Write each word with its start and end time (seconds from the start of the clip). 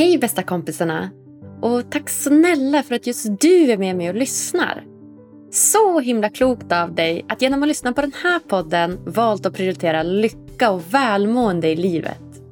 Hej 0.00 0.18
bästa 0.18 0.42
kompisarna! 0.42 1.10
Och 1.60 1.90
tack 1.90 2.10
snälla 2.10 2.82
för 2.82 2.94
att 2.94 3.06
just 3.06 3.26
du 3.40 3.72
är 3.72 3.78
med 3.78 3.96
mig 3.96 4.08
och 4.08 4.14
lyssnar. 4.14 4.84
Så 5.50 6.00
himla 6.00 6.28
klokt 6.28 6.72
av 6.72 6.94
dig 6.94 7.24
att 7.28 7.42
genom 7.42 7.62
att 7.62 7.68
lyssna 7.68 7.92
på 7.92 8.00
den 8.00 8.12
här 8.22 8.38
podden 8.38 8.98
valt 9.04 9.46
att 9.46 9.54
prioritera 9.54 10.02
lycka 10.02 10.70
och 10.70 10.94
välmående 10.94 11.68
i 11.68 11.76
livet. 11.76 12.42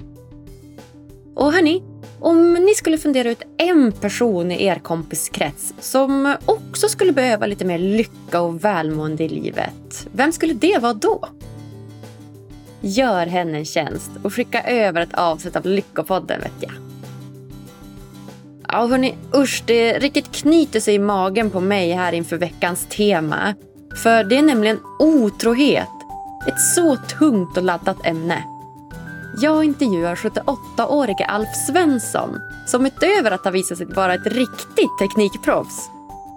Och 1.35 1.53
hörni, 1.53 1.83
om 2.19 2.53
ni 2.53 2.73
skulle 2.73 2.97
fundera 2.97 3.29
ut 3.29 3.43
en 3.57 3.91
person 3.91 4.51
i 4.51 4.65
er 4.65 4.75
kompiskrets 4.75 5.73
som 5.79 6.35
också 6.45 6.87
skulle 6.87 7.11
behöva 7.11 7.45
lite 7.45 7.65
mer 7.65 7.79
lycka 7.79 8.41
och 8.41 8.63
välmående 8.63 9.23
i 9.23 9.29
livet, 9.29 10.07
vem 10.11 10.31
skulle 10.31 10.53
det 10.53 10.77
vara 10.81 10.93
då? 10.93 11.25
Gör 12.81 13.25
henne 13.25 13.57
en 13.57 13.65
tjänst 13.65 14.11
och 14.23 14.33
skicka 14.33 14.63
över 14.63 15.01
ett 15.01 15.13
avsnitt 15.13 15.55
av 15.55 15.65
Lyckopodden 15.65 16.41
vet 16.41 16.53
jag. 16.59 16.88
Ja, 18.71 18.87
hörni, 18.87 19.17
usch, 19.35 19.63
det 19.65 19.99
riktigt 19.99 20.31
knyter 20.31 20.79
sig 20.79 20.95
i 20.95 20.99
magen 20.99 21.49
på 21.49 21.59
mig 21.59 21.91
här 21.91 22.11
inför 22.11 22.37
veckans 22.37 22.87
tema. 22.89 23.53
För 23.95 24.23
det 24.23 24.37
är 24.37 24.41
nämligen 24.41 24.79
otrohet. 24.99 25.87
Ett 26.47 26.61
så 26.75 26.97
tungt 27.19 27.57
och 27.57 27.63
laddat 27.63 28.05
ämne. 28.05 28.43
Jag 29.41 29.63
intervjuar 29.63 30.15
78-årige 30.15 31.25
Alf 31.25 31.49
Svensson 31.67 32.29
som 32.67 32.85
utöver 32.85 33.31
att 33.31 33.43
ha 33.43 33.51
visat 33.51 33.77
sig 33.77 33.87
vara 33.87 34.13
ett 34.13 34.27
riktigt 34.27 34.97
teknikproffs 34.99 35.89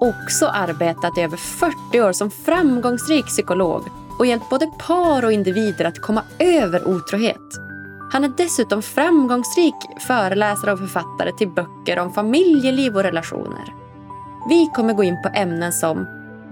också 0.02 0.46
arbetat 0.46 1.19
i 1.19 1.20
över 1.20 1.36
40 1.36 2.00
år 2.00 2.12
som 2.12 2.30
framgångsrik 2.30 3.27
psykolog 3.27 3.83
och 4.19 4.27
hjälpt 4.27 4.50
både 4.50 4.66
par 4.66 5.24
och 5.24 5.33
individer 5.33 5.84
att 5.84 5.98
komma 5.98 6.22
över 6.38 6.88
otrohet. 6.88 7.72
Han 8.12 8.25
är 8.25 8.33
dessutom 8.37 8.83
framgångsrik 8.83 9.75
föreläsare 9.98 10.73
och 10.73 10.79
författare 10.79 11.33
till 11.33 11.48
böcker 11.48 11.98
om 11.98 12.12
familjeliv 12.12 12.97
och 12.97 13.03
relationer. 13.03 13.75
Vi 14.48 14.70
kommer 14.75 14.95
gå 14.95 15.05
in 15.05 15.23
på 15.23 15.28
ämnen 15.34 15.73
som 15.73 16.06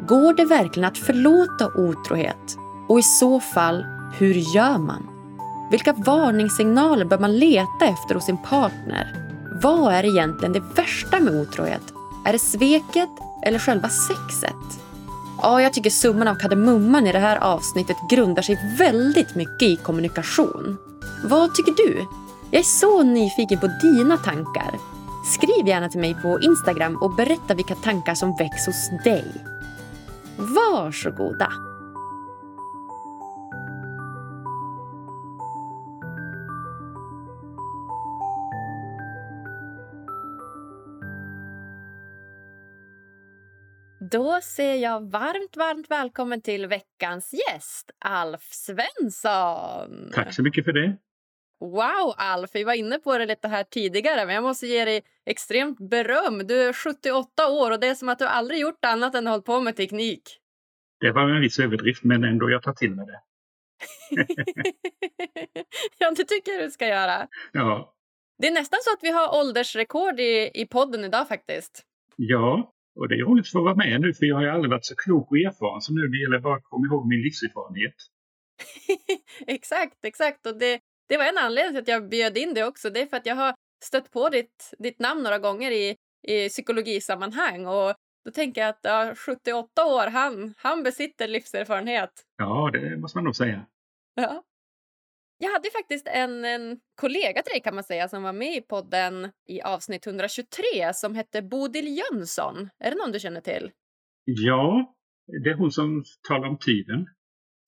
Går 0.06 0.34
det 0.34 0.44
verkligen 0.44 0.88
att 0.88 0.98
förlåta 0.98 1.68
otrohet? 1.74 2.56
Och 2.88 2.98
i 2.98 3.02
så 3.02 3.40
fall, 3.40 3.84
hur 4.18 4.34
gör 4.34 4.78
man? 4.78 5.08
Vilka 5.70 5.92
varningssignaler 5.92 7.04
bör 7.04 7.18
man 7.18 7.38
leta 7.38 7.86
efter 7.86 8.14
hos 8.14 8.24
sin 8.24 8.38
partner? 8.38 9.14
Vad 9.62 9.94
är 9.94 10.04
egentligen 10.04 10.52
det 10.52 10.62
värsta 10.74 11.20
med 11.20 11.40
otrohet? 11.40 11.92
Är 12.24 12.32
det 12.32 12.38
sveket 12.38 13.10
eller 13.42 13.58
själva 13.58 13.88
sexet? 13.88 14.80
Ja, 15.42 15.62
jag 15.62 15.72
tycker 15.72 15.90
summan 15.90 16.28
av 16.28 16.34
kardemumman 16.34 17.06
i 17.06 17.12
det 17.12 17.18
här 17.18 17.36
avsnittet 17.36 17.96
grundar 18.10 18.42
sig 18.42 18.76
väldigt 18.78 19.34
mycket 19.34 19.62
i 19.62 19.76
kommunikation. 19.76 20.78
Vad 21.24 21.54
tycker 21.54 21.72
du? 21.72 22.06
Jag 22.50 22.58
är 22.58 22.62
så 22.62 23.02
nyfiken 23.02 23.60
på 23.60 23.66
dina 23.66 24.16
tankar. 24.16 24.74
Skriv 25.24 25.68
gärna 25.68 25.88
till 25.88 26.00
mig 26.00 26.14
på 26.22 26.40
Instagram 26.40 26.96
och 26.96 27.14
berätta 27.14 27.54
vilka 27.54 27.74
tankar 27.74 28.14
som 28.14 28.36
väcks 28.36 28.66
hos 28.66 28.90
dig. 29.04 29.24
Varsågoda! 30.36 31.52
Då 44.10 44.40
säger 44.42 44.76
jag 44.76 45.10
varmt, 45.10 45.56
varmt 45.56 45.90
välkommen 45.90 46.42
till 46.42 46.66
veckans 46.66 47.32
gäst, 47.32 47.90
Alf 47.98 48.42
Svensson. 48.42 50.10
Tack 50.14 50.34
så 50.34 50.42
mycket 50.42 50.64
för 50.64 50.72
det. 50.72 50.96
Wow, 51.60 52.14
Alf! 52.16 52.50
Vi 52.54 52.64
var 52.64 52.74
inne 52.74 52.98
på 52.98 53.18
det 53.18 53.26
lite 53.26 53.48
här 53.48 53.64
tidigare, 53.64 54.26
men 54.26 54.34
jag 54.34 54.44
måste 54.44 54.66
ge 54.66 54.84
dig 54.84 55.02
extremt 55.26 55.78
beröm. 55.90 56.46
Du 56.46 56.62
är 56.62 56.72
78 56.72 57.48
år 57.50 57.70
och 57.70 57.80
det 57.80 57.86
är 57.86 57.94
som 57.94 58.08
att 58.08 58.18
du 58.18 58.26
aldrig 58.26 58.60
gjort 58.60 58.84
annat 58.84 59.14
än 59.14 59.26
hållit 59.26 59.44
på 59.44 59.60
med 59.60 59.76
teknik. 59.76 60.22
Det 61.00 61.12
var 61.12 61.30
en 61.30 61.40
viss 61.40 61.58
överdrift, 61.58 62.04
men 62.04 62.24
ändå 62.24 62.50
jag 62.50 62.62
tar 62.62 62.72
till 62.72 62.94
mig 62.94 63.06
det. 63.06 63.20
ja, 65.98 66.12
det 66.16 66.24
tycker 66.24 66.52
jag 66.52 66.62
du 66.62 66.70
ska 66.70 66.86
göra. 66.86 67.28
Ja. 67.52 67.94
Det 68.38 68.46
är 68.46 68.52
nästan 68.52 68.78
så 68.82 68.92
att 68.92 69.02
vi 69.02 69.10
har 69.10 69.40
åldersrekord 69.40 70.20
i, 70.20 70.50
i 70.54 70.66
podden 70.66 71.04
idag 71.04 71.28
faktiskt. 71.28 71.82
Ja, 72.16 72.72
och 72.94 73.08
det 73.08 73.14
är 73.14 73.18
roligt 73.18 73.44
att 73.44 73.52
få 73.52 73.62
vara 73.62 73.74
med 73.74 74.00
nu 74.00 74.14
för 74.14 74.26
jag 74.26 74.36
har 74.36 74.46
aldrig 74.46 74.70
varit 74.70 74.84
så 74.84 74.94
klok 74.96 75.30
och 75.30 75.36
erfaren 75.36 75.80
som 75.80 75.94
nu. 75.94 76.08
Det 76.08 76.20
gäller 76.20 76.38
bara 76.38 76.56
att 76.56 76.64
komma 76.64 76.86
ihåg 76.86 77.08
min 77.08 77.22
livserfarenhet. 77.22 77.94
exakt, 79.46 80.04
exakt. 80.04 80.46
Och 80.46 80.58
det, 80.58 80.80
det 81.10 81.16
var 81.16 81.24
en 81.24 81.38
anledning 81.38 81.72
till 81.72 81.82
att 81.82 82.00
jag 82.00 82.08
bjöd 82.08 82.38
in 82.38 82.54
dig 82.54 82.64
också. 82.64 82.90
Det 82.90 83.00
är 83.00 83.06
för 83.06 83.16
att 83.16 83.26
jag 83.26 83.34
har 83.34 83.54
stött 83.84 84.10
på 84.10 84.28
ditt, 84.28 84.74
ditt 84.78 84.98
namn 84.98 85.22
några 85.22 85.38
gånger 85.38 85.70
i, 85.70 85.96
i 86.28 86.48
psykologisammanhang. 86.48 87.66
Och 87.66 87.94
då 88.24 88.30
tänker 88.30 88.60
jag 88.60 88.68
att 88.70 88.80
ja, 88.82 89.14
78 89.16 89.86
år, 89.86 90.06
han, 90.06 90.54
han 90.56 90.82
besitter 90.82 91.28
livserfarenhet. 91.28 92.10
Ja, 92.36 92.70
det 92.72 92.96
måste 92.96 93.18
man 93.18 93.24
nog 93.24 93.36
säga. 93.36 93.66
Ja. 94.14 94.44
Jag 95.38 95.52
hade 95.52 95.70
faktiskt 95.70 96.06
en, 96.06 96.44
en 96.44 96.80
kollega 97.00 97.42
till 97.42 97.52
dig 97.52 97.60
kan 97.60 97.74
man 97.74 97.84
säga 97.84 98.08
som 98.08 98.22
var 98.22 98.32
med 98.32 98.56
i 98.56 98.60
podden 98.60 99.32
i 99.48 99.62
avsnitt 99.62 100.06
123 100.06 100.94
som 100.94 101.14
hette 101.14 101.42
Bodil 101.42 101.98
Jönsson. 101.98 102.70
Är 102.78 102.90
det 102.90 102.96
någon 102.96 103.12
du 103.12 103.20
känner 103.20 103.40
till? 103.40 103.70
Ja, 104.24 104.94
det 105.44 105.50
är 105.50 105.54
hon 105.54 105.72
som 105.72 106.04
talar 106.28 106.48
om 106.48 106.58
tiden. 106.58 107.06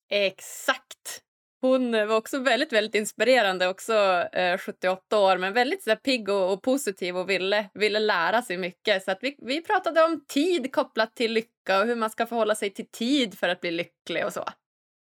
Exakt! 0.09 1.22
Hon 1.65 1.91
var 1.91 2.17
också 2.17 2.39
väldigt, 2.39 2.73
väldigt 2.73 2.95
inspirerande, 2.95 3.67
också 3.67 3.93
eh, 4.33 4.57
78 4.57 5.19
år, 5.19 5.37
men 5.37 5.53
väldigt 5.53 5.83
så 5.83 5.89
där, 5.89 5.95
pigg 5.95 6.29
och, 6.29 6.53
och, 6.53 6.61
positiv 6.61 7.17
och 7.17 7.29
ville, 7.29 7.69
ville 7.73 7.99
lära 7.99 8.41
sig 8.41 8.57
mycket. 8.57 9.03
Så 9.03 9.11
att 9.11 9.19
vi, 9.21 9.35
vi 9.41 9.61
pratade 9.61 10.03
om 10.03 10.25
tid 10.27 10.71
kopplat 10.71 11.15
till 11.15 11.33
lycka 11.33 11.79
och 11.79 11.85
hur 11.85 11.95
man 11.95 12.09
ska 12.09 12.25
förhålla 12.25 12.55
sig 12.55 12.69
till 12.69 12.87
tid 12.91 13.37
för 13.37 13.49
att 13.49 13.61
bli 13.61 13.71
lycklig 13.71 14.25
och 14.25 14.33
så 14.33 14.43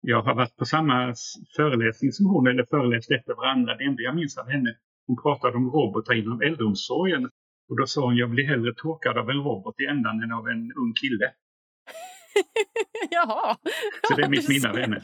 jag 0.07 0.23
har 0.23 0.35
varit 0.35 0.57
på 0.57 0.65
samma 0.65 1.15
föreläsning 1.57 2.13
som 2.13 2.27
hon 2.27 2.47
eller 2.47 2.65
föreläst 2.71 3.11
efter 3.11 3.35
varandra. 3.35 3.77
Det 3.77 3.85
enda 3.85 4.03
jag 4.03 4.15
minns 4.15 4.39
av 4.39 4.49
henne, 4.49 4.71
hon 5.07 5.17
pratade 5.23 5.57
om 5.57 5.71
robotar 5.71 6.15
inom 6.15 6.41
äldreomsorgen. 6.41 7.25
Och 7.69 7.77
då 7.79 7.87
sa 7.87 8.01
hon, 8.05 8.17
jag 8.17 8.31
blir 8.31 8.45
hellre 8.45 8.75
torkad 8.77 9.19
av 9.19 9.31
en 9.31 9.37
robot 9.37 9.81
i 9.81 9.85
ändan 9.85 10.23
än 10.23 10.33
av 10.33 10.49
en 10.49 10.63
ung 10.83 10.93
kille. 11.01 11.27
Jaha. 13.11 13.57
Så 14.09 14.17
det 14.17 14.23
är 14.23 14.29
mitt 14.29 14.49
minne 14.49 14.69
av 14.71 14.77
henne. 14.77 15.03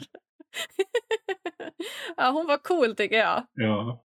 ja, 2.17 2.31
hon 2.31 2.47
var 2.47 2.57
cool 2.57 2.95
tycker 2.95 3.17
jag. 3.17 3.43
Ja. 3.53 4.03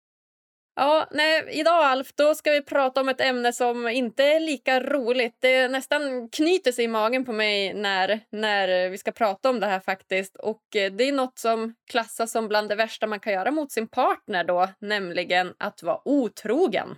Ja, 0.77 1.07
nej, 1.11 1.49
idag 1.61 1.85
Alf, 1.85 2.13
då 2.17 2.35
ska 2.35 2.51
vi 2.51 2.63
prata 2.63 3.01
om 3.01 3.09
ett 3.09 3.21
ämne 3.21 3.53
som 3.53 3.89
inte 3.89 4.25
är 4.25 4.41
lika 4.41 4.81
roligt. 4.81 5.39
Det 5.41 5.69
nästan 5.69 6.29
knyter 6.33 6.73
sig 6.73 6.85
i 6.85 6.89
magen 6.89 7.25
på 7.25 7.33
mig 7.33 7.75
när, 7.75 8.21
när 8.33 8.91
vi 8.91 8.99
ska 8.99 9.13
prata 9.13 9.51
om 9.51 9.61
det 9.61 9.67
här 9.67 9.81
faktiskt. 9.81 10.37
Och 10.37 10.77
eh, 10.77 10.93
det 10.93 11.09
är 11.09 11.13
något 11.13 11.39
som 11.39 11.75
klassas 11.91 12.33
som 12.33 12.49
bland 12.49 12.69
det 12.69 12.75
värsta 12.75 13.07
man 13.07 13.21
kan 13.21 13.33
göra 13.33 13.51
mot 13.51 13.73
sin 13.73 13.89
partner 13.89 14.45
då, 14.45 14.69
nämligen 14.81 15.55
att 15.59 15.83
vara 15.83 16.01
otrogen. 16.05 16.89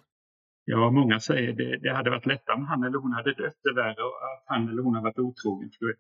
Ja, 0.65 0.91
många 0.91 1.21
säger 1.21 1.53
det, 1.53 1.79
det 1.79 1.95
hade 1.95 2.11
varit 2.11 2.27
lättare 2.27 2.57
om 2.57 2.67
han 2.67 2.85
eller 2.85 2.99
hon 2.99 3.13
hade 3.13 3.35
dött. 3.35 3.59
Det 3.63 3.75
värre 3.75 4.03
att 4.33 4.45
han 4.47 4.69
eller 4.69 4.83
hon 4.83 4.95
har 4.95 5.03
varit 5.03 5.19
otrogen. 5.19 5.71
För 5.79 5.95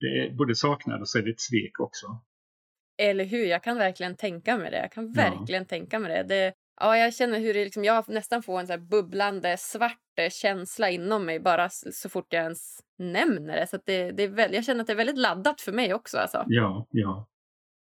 det 0.00 0.06
är 0.06 0.34
både 0.34 0.54
saknad 0.54 1.00
och 1.00 1.08
så 1.08 1.18
är 1.18 1.22
det 1.22 1.30
ett 1.30 1.40
svek 1.40 1.80
också. 1.80 2.06
Eller 2.98 3.24
hur? 3.24 3.46
Jag 3.46 3.62
kan 3.62 3.78
verkligen 3.78 4.16
tänka 4.16 4.56
mig 4.56 4.70
det. 4.70 4.78
Jag 4.78 4.92
kan 4.92 5.12
verkligen 5.12 5.62
ja. 5.62 5.68
tänka 5.68 5.98
mig 5.98 6.16
det. 6.16 6.22
det 6.22 6.52
Ja, 6.80 6.98
jag 6.98 7.14
känner 7.14 7.40
hur 7.40 7.54
det 7.54 7.64
liksom, 7.64 7.84
jag 7.84 8.08
nästan 8.08 8.42
får 8.42 8.60
en 8.60 8.66
så 8.66 8.78
bubblande 8.78 9.56
svart 9.56 10.00
eh, 10.18 10.30
känsla 10.30 10.90
inom 10.90 11.24
mig 11.24 11.40
bara 11.40 11.68
så 11.70 12.08
fort 12.08 12.26
jag 12.32 12.42
ens 12.42 12.80
nämner 12.98 13.56
det. 13.56 13.66
Så 13.66 13.78
det, 13.84 14.10
det 14.10 14.22
är 14.22 14.28
väl, 14.28 14.54
jag 14.54 14.64
känner 14.64 14.80
att 14.80 14.86
det 14.86 14.92
är 14.92 14.96
väldigt 14.96 15.18
laddat 15.18 15.60
för 15.60 15.72
mig 15.72 15.94
också. 15.94 16.18
Alltså. 16.18 16.44
Ja, 16.46 16.86
ja. 16.90 17.26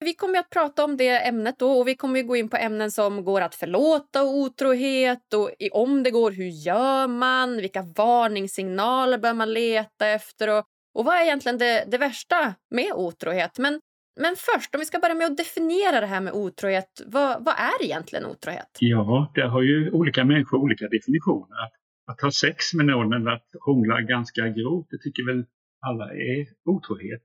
Vi 0.04 0.14
kommer 0.14 0.38
att 0.38 0.50
prata 0.50 0.84
om 0.84 0.96
det 0.96 1.26
ämnet 1.28 1.58
då 1.58 1.72
och 1.72 1.88
vi 1.88 1.94
kommer 1.94 2.20
att 2.20 2.26
gå 2.26 2.36
in 2.36 2.48
på 2.48 2.56
ämnen 2.56 2.90
som 2.90 3.24
går 3.24 3.40
att 3.40 3.54
förlåta 3.54 4.24
otrohet 4.24 5.34
och 5.34 5.50
om 5.72 6.02
det 6.02 6.10
går, 6.10 6.30
hur 6.30 6.48
gör 6.48 7.06
man? 7.06 7.56
Vilka 7.56 7.82
varningssignaler 7.96 9.18
bör 9.18 9.34
man 9.34 9.52
leta 9.52 10.06
efter? 10.06 10.48
Och, 10.48 10.64
och 10.94 11.04
vad 11.04 11.16
är 11.16 11.22
egentligen 11.22 11.58
det, 11.58 11.84
det 11.88 11.98
värsta 11.98 12.54
med 12.70 12.92
otrohet? 12.92 13.58
Men 13.58 13.80
men 14.22 14.34
först, 14.36 14.74
om 14.74 14.78
vi 14.78 14.84
ska 14.84 14.98
börja 14.98 15.14
med 15.14 15.26
att 15.26 15.36
definiera 15.36 16.00
det 16.00 16.06
här 16.06 16.20
med 16.20 16.32
otrohet. 16.32 16.92
Vad, 17.06 17.44
vad 17.44 17.54
är 17.54 17.84
egentligen 17.84 18.24
otrohet? 18.26 18.70
Ja, 18.80 19.32
där 19.34 19.48
har 19.48 19.62
ju 19.62 19.90
olika 19.90 20.24
människor 20.24 20.58
olika 20.58 20.88
definitioner. 20.88 21.56
Att, 21.64 21.74
att 22.10 22.20
ha 22.20 22.30
sex 22.30 22.74
med 22.74 22.86
någon 22.86 23.12
eller 23.12 23.30
att 23.30 23.48
hångla 23.60 24.00
ganska 24.00 24.48
grovt, 24.48 24.86
det 24.90 24.98
tycker 24.98 25.26
väl 25.26 25.44
alla 25.86 26.04
är 26.04 26.46
otrohet. 26.64 27.22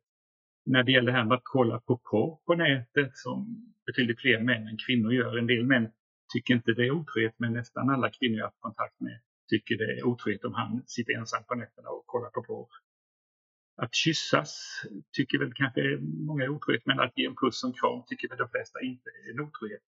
När 0.66 0.84
det 0.84 0.92
gäller 0.92 1.12
det 1.12 1.18
här 1.18 1.26
med 1.26 1.36
att 1.36 1.44
kolla 1.44 1.80
på 1.80 1.98
porr 1.98 2.40
på 2.46 2.54
nätet, 2.56 3.12
som 3.14 3.38
betydligt 3.86 4.22
fler 4.22 4.40
män 4.40 4.68
än 4.68 4.78
kvinnor 4.88 5.14
gör. 5.14 5.38
En 5.38 5.48
del 5.48 5.66
män 5.66 5.88
tycker 6.34 6.54
inte 6.54 6.72
det 6.72 6.86
är 6.88 6.92
otrohet, 6.92 7.36
men 7.38 7.54
nästan 7.54 7.90
alla 7.90 8.10
kvinnor 8.10 8.38
jag 8.38 8.44
har 8.44 8.48
haft 8.48 8.62
kontakt 8.62 9.00
med 9.00 9.20
tycker 9.48 9.78
det 9.78 10.00
är 10.00 10.04
otrohet 10.12 10.44
om 10.46 10.54
han 10.54 10.84
sitter 10.86 11.14
ensam 11.20 11.44
på 11.44 11.56
nätterna 11.56 11.90
och 11.90 12.04
kollar 12.06 12.30
på 12.30 12.44
porr. 12.44 12.68
Att 13.78 13.96
kyssas 13.96 14.82
tycker 15.12 15.40
väl 15.40 15.54
kanske 15.54 15.98
många 16.02 16.44
är 16.44 16.50
otrohet, 16.50 16.86
men 16.86 17.00
att 17.00 17.18
ge 17.18 17.26
en 17.26 17.36
puss 17.36 17.64
och 17.64 17.70
en 17.70 17.74
kram 17.74 18.04
tycker 18.08 18.30
väl 18.30 18.38
de 18.38 18.50
flesta 18.50 18.82
inte 18.82 19.10
är 19.10 19.34
en 19.34 19.40
otrohet. 19.40 19.82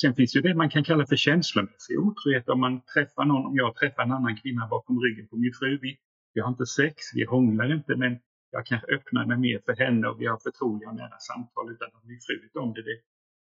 Sen 0.00 0.14
finns 0.14 0.36
ju 0.36 0.40
det 0.40 0.54
man 0.54 0.70
kan 0.70 0.84
kalla 0.84 1.06
för 1.06 1.16
känslomässig 1.16 1.98
otrohet 1.98 2.48
om 2.48 2.60
man 2.60 2.80
träffar 2.94 3.24
någon, 3.24 3.46
om 3.46 3.56
jag 3.56 3.76
träffar 3.76 4.02
en 4.02 4.12
annan 4.12 4.36
kvinna 4.36 4.68
bakom 4.68 5.00
ryggen 5.00 5.28
på 5.28 5.36
min 5.36 5.52
fru. 5.52 5.78
Vi, 5.82 5.98
vi 6.34 6.40
har 6.40 6.48
inte 6.48 6.66
sex, 6.66 6.96
vi 7.14 7.24
hånglar 7.24 7.74
inte 7.74 7.96
men 7.96 8.18
jag 8.50 8.66
kanske 8.66 8.94
öppnar 8.94 9.26
mig 9.26 9.38
mer 9.38 9.60
för 9.66 9.76
henne 9.76 10.08
och 10.08 10.20
vi 10.20 10.26
har 10.26 10.38
förtroliga 10.38 10.88
och 10.88 10.94
nära 10.96 11.18
samtal 11.18 11.72
utan 11.72 11.88
att 11.94 12.04
min 12.04 12.20
fru 12.26 12.42
vet 12.42 12.56
om 12.56 12.72
det. 12.72 12.82
det. 12.82 13.00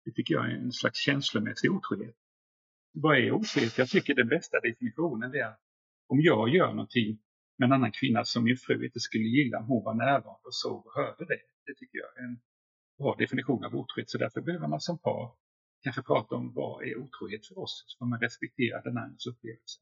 Det 0.06 0.12
tycker 0.12 0.34
jag 0.34 0.46
är 0.52 0.56
en 0.56 0.72
slags 0.72 1.00
känslomässig 1.00 1.72
otrohet. 1.72 2.16
Vad 2.94 3.18
är 3.18 3.32
otrohet? 3.32 3.78
Jag 3.78 3.90
tycker 3.90 4.16
den 4.16 4.28
bästa 4.28 4.60
definitionen 4.60 5.34
är 5.34 5.46
att 5.46 5.60
om 6.08 6.22
jag 6.22 6.50
gör 6.50 6.68
någonting 6.68 7.20
med 7.60 7.66
en 7.66 7.74
annan 7.74 7.92
kvinna 7.92 8.24
som 8.26 8.44
min 8.44 8.58
fru 8.58 8.86
inte 8.86 9.00
skulle 9.00 9.24
gilla 9.24 9.58
om 9.60 9.66
hon 9.66 9.84
var 9.84 9.94
närvarande 9.94 10.48
och 10.50 10.56
såg 10.56 10.86
och 10.86 10.94
hörde 10.96 11.26
det. 11.26 11.40
Det 11.66 11.74
tycker 11.80 11.98
jag 11.98 12.18
är 12.18 12.24
en 12.30 12.40
bra 13.00 13.16
definition 13.20 13.66
av 13.66 13.76
otrohet. 13.76 14.10
Så 14.10 14.18
därför 14.18 14.42
behöver 14.42 14.68
man 14.68 14.80
som 14.80 14.98
par 15.00 15.32
kanske 15.84 16.02
prata 16.02 16.36
om 16.36 16.54
vad 16.54 16.84
är 16.84 16.98
otrohet 16.98 17.48
för 17.48 17.60
oss, 17.60 17.84
så 17.88 17.98
får 17.98 18.06
man 18.06 18.20
respektera 18.20 18.82
den 18.82 18.98
andras 18.98 19.28
upplevelse. 19.28 19.80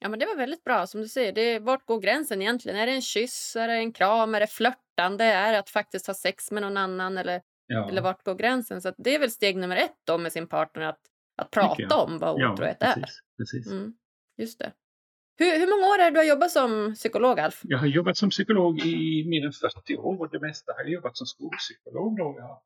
Ja, 0.00 0.08
men 0.08 0.18
det 0.18 0.26
var 0.26 0.36
väldigt 0.36 0.64
bra. 0.64 0.86
Som 0.86 1.00
du 1.00 1.08
säger, 1.08 1.32
det, 1.32 1.58
vart 1.58 1.86
går 1.86 2.00
gränsen 2.00 2.42
egentligen? 2.42 2.78
Är 2.78 2.86
det 2.86 2.92
en 2.92 3.02
kyss, 3.02 3.56
är 3.56 3.68
det 3.68 3.74
en 3.74 3.92
kram, 3.92 4.34
är 4.34 4.40
det 4.40 4.46
flörtande, 4.46 5.24
är 5.24 5.52
det 5.52 5.58
att 5.58 5.70
faktiskt 5.70 6.06
ha 6.06 6.14
sex 6.14 6.50
med 6.50 6.62
någon 6.62 6.76
annan 6.76 7.18
eller, 7.18 7.42
ja. 7.66 7.88
eller 7.88 8.02
vart 8.02 8.24
går 8.24 8.34
gränsen? 8.34 8.82
Så 8.82 8.92
det 8.98 9.14
är 9.14 9.18
väl 9.18 9.30
steg 9.30 9.56
nummer 9.56 9.76
ett 9.76 9.96
då 10.04 10.18
med 10.18 10.32
sin 10.32 10.48
partner 10.48 10.82
att, 10.82 11.00
att 11.36 11.50
prata 11.50 11.96
om 11.96 12.18
vad 12.18 12.34
otrohet 12.34 12.76
ja, 12.80 12.86
precis, 12.86 13.04
är. 13.04 13.36
Precis. 13.36 13.72
Mm, 13.72 13.94
just 14.36 14.58
det. 14.58 14.72
Hur, 15.40 15.52
hur 15.60 15.68
många 15.72 15.86
år 15.92 15.98
är 15.98 16.04
det 16.04 16.14
du 16.16 16.20
har 16.24 16.30
jobbat 16.34 16.50
som 16.50 16.94
psykolog, 16.94 17.40
Alf? 17.40 17.60
Jag 17.62 17.78
har 17.78 17.86
jobbat 17.86 18.16
som 18.16 18.30
psykolog 18.30 18.80
i 18.80 19.24
mer 19.28 19.46
än 19.46 19.52
40 19.52 19.96
år 19.96 20.20
och 20.20 20.30
det 20.30 20.40
mesta 20.40 20.72
har 20.72 20.80
jag 20.80 20.90
jobbat 20.90 21.16
som 21.16 21.26
skolpsykolog. 21.26 22.16
Då. 22.16 22.34
Jag 22.38 22.48
har 22.52 22.60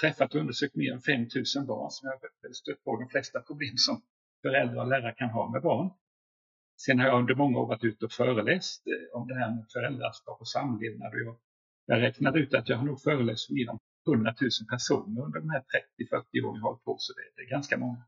träffat 0.00 0.34
och 0.34 0.40
undersökt 0.40 0.76
mer 0.76 0.92
än 0.92 1.00
5000 1.00 1.66
barn 1.66 1.90
som 1.90 2.06
jag 2.08 2.12
har 2.12 2.52
stött 2.52 2.84
på 2.84 3.00
de 3.00 3.08
flesta 3.08 3.40
problem 3.40 3.76
som 3.76 4.02
föräldrar 4.42 4.82
och 4.82 4.88
lärare 4.88 5.14
kan 5.18 5.30
ha 5.30 5.50
med 5.52 5.62
barn. 5.62 5.90
Sen 6.84 6.98
har 6.98 7.06
jag 7.06 7.18
under 7.18 7.34
många 7.34 7.58
år 7.58 7.66
varit 7.66 7.84
ute 7.84 8.04
och 8.04 8.12
föreläst 8.12 8.86
eh, 8.86 9.18
om 9.18 9.28
det 9.28 9.34
här 9.34 9.50
med 9.56 9.64
föräldraskap 9.72 10.40
och 10.40 10.48
samlevnad. 10.48 11.12
Och 11.14 11.20
jag, 11.20 11.36
jag 11.86 12.02
räknade 12.02 12.38
ut 12.38 12.54
att 12.54 12.68
jag 12.68 12.76
har 12.76 12.84
nog 12.84 13.00
föreläst 13.00 13.46
för 13.46 13.54
mer 13.54 13.70
än 13.70 13.78
100 14.08 14.34
000 14.40 14.50
personer 14.70 15.22
under 15.24 15.40
de 15.40 15.50
här 15.50 15.60
30-40 15.60 15.64
åren 16.12 16.24
jag 16.34 16.62
har 16.62 16.70
hållit 16.70 16.84
på, 16.84 16.96
så 16.98 17.12
det, 17.12 17.22
det, 17.36 17.42
är 17.46 17.50
ganska 17.50 17.76
många. 17.78 18.02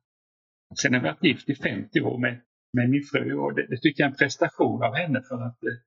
Sen 0.82 0.94
har 0.94 1.00
jag 1.00 1.12
varit 1.12 1.24
gift 1.24 1.48
i 1.48 1.54
50 1.54 2.00
år 2.00 2.18
med, 2.18 2.40
med 2.72 2.90
min 2.90 3.02
fru 3.02 3.34
och 3.34 3.54
det, 3.54 3.66
det 3.66 3.76
tycker 3.76 4.02
jag 4.02 4.08
är 4.08 4.10
en 4.10 4.16
prestation 4.16 4.82
av 4.82 4.94
henne 4.94 5.22
för 5.28 5.34
att 5.34 5.62
eh, 5.64 5.78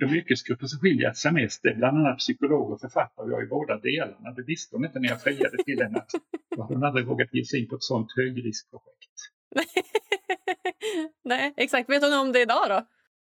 de 0.00 0.06
yrkesgrupper 0.16 0.66
som 0.66 0.78
skiljer 0.78 1.12
sig 1.12 1.32
mest 1.32 1.64
är 1.64 1.74
bland 1.74 1.98
annat 1.98 2.18
psykologer 2.18 2.74
och 2.74 2.80
författare 2.80 3.24
och 3.26 3.32
jag 3.32 3.42
är 3.42 3.46
båda 3.46 3.78
delarna. 3.78 4.30
Det 4.30 4.42
visste 4.42 4.76
hon 4.76 4.84
inte 4.84 4.98
när 4.98 5.08
jag 5.08 5.22
friade 5.22 5.56
till 5.64 5.82
henne 5.82 5.98
att 5.98 6.12
hon 6.56 6.84
aldrig 6.84 7.06
vågat 7.06 7.34
ge 7.34 7.44
sig 7.44 7.60
in 7.60 7.68
på 7.68 7.74
ett 7.74 7.82
sådant 7.82 8.12
högriskprojekt. 8.16 9.18
Nej, 11.24 11.54
exakt. 11.56 11.90
Vet 11.90 12.02
hon 12.02 12.20
om 12.20 12.32
det 12.32 12.42
idag 12.42 12.64
då? 12.68 12.86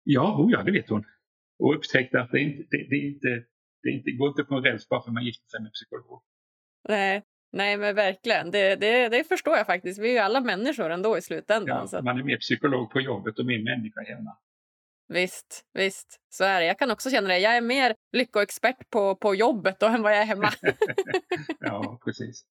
Ja, 0.02 0.36
oh 0.38 0.52
ja, 0.52 0.62
det 0.62 0.72
vet 0.72 0.88
hon. 0.88 1.04
Och 1.58 1.76
upptäckte 1.76 2.20
att 2.20 2.30
det 2.30 2.40
inte, 2.40 2.62
det, 2.70 2.86
det 2.90 2.96
inte, 2.96 3.44
det 3.82 3.90
inte 3.90 4.10
går 4.10 4.28
inte 4.28 4.44
på 4.44 4.54
en 4.54 4.62
räls 4.62 4.88
bara 4.88 5.02
för 5.02 5.10
att 5.10 5.14
man 5.14 5.24
gifter 5.24 5.48
sig 5.48 5.62
med 5.62 5.72
psykolog. 5.72 6.22
Nej, 6.88 7.22
nej 7.52 7.76
men 7.76 7.94
verkligen. 7.94 8.50
Det, 8.50 8.76
det, 8.76 9.08
det 9.08 9.24
förstår 9.24 9.56
jag 9.56 9.66
faktiskt. 9.66 10.00
Vi 10.00 10.08
är 10.08 10.12
ju 10.12 10.18
alla 10.18 10.40
människor 10.40 10.90
ändå 10.90 11.18
i 11.18 11.22
slutändan. 11.22 11.88
Ja, 11.92 12.02
Man 12.02 12.18
är 12.18 12.22
mer 12.22 12.36
psykolog 12.38 12.90
på 12.90 13.00
jobbet 13.00 13.38
och 13.38 13.46
mer 13.46 13.64
människa 13.64 14.00
hemma. 14.00 14.36
Visst, 15.08 15.64
visst. 15.72 16.20
Så 16.28 16.44
är 16.44 16.60
det. 16.60 16.66
Jag 16.66 16.78
kan 16.78 16.90
också 16.90 17.10
känna 17.10 17.28
det. 17.28 17.38
Jag 17.38 17.56
är 17.56 17.60
mer 17.60 17.94
lyckoexpert 18.12 18.90
på, 18.90 19.16
på 19.16 19.34
jobbet 19.34 19.80
då 19.80 19.86
än 19.86 20.02
vad 20.02 20.12
jag 20.12 20.20
är 20.20 20.26
hemma. 20.26 20.52
ja, 21.60 21.98
precis. 22.04 22.44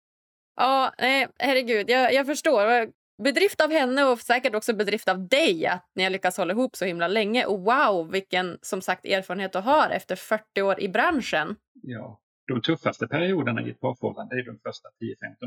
Ja, 0.60 0.94
nej, 0.98 1.28
herregud. 1.40 1.90
Jag, 1.90 2.14
jag 2.14 2.26
förstår. 2.26 2.88
Bedrift 3.24 3.62
av 3.62 3.72
henne 3.72 4.04
och 4.04 4.20
säkert 4.20 4.56
också 4.56 4.74
bedrift 4.74 5.08
av 5.08 5.28
dig 5.28 5.68
att 5.68 5.92
ni 5.96 6.04
har 6.04 6.10
lyckats 6.10 6.38
hålla 6.38 6.54
ihop 6.54 6.76
så 6.76 6.86
himla 6.86 7.08
länge. 7.08 7.46
Och 7.46 7.60
wow, 7.60 8.12
vilken 8.12 8.58
som 8.62 8.82
sagt 8.82 9.06
erfarenhet 9.06 9.54
du 9.54 9.60
har 9.60 9.90
efter 9.90 10.16
40 10.16 10.62
år 10.62 10.80
i 10.80 10.90
branschen. 10.90 11.56
Ja, 11.74 12.20
de 12.48 12.62
tuffaste 12.62 13.08
perioderna 13.08 13.62
i 13.62 13.70
ett 13.70 13.80
parförhållande 13.80 14.36
är 14.36 14.44
de 14.44 14.60
första 14.60 14.90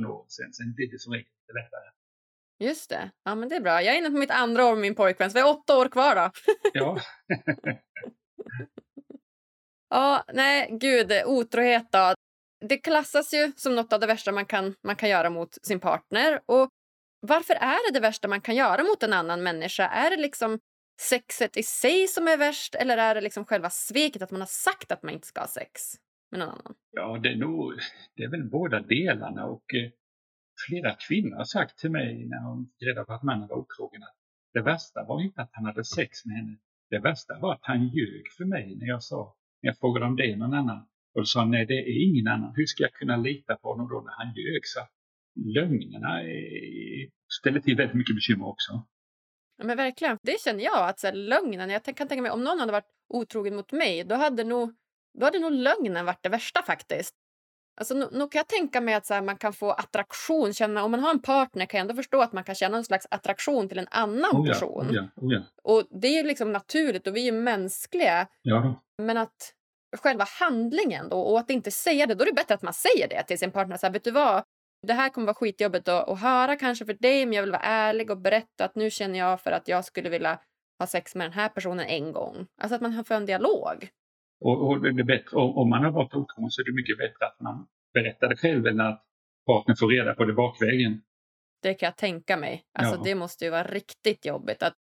10-15 0.02 0.06
åren. 0.06 0.26
Sen, 0.28 0.52
sen 0.52 0.74
blir 0.74 0.90
det 0.90 0.98
som 0.98 1.12
regel 1.12 1.26
lite 1.40 1.58
lättare. 1.60 1.90
Just 2.58 2.90
det. 2.90 3.10
Ja, 3.24 3.34
men 3.34 3.48
det 3.48 3.56
är 3.56 3.60
bra. 3.60 3.82
Jag 3.82 3.94
är 3.94 3.98
inne 3.98 4.10
på 4.10 4.16
mitt 4.16 4.30
andra 4.30 4.66
år 4.66 4.70
med 4.70 4.80
min 4.80 4.94
pojkvän, 4.94 5.30
så 5.30 5.34
vi 5.34 5.40
har 5.40 5.50
åtta 5.50 5.78
år 5.78 5.88
kvar 5.88 6.14
då. 6.14 6.30
ja. 6.72 7.00
ja, 9.90 10.24
nej, 10.32 10.68
gud, 10.80 11.12
otrohet 11.26 11.92
då. 11.92 12.14
Det 12.60 12.78
klassas 12.78 13.34
ju 13.34 13.52
som 13.56 13.74
något 13.74 13.92
av 13.92 14.00
det 14.00 14.06
värsta 14.06 14.32
man 14.32 14.46
kan, 14.46 14.74
man 14.82 14.96
kan 14.96 15.08
göra 15.08 15.30
mot 15.30 15.58
sin 15.62 15.80
partner. 15.80 16.40
Och 16.46 16.68
varför 17.20 17.54
är 17.54 17.88
det 17.88 17.98
det 17.98 18.00
värsta 18.00 18.28
man 18.28 18.40
kan 18.40 18.56
göra 18.56 18.82
mot 18.82 19.02
en 19.02 19.12
annan 19.12 19.42
människa? 19.42 19.88
Är 19.88 20.10
det 20.10 20.16
liksom 20.16 20.58
sexet 21.00 21.56
i 21.56 21.62
sig 21.62 22.08
som 22.08 22.28
är 22.28 22.36
värst 22.36 22.74
eller 22.74 22.98
är 22.98 23.14
det 23.14 23.20
liksom 23.20 23.44
själva 23.44 23.70
sveket 23.70 24.22
att 24.22 24.30
man 24.30 24.40
har 24.40 24.48
sagt 24.48 24.92
att 24.92 25.02
man 25.02 25.14
inte 25.14 25.26
ska 25.26 25.40
ha 25.40 25.48
sex 25.48 25.96
med 26.30 26.40
någon 26.40 26.48
annan? 26.48 26.74
Ja, 26.90 27.18
det 27.22 27.28
är, 27.28 27.36
nog, 27.36 27.74
det 28.16 28.22
är 28.22 28.28
väl 28.28 28.44
båda 28.50 28.80
delarna 28.80 29.44
och 29.46 29.74
eh, 29.74 29.90
flera 30.66 30.94
kvinnor 30.94 31.36
har 31.36 31.44
sagt 31.44 31.78
till 31.78 31.90
mig 31.90 32.26
när 32.26 32.42
de 32.42 32.66
fick 32.66 32.88
reda 32.88 33.04
på 33.04 33.12
att 33.12 33.22
mannen 33.22 33.48
var 33.48 33.56
otrogen 33.56 34.02
att 34.02 34.16
det 34.52 34.62
värsta 34.62 35.04
var 35.04 35.22
inte 35.22 35.42
att 35.42 35.50
han 35.52 35.64
hade 35.64 35.84
sex 35.84 36.24
med 36.24 36.36
henne. 36.36 36.56
Det 36.90 36.98
värsta 36.98 37.38
var 37.38 37.52
att 37.52 37.62
han 37.62 37.88
ljög 37.88 38.24
för 38.36 38.44
mig 38.44 38.76
när 38.76 38.86
jag 38.86 39.02
sa, 39.02 39.36
när 39.62 39.68
jag 39.70 39.78
frågade 39.78 40.06
om 40.06 40.16
det 40.16 40.32
är 40.32 40.36
någon 40.36 40.54
annan. 40.54 40.86
Och 41.14 41.20
då 41.20 41.24
sa 41.24 41.44
nej 41.44 41.66
det 41.66 41.74
är 41.74 42.08
ingen 42.08 42.28
annan. 42.28 42.52
Hur 42.56 42.66
ska 42.66 42.82
jag 42.82 42.92
kunna 42.92 43.16
lita 43.16 43.56
på 43.56 43.68
honom 43.68 43.88
då 43.88 44.00
när 44.00 44.12
han 44.12 44.34
ljög? 44.34 44.60
Så 44.62 44.80
lögnerna 45.54 46.20
ställer 47.40 47.60
till 47.60 47.76
väldigt 47.76 47.96
mycket 47.96 48.16
bekymmer 48.16 48.46
också. 48.48 48.72
Ja, 49.56 49.64
men 49.64 49.76
verkligen. 49.76 50.18
Det 50.22 50.40
känner 50.40 50.64
jag. 50.64 50.88
att 50.88 51.00
så 51.00 51.06
här, 51.06 51.14
lögnen, 51.14 51.70
Jag 51.70 51.84
kan 51.84 52.08
tänka 52.08 52.22
mig 52.22 52.30
om 52.30 52.44
någon 52.44 52.58
hade 52.58 52.72
varit 52.72 52.90
otrogen 53.08 53.56
mot 53.56 53.72
mig 53.72 54.04
då 54.04 54.14
hade 54.14 54.44
nog, 54.44 54.74
då 55.18 55.24
hade 55.24 55.38
nog 55.38 55.52
lögnen 55.52 56.06
varit 56.06 56.22
det 56.22 56.28
värsta 56.28 56.62
faktiskt. 56.62 57.14
Alltså, 57.80 57.94
nu, 57.94 58.08
nu 58.12 58.28
kan 58.28 58.38
jag 58.38 58.48
tänka 58.48 58.80
mig 58.80 58.94
att 58.94 59.06
så 59.06 59.14
här, 59.14 59.22
man 59.22 59.36
kan 59.36 59.52
få 59.52 59.70
attraktion. 59.70 60.54
Känna, 60.54 60.84
om 60.84 60.90
man 60.90 61.00
har 61.00 61.10
en 61.10 61.22
partner 61.22 61.66
kan 61.66 61.78
jag 61.78 61.82
ändå 61.82 61.94
förstå 61.94 62.22
att 62.22 62.32
man 62.32 62.44
kan 62.44 62.54
känna 62.54 62.76
en 62.76 62.84
slags 62.84 63.06
attraktion 63.10 63.68
till 63.68 63.78
en 63.78 63.88
annan 63.90 64.30
oh 64.32 64.46
ja, 64.46 64.52
person. 64.52 64.90
Oh 64.90 64.94
ja, 64.94 65.02
oh 65.16 65.32
ja. 65.32 65.40
Och 65.62 65.84
Det 66.00 66.08
är 66.08 66.22
ju 66.22 66.22
liksom 66.22 66.52
naturligt 66.52 67.06
och 67.06 67.16
vi 67.16 67.20
är 67.20 67.24
ju 67.24 67.40
mänskliga. 67.40 68.26
Men 69.02 69.16
att 69.16 69.54
själva 69.96 70.24
handlingen 70.40 71.08
då, 71.08 71.20
och 71.20 71.38
att 71.38 71.50
inte 71.50 71.70
säga 71.70 72.06
det, 72.06 72.14
då 72.14 72.22
är 72.22 72.26
det 72.26 72.32
bättre 72.32 72.54
att 72.54 72.62
man 72.62 72.74
säger 72.74 73.08
det 73.08 73.22
till 73.22 73.38
sin 73.38 73.50
partner. 73.50 73.76
Så 73.76 73.86
här, 73.86 73.92
vet 73.92 74.04
du 74.04 74.10
vad? 74.10 74.42
Det 74.86 74.92
här 74.92 75.08
kommer 75.08 75.26
vara 75.26 75.34
skitjobbigt 75.34 75.88
att, 75.88 76.08
att 76.08 76.20
höra 76.20 76.56
kanske 76.56 76.84
för 76.84 76.94
dig 76.94 77.26
men 77.26 77.32
jag 77.32 77.42
vill 77.42 77.52
vara 77.52 77.62
ärlig 77.62 78.10
och 78.10 78.18
berätta 78.18 78.64
att 78.64 78.74
nu 78.74 78.90
känner 78.90 79.18
jag 79.18 79.40
för 79.40 79.52
att 79.52 79.68
jag 79.68 79.84
skulle 79.84 80.08
vilja 80.08 80.38
ha 80.78 80.86
sex 80.86 81.14
med 81.14 81.24
den 81.24 81.32
här 81.32 81.48
personen 81.48 81.86
en 81.86 82.12
gång. 82.12 82.46
Alltså 82.62 82.74
att 82.74 82.80
man 82.80 83.04
får 83.04 83.14
en 83.14 83.26
dialog. 83.26 83.90
Och, 84.40 84.68
och 84.68 84.80
det 84.80 84.88
är 84.88 85.04
bättre, 85.04 85.36
om 85.36 85.70
man 85.70 85.84
har 85.84 85.90
varit 85.90 86.14
otrogen 86.14 86.50
så 86.50 86.60
är 86.60 86.64
det 86.64 86.72
mycket 86.72 86.98
bättre 86.98 87.26
att 87.26 87.40
man 87.40 87.66
berättar 87.94 88.28
det 88.28 88.36
själv 88.36 88.66
än 88.66 88.80
att 88.80 89.04
partnern 89.46 89.76
får 89.76 89.88
reda 89.88 90.14
på 90.14 90.24
det 90.24 90.32
bakvägen. 90.32 91.02
Det 91.62 91.74
kan 91.74 91.86
jag 91.86 91.96
tänka 91.96 92.36
mig. 92.36 92.64
Alltså 92.78 92.96
ja. 92.96 93.02
Det 93.04 93.14
måste 93.14 93.44
ju 93.44 93.50
vara 93.50 93.64
riktigt 93.64 94.26
jobbigt. 94.26 94.62
Att 94.62 94.74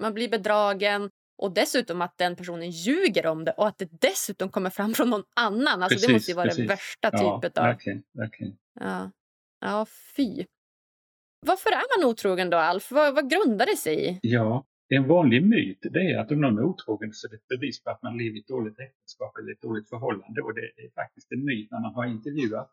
man 0.00 0.14
blir 0.14 0.28
bedragen 0.28 1.10
och 1.38 1.52
dessutom 1.52 2.02
att 2.02 2.18
den 2.18 2.36
personen 2.36 2.70
ljuger 2.70 3.26
om 3.26 3.44
det 3.44 3.52
och 3.52 3.68
att 3.68 3.78
det 3.78 3.88
dessutom 4.00 4.48
kommer 4.48 4.70
fram 4.70 4.94
från 4.94 5.10
någon 5.10 5.24
annan. 5.36 5.82
Alltså 5.82 5.96
precis, 5.96 6.06
det 6.06 6.12
måste 6.12 6.30
ju 6.30 6.34
vara 6.34 6.46
precis. 6.46 6.62
det 6.62 6.68
värsta 6.68 7.10
ja, 7.12 7.40
typet 7.40 7.58
av... 7.58 7.64
Verkligen, 7.64 8.02
verkligen. 8.12 8.56
Ja. 8.80 9.10
Ja, 9.60 9.86
fy. 10.16 10.44
Varför 11.46 11.70
är 11.70 11.98
man 11.98 12.10
otrogen 12.10 12.50
då, 12.50 12.56
Alf? 12.56 12.90
Vad, 12.90 13.14
vad 13.14 13.30
grundar 13.30 13.66
det 13.66 13.76
sig 13.76 14.10
i? 14.10 14.18
Ja, 14.22 14.66
en 14.88 15.08
vanlig 15.08 15.42
myt 15.42 15.78
det 15.80 16.10
är 16.12 16.18
att 16.18 16.32
om 16.32 16.40
någon 16.40 16.58
är 16.58 16.62
otrogen 16.62 17.12
så 17.12 17.26
är 17.26 17.30
det 17.30 17.36
ett 17.36 17.48
bevis 17.48 17.84
på 17.84 17.90
att 17.90 18.02
man 18.02 18.18
lever 18.18 18.36
i 18.36 18.40
ett 18.40 18.48
dåligt 18.48 18.78
äktenskap 18.78 19.38
eller 19.38 19.52
ett 19.52 19.60
dåligt 19.60 19.88
förhållande. 19.88 20.42
Och 20.42 20.54
det 20.54 20.60
är 20.60 20.90
faktiskt 20.94 21.32
en 21.32 21.44
myt 21.44 21.70
när 21.70 21.80
man 21.80 21.94
har 21.94 22.06
intervjuat 22.06 22.70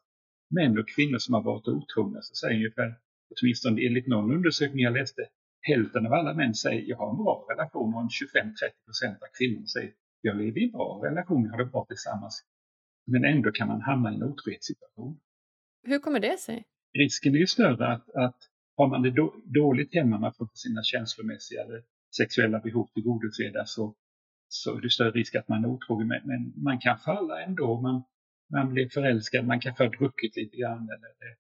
män 0.50 0.80
och 0.80 0.90
kvinnor 0.90 1.18
som 1.18 1.34
har 1.34 1.42
varit 1.42 1.68
otrogna 1.68 2.22
så 2.22 2.36
säger 2.36 2.56
ungefär, 2.56 2.96
åtminstone 3.36 3.86
enligt 3.86 4.08
någon 4.08 4.32
undersökning 4.32 4.84
jag 4.84 4.94
läste, 4.94 5.22
hälften 5.62 6.06
av 6.06 6.14
alla 6.14 6.34
män 6.34 6.56
säger 6.56 6.82
jag 6.82 6.98
har 6.98 7.10
en 7.10 7.18
bra 7.18 7.48
relation 7.50 7.94
och 7.94 8.02
25-30 8.02 8.86
procent 8.86 9.18
av 9.24 9.28
kvinnorna 9.38 9.68
säger 9.68 9.94
jag 10.22 10.38
lever 10.38 10.60
i 10.62 10.64
en 10.64 10.72
bra 10.72 11.02
relation, 11.04 11.44
jag 11.46 11.52
har 11.52 11.58
det 11.58 11.72
bra 11.72 11.86
tillsammans. 11.86 12.44
Men 13.06 13.26
ändå 13.26 13.52
kan 13.52 13.68
man 13.68 13.82
hamna 13.82 14.12
i 14.12 14.16
en 14.16 14.24
otrohetssituation. 14.24 15.20
Hur 15.84 16.00
kommer 16.00 16.20
det 16.20 16.38
sig? 16.38 16.64
risken 16.94 17.36
är 17.36 17.40
ju 17.40 17.48
större 17.48 17.88
att, 17.88 18.10
att 18.10 18.38
har 18.78 18.88
man 18.88 19.02
det 19.02 19.12
då, 19.12 19.36
dåligt 19.46 19.94
hemma, 19.94 20.18
man 20.20 20.34
får 20.34 20.50
sina 20.54 20.84
känslomässiga 20.84 21.64
eller 21.64 21.84
sexuella 22.18 22.60
behov 22.60 22.88
tillgodosedda 22.94 23.66
så, 23.66 23.96
så 24.48 24.78
är 24.78 24.82
det 24.82 24.90
större 24.90 25.12
risk 25.12 25.36
att 25.36 25.48
man 25.48 25.64
är 25.64 25.68
otrogen. 25.68 26.08
Men, 26.08 26.22
men 26.26 26.64
man 26.64 26.80
kan 26.80 26.98
falla 27.00 27.44
ändå, 27.44 27.82
man, 27.82 28.04
man 28.52 28.74
blir 28.74 28.90
förälskad, 28.90 29.46
man 29.46 29.60
kanske 29.60 29.84
har 29.84 29.92
druckit 29.98 30.36
lite 30.36 30.58
grann. 30.58 30.84
Eller 30.94 31.12
det, 31.22 31.36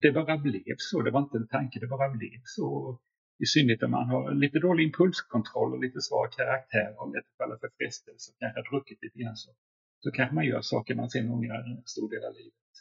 det 0.00 0.12
bara 0.12 0.38
blev 0.38 0.76
så, 0.78 1.02
det 1.02 1.10
var 1.10 1.20
inte 1.20 1.38
en 1.38 1.48
tanke, 1.48 1.80
det 1.80 1.86
bara 1.86 2.08
blev 2.10 2.40
så. 2.44 3.00
I 3.44 3.46
synnerhet 3.46 3.82
om 3.82 3.90
man 3.90 4.08
har 4.08 4.34
lite 4.34 4.58
dålig 4.58 4.84
impulskontroll 4.84 5.72
och 5.74 5.82
lite 5.84 6.00
svag 6.00 6.32
karaktär 6.32 6.90
och 6.98 7.14
lätt 7.14 7.30
falla 7.38 7.58
för 7.60 7.70
frestelse 7.78 8.32
och 8.32 8.38
kanske 8.38 8.60
har 8.60 8.70
druckit 8.70 9.02
lite 9.02 9.18
grann 9.18 9.36
så, 9.36 9.50
så 10.02 10.10
kanske 10.10 10.34
man 10.34 10.46
gör 10.46 10.60
saker 10.60 10.94
man 10.94 11.10
sen 11.10 11.30
ångrar 11.30 11.62
en 11.70 11.82
stor 11.94 12.10
del 12.10 12.24
av 12.28 12.34
livet. 12.34 12.72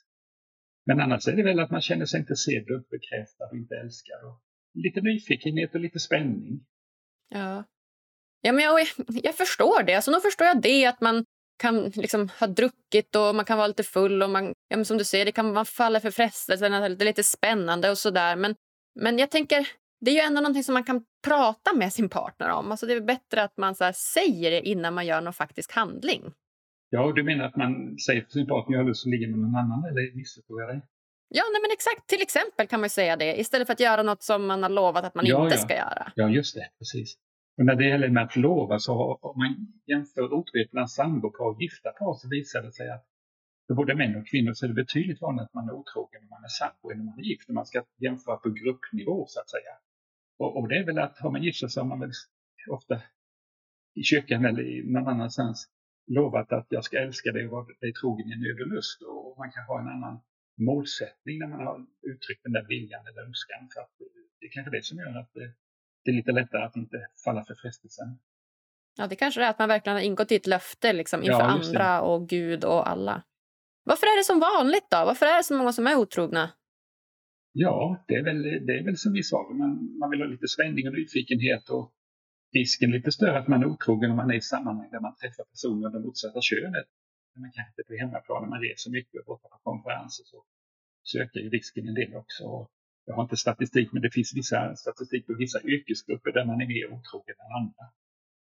Men 0.85 0.99
annars 0.99 1.27
är 1.27 1.35
det 1.35 1.43
väl 1.43 1.59
att 1.59 1.71
man 1.71 1.81
känner 1.81 2.05
sig 2.05 2.19
inte 2.19 2.35
sedd 2.35 2.71
och 2.71 2.83
bekräftad 2.95 3.45
och 3.51 3.57
inte 3.57 3.75
älskad. 3.75 4.21
Och 4.29 4.37
lite 4.73 5.01
nyfikenhet 5.01 5.75
och 5.75 5.81
lite 5.81 5.99
spänning. 5.99 6.65
Ja. 7.29 7.63
Ja, 8.41 8.51
men 8.51 8.63
jag, 8.63 8.87
jag 9.07 9.35
förstår 9.35 9.83
det. 9.83 9.95
Alltså, 9.95 10.11
nu 10.11 10.19
förstår 10.19 10.47
jag 10.47 10.61
det, 10.61 10.85
att 10.85 11.01
man 11.01 11.25
kan 11.57 11.89
liksom 11.89 12.29
ha 12.39 12.47
druckit 12.47 13.15
och 13.15 13.35
man 13.35 13.45
kan 13.45 13.57
vara 13.57 13.67
lite 13.67 13.83
full. 13.83 14.23
och 14.23 14.29
man, 14.29 14.53
ja, 14.67 14.83
som 14.83 14.97
du 14.97 15.03
säger, 15.03 15.25
det 15.25 15.31
kan 15.31 15.53
man 15.53 15.65
falla 15.65 15.99
för 15.99 16.11
frestelsen, 16.11 16.71
det 16.71 16.77
är 16.77 17.05
lite 17.05 17.23
spännande 17.23 17.89
och 17.89 17.97
sådär. 17.97 18.35
Men, 18.35 18.55
men 18.99 19.19
jag 19.19 19.31
tänker, 19.31 19.67
det 20.01 20.11
är 20.11 20.15
ju 20.15 20.21
ändå 20.21 20.41
någonting 20.41 20.63
som 20.63 20.73
man 20.73 20.83
kan 20.83 21.03
prata 21.27 21.73
med 21.73 21.93
sin 21.93 22.09
partner 22.09 22.49
om. 22.49 22.71
Alltså, 22.71 22.85
det 22.85 22.93
är 22.93 23.01
bättre 23.01 23.43
att 23.43 23.57
man 23.57 23.75
så 23.75 23.91
säger 23.93 24.51
det 24.51 24.67
innan 24.67 24.93
man 24.93 25.05
gör 25.05 25.21
någon 25.21 25.33
faktisk 25.33 25.71
handling. 25.71 26.23
Ja, 26.89 27.11
du 27.15 27.23
menar 27.23 27.45
att 27.45 27.55
man 27.55 27.97
säger 27.97 28.21
till 28.21 28.31
sin 28.31 28.47
partner, 28.47 28.75
jag 28.75 28.83
har 28.83 28.87
lust 28.87 29.05
att 29.05 29.11
ligga 29.11 29.27
med 29.27 29.39
någon 29.39 29.55
annan, 29.55 29.85
eller 29.85 30.15
missförstår 30.15 30.61
jag 30.61 30.69
dig? 30.69 30.81
Ja, 31.27 31.43
nej, 31.53 31.61
men 31.61 31.71
exakt. 31.71 32.07
Till 32.07 32.21
exempel 32.21 32.67
kan 32.67 32.79
man 32.79 32.89
säga 32.89 33.15
det, 33.15 33.39
istället 33.39 33.67
för 33.67 33.73
att 33.73 33.79
göra 33.79 34.03
något 34.03 34.23
som 34.23 34.47
man 34.47 34.63
har 34.63 34.69
lovat 34.69 35.05
att 35.05 35.15
man 35.15 35.25
ja, 35.25 35.43
inte 35.43 35.55
ja. 35.55 35.61
ska 35.61 35.75
göra. 35.75 36.11
Ja, 36.15 36.29
just 36.29 36.55
det. 36.55 36.69
Precis. 36.79 37.17
Och 37.57 37.65
när 37.65 37.75
det 37.75 37.89
gäller 37.89 38.09
med 38.09 38.23
att 38.23 38.35
lova 38.35 38.79
så 38.79 38.93
om 39.21 39.37
man 39.37 39.73
jämför 39.85 40.33
otrohet 40.33 40.89
sambopar 40.89 41.45
och 41.45 41.61
gifta 41.61 41.89
par 41.91 42.13
så 42.13 42.29
visar 42.29 42.61
det 42.61 42.71
sig 42.71 42.89
att 42.89 43.05
för 43.67 43.73
både 43.73 43.95
män 43.95 44.15
och 44.15 44.27
kvinnor 44.27 44.53
så 44.53 44.65
är 44.65 44.67
det 44.67 44.83
betydligt 44.83 45.21
vanligare 45.21 45.45
att 45.45 45.53
man 45.53 45.69
är 45.69 45.73
otrogen 45.73 46.21
när 46.21 46.29
man 46.29 46.43
är 46.43 46.53
sambo 46.61 46.91
än 46.91 46.97
när 46.97 47.05
man 47.05 47.19
är 47.19 47.23
gift. 47.23 47.49
Man 47.49 47.65
ska 47.65 47.83
jämföra 47.97 48.37
på 48.37 48.49
gruppnivå 48.49 49.25
så 49.27 49.39
att 49.39 49.49
säga. 49.49 49.73
Och, 50.39 50.57
och 50.57 50.67
det 50.69 50.77
är 50.77 50.85
väl 50.85 50.99
att 50.99 51.19
har 51.19 51.31
man 51.31 51.43
gift 51.43 51.59
sig 51.59 51.69
så 51.69 51.81
har 51.81 51.87
man 51.87 51.99
väl 51.99 52.11
ofta 52.69 52.95
i 53.95 54.03
kyrkan 54.03 54.45
eller 54.45 54.63
någon 54.93 55.07
annanstans 55.07 55.69
lovat 56.07 56.51
att 56.51 56.67
jag 56.69 56.83
ska 56.83 56.97
älska 56.99 57.31
dig 57.31 57.45
och 57.45 57.51
vara 57.51 57.65
dig 57.81 57.93
trogen 57.93 58.27
i 58.33 58.35
nöd 58.35 58.61
och 58.61 58.71
lust. 58.75 59.01
Och 59.01 59.37
man 59.37 59.51
kan 59.51 59.63
ha 59.63 59.79
en 59.81 59.87
annan 59.87 60.21
målsättning 60.57 61.39
när 61.39 61.47
man 61.47 61.59
har 61.67 61.85
uttryckt 62.01 62.43
den 62.43 62.53
där 62.53 62.65
viljan 62.67 63.07
eller 63.07 63.21
önskan. 63.21 63.69
För 63.73 63.81
att 63.81 63.91
det 64.39 64.45
är 64.45 64.51
kanske 64.51 64.71
det 64.71 64.85
som 64.85 64.97
gör 64.97 65.19
att 65.19 65.33
det, 65.33 65.53
det 66.03 66.11
är 66.11 66.15
lite 66.15 66.31
lättare 66.31 66.63
att 66.63 66.75
inte 66.75 67.07
falla 67.25 67.45
för 67.45 67.55
frestelsen. 67.55 68.07
Ja, 68.97 69.07
det 69.07 69.15
kanske 69.15 69.43
är 69.43 69.49
att 69.49 69.59
man 69.59 69.69
verkligen 69.69 69.95
har 69.95 70.03
ingått 70.03 70.31
i 70.31 70.35
ett 70.35 70.47
löfte 70.47 70.93
liksom, 70.93 71.19
inför 71.23 71.39
Ja, 71.39 71.45
andra 71.45 72.01
och 72.01 72.29
Gud 72.29 72.63
och 72.63 72.89
alla. 72.89 73.23
Varför 73.83 74.05
är 74.05 74.17
det 74.17 74.23
som 74.23 74.39
vanligt 74.39 74.89
då? 74.89 74.97
Varför 75.05 75.25
är 75.25 75.37
det 75.37 75.43
så 75.43 75.57
många 75.57 75.73
som 75.73 75.87
är 75.87 75.95
otrogna? 75.95 76.51
Ja, 77.51 78.05
det 78.07 78.15
är 78.15 78.23
väl, 78.23 78.41
det 78.41 78.73
är 78.79 78.83
väl 78.83 78.97
som 78.97 79.13
vi 79.13 79.23
sa, 79.23 79.49
man, 79.53 79.97
man 79.99 80.09
vill 80.09 80.21
ha 80.21 80.27
lite 80.27 80.47
spänning 80.47 80.87
och 80.87 80.93
nyfikenhet 80.93 81.69
och 81.69 81.93
risken 82.53 82.89
är 82.89 82.97
lite 82.97 83.11
större 83.11 83.39
att 83.39 83.47
man 83.47 83.61
är 83.61 83.65
otrogen 83.65 84.11
om 84.11 84.17
man 84.17 84.31
är 84.31 84.35
i 84.35 84.41
sammanhang 84.41 84.89
där 84.91 84.99
man 84.99 85.15
träffar 85.15 85.43
personer 85.43 85.87
av 85.87 85.93
det 85.93 85.99
motsatta 85.99 86.41
könet. 86.41 86.87
Man 87.35 87.51
kanske 87.51 87.71
inte 87.71 87.83
på 87.87 87.93
hemmaplan 88.01 88.41
när 88.43 88.49
man 88.49 88.61
reser 88.61 88.91
mycket 88.91 89.19
och 89.19 89.25
borta 89.25 89.47
på 89.49 89.57
konferenser 89.57 90.23
så, 90.25 90.43
så 91.03 91.19
ökar 91.19 91.39
ju 91.39 91.49
risken 91.49 91.87
en 91.87 91.93
del 91.93 92.15
också. 92.15 92.43
Och 92.43 92.71
jag 93.05 93.15
har 93.15 93.23
inte 93.23 93.37
statistik 93.37 93.91
men 93.93 94.01
det 94.01 94.11
finns 94.11 94.31
vissa 94.35 94.75
statistik 94.75 95.27
på 95.27 95.33
vissa 95.33 95.61
yrkesgrupper 95.61 96.31
där 96.31 96.45
man 96.45 96.61
är 96.61 96.67
mer 96.67 96.85
otrogen 96.85 97.35
än 97.43 97.51
andra. 97.61 97.85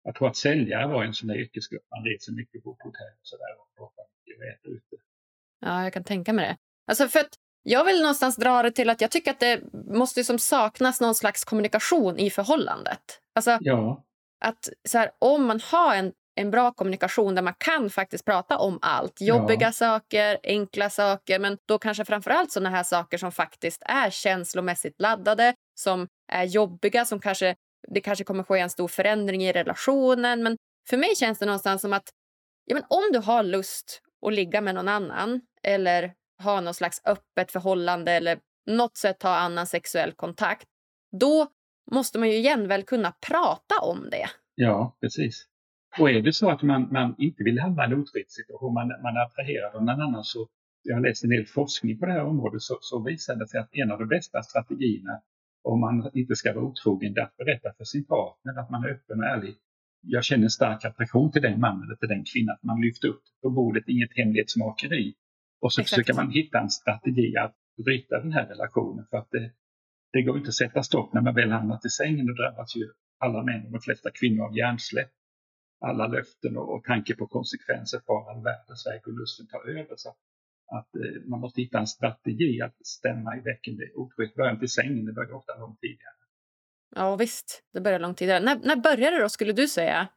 Jag 0.03 0.15
tror 0.15 0.29
att 0.29 0.37
säljare 0.37 0.87
var 0.87 1.05
en 1.05 1.15
sån 1.15 1.29
där 1.29 1.37
yrkesgrupp, 1.37 1.87
man 1.91 2.05
reser 2.05 2.33
mycket, 2.33 2.63
bor 2.63 2.75
på 2.75 2.85
hotell 2.89 3.15
och 3.21 3.27
sådär 3.33 3.53
och 3.61 3.69
bråkar 3.77 4.05
mycket 4.13 4.39
och 4.39 4.45
äter 4.45 4.73
ute. 4.77 4.97
Ja, 5.61 5.83
jag 5.83 5.93
kan 5.93 6.05
tänka 6.05 6.33
mig 6.33 6.47
det. 6.49 6.57
Alltså 6.87 7.09
för 7.09 7.21
att 7.21 7.35
jag 7.63 7.85
vill 7.85 8.01
någonstans 8.01 8.37
dra 8.37 8.63
det 8.63 8.71
till 8.71 8.91
att 8.91 9.01
jag 9.01 9.11
tycker 9.11 9.31
att 9.31 9.41
det 9.41 9.63
måste 9.73 10.25
som 10.25 10.39
saknas 10.39 11.01
någon 11.01 11.15
slags 11.15 11.45
kommunikation 11.45 12.19
i 12.19 12.31
förhållandet. 12.31 13.21
Alltså 13.35 13.59
Ja, 13.61 14.05
att 14.41 14.69
så 14.89 14.99
här, 14.99 15.11
om 15.19 15.47
man 15.47 15.61
har 15.61 15.95
en, 15.95 16.13
en 16.37 16.51
bra 16.51 16.73
kommunikation 16.73 17.35
där 17.35 17.43
man 17.43 17.55
kan 17.59 17.91
faktiskt 17.91 18.25
prata 18.25 18.59
om 18.59 18.79
allt. 18.83 19.21
Jobbiga 19.21 19.67
Ja. 19.67 19.73
saker, 19.73 20.39
enkla 20.43 20.91
saker, 20.91 21.39
men 21.39 21.59
då 21.69 21.79
kanske 21.79 22.05
framförallt 22.05 22.53
såna 22.53 22.71
här 22.71 22.83
saker 22.83 23.19
som 23.19 23.33
faktiskt 23.33 23.83
är 23.87 24.11
känslomässigt 24.11 25.01
laddade, 25.01 25.55
som 25.81 26.09
är 26.33 26.45
jobbiga, 26.45 27.05
som 27.05 27.21
kanske 27.21 27.55
det 27.89 28.01
kanske 28.01 28.25
kommer 28.25 28.43
ske 28.43 28.59
en 28.59 28.71
stor 28.71 28.89
förändring 28.89 29.45
i 29.45 29.53
relationen. 29.53 30.43
Men 30.43 30.57
för 30.89 30.97
mig 30.97 31.17
känns 31.17 31.39
det 31.39 31.47
någonstans 31.47 31.83
som 31.83 31.93
att 31.93 32.09
ja, 32.65 32.75
men 32.75 32.85
om 32.89 33.03
du 33.13 33.19
har 33.19 33.43
lust 33.43 34.01
att 34.27 34.35
ligga 34.35 34.61
med 34.61 34.75
någon 34.75 34.89
annan 34.89 35.41
eller 35.63 36.13
ha 36.43 36.61
någon 36.61 36.75
slags 36.75 37.01
öppet 37.05 37.53
förhållande 37.53 38.13
eller 38.13 38.39
något 38.71 38.97
sätt 38.97 39.23
ha 39.23 39.37
annan 39.37 39.67
sexuell 39.67 40.13
kontakt, 40.13 40.65
då 41.21 41.47
måste 41.91 42.19
man 42.19 42.29
ju 42.29 42.35
igen 42.37 42.69
väl 42.69 42.83
kunna 42.83 43.13
prata 43.27 43.79
om 43.83 44.11
det. 44.11 44.27
ja 44.55 44.97
precis. 45.01 45.47
Och 45.99 46.11
är 46.11 46.23
det 46.23 46.33
så 46.33 46.51
att 46.51 46.63
man, 46.63 46.89
man 46.93 47.15
inte 47.19 47.45
vill 47.45 47.59
hamna 47.59 47.83
i 47.83 47.87
en 47.87 47.93
otrohet 47.93 48.31
situation, 48.31 48.75
man, 48.75 48.89
man 48.89 49.17
är 49.17 49.21
attraherad 49.27 49.75
av 49.75 49.85
någon 49.85 50.01
annan 50.01 50.25
så 50.25 50.49
jag 50.83 50.95
har 50.97 51.03
läst 51.03 51.25
en 51.25 51.31
del 51.31 51.47
forskning 51.47 51.99
på 51.99 52.07
det 52.07 52.13
här 52.13 52.25
området 52.25 52.63
så, 52.63 52.79
så 52.81 53.03
visar 53.03 53.37
det 53.37 53.49
sig 53.49 53.61
att 53.61 53.69
en 53.73 53.91
av 53.91 53.99
de 53.99 54.09
bästa 54.09 54.43
strategierna 54.43 55.21
om 55.63 55.81
man 55.81 56.11
inte 56.15 56.37
ska 56.37 56.53
vara 56.53 56.65
otrogen 56.65 57.15
det 57.15 57.21
är 57.21 57.25
att 57.25 57.37
berätta 57.37 57.69
för 57.77 57.85
sin 57.85 58.05
partner 58.05 58.61
att 58.61 58.71
man 58.71 58.85
är 58.85 58.89
öppen 58.89 59.19
och 59.19 59.27
ärlig. 59.27 59.55
Jag 60.01 60.25
känner 60.25 60.45
en 60.45 60.51
stark 60.51 60.85
attraktion 60.85 61.33
till 61.33 61.43
den 61.43 61.61
mannen 61.61 61.83
eller 61.83 61.97
till 61.97 62.09
den 62.09 62.25
kvinnan. 62.25 62.55
Att 62.55 62.63
man 62.63 62.81
lyfter 62.81 63.09
upp 63.09 63.23
på 63.43 63.51
bordet, 63.51 63.85
inget 63.87 64.17
hemlighetsmakeri. 64.17 65.15
Och 65.61 65.73
så 65.73 65.81
Exakt. 65.81 65.91
försöker 65.91 66.15
man 66.15 66.31
hitta 66.31 66.59
en 66.61 66.71
strategi 66.71 67.37
att 67.37 67.55
bryta 67.85 68.21
den 68.21 68.33
här 68.33 68.47
relationen. 68.47 69.07
För 69.11 69.17
att 69.17 69.31
det, 69.31 69.51
det 70.13 70.23
går 70.23 70.37
inte 70.39 70.49
att 70.49 70.55
sätta 70.55 70.83
stopp 70.83 71.13
när 71.15 71.21
man 71.21 71.35
väl 71.35 71.51
hamnat 71.51 71.85
i 71.85 71.89
sängen. 71.89 72.27
Då 72.27 72.33
drabbas 72.33 72.77
ju 72.77 72.87
alla 73.19 73.43
män 73.43 73.67
och 73.67 73.73
de 73.73 73.81
flesta 73.81 74.11
kvinnor 74.11 74.45
av 74.45 74.57
hjärnsläpp. 74.57 75.11
Alla 75.89 76.07
löften 76.07 76.57
och, 76.57 76.75
och 76.75 76.85
tanke 76.85 77.17
på 77.17 77.27
konsekvenser 77.27 78.01
far 78.07 78.31
all 78.31 78.43
världens 78.43 78.87
väg 78.87 79.01
och 79.07 79.19
lusten 79.21 79.47
tar 79.47 79.69
över. 79.69 79.95
Så 79.97 80.09
att 80.77 80.91
eh, 80.97 81.23
man 81.31 81.41
måste 81.41 81.61
hitta 81.61 81.79
en 81.79 81.87
strategi 81.87 82.63
att 82.63 82.87
stämma 82.87 83.37
i 83.37 83.43
Otrohet 83.95 84.35
börjar 84.35 84.53
inte 84.53 84.65
i 84.65 84.69
sängen, 84.69 85.05
det 85.07 85.13
börjar 85.13 85.33
ofta 85.33 85.59
långt 85.59 85.81
tidigare. 85.81 86.17
Ja 86.95 87.17
visst, 87.17 87.63
det 87.73 87.81
börjar 87.81 87.99
långt 87.99 88.19
tidigare. 88.19 88.45
När, 88.45 88.57
när 88.57 88.77
började 88.77 89.17
det 89.17 89.23
då 89.23 89.29
skulle 89.29 89.53
du 89.53 89.69
säga? 89.69 90.09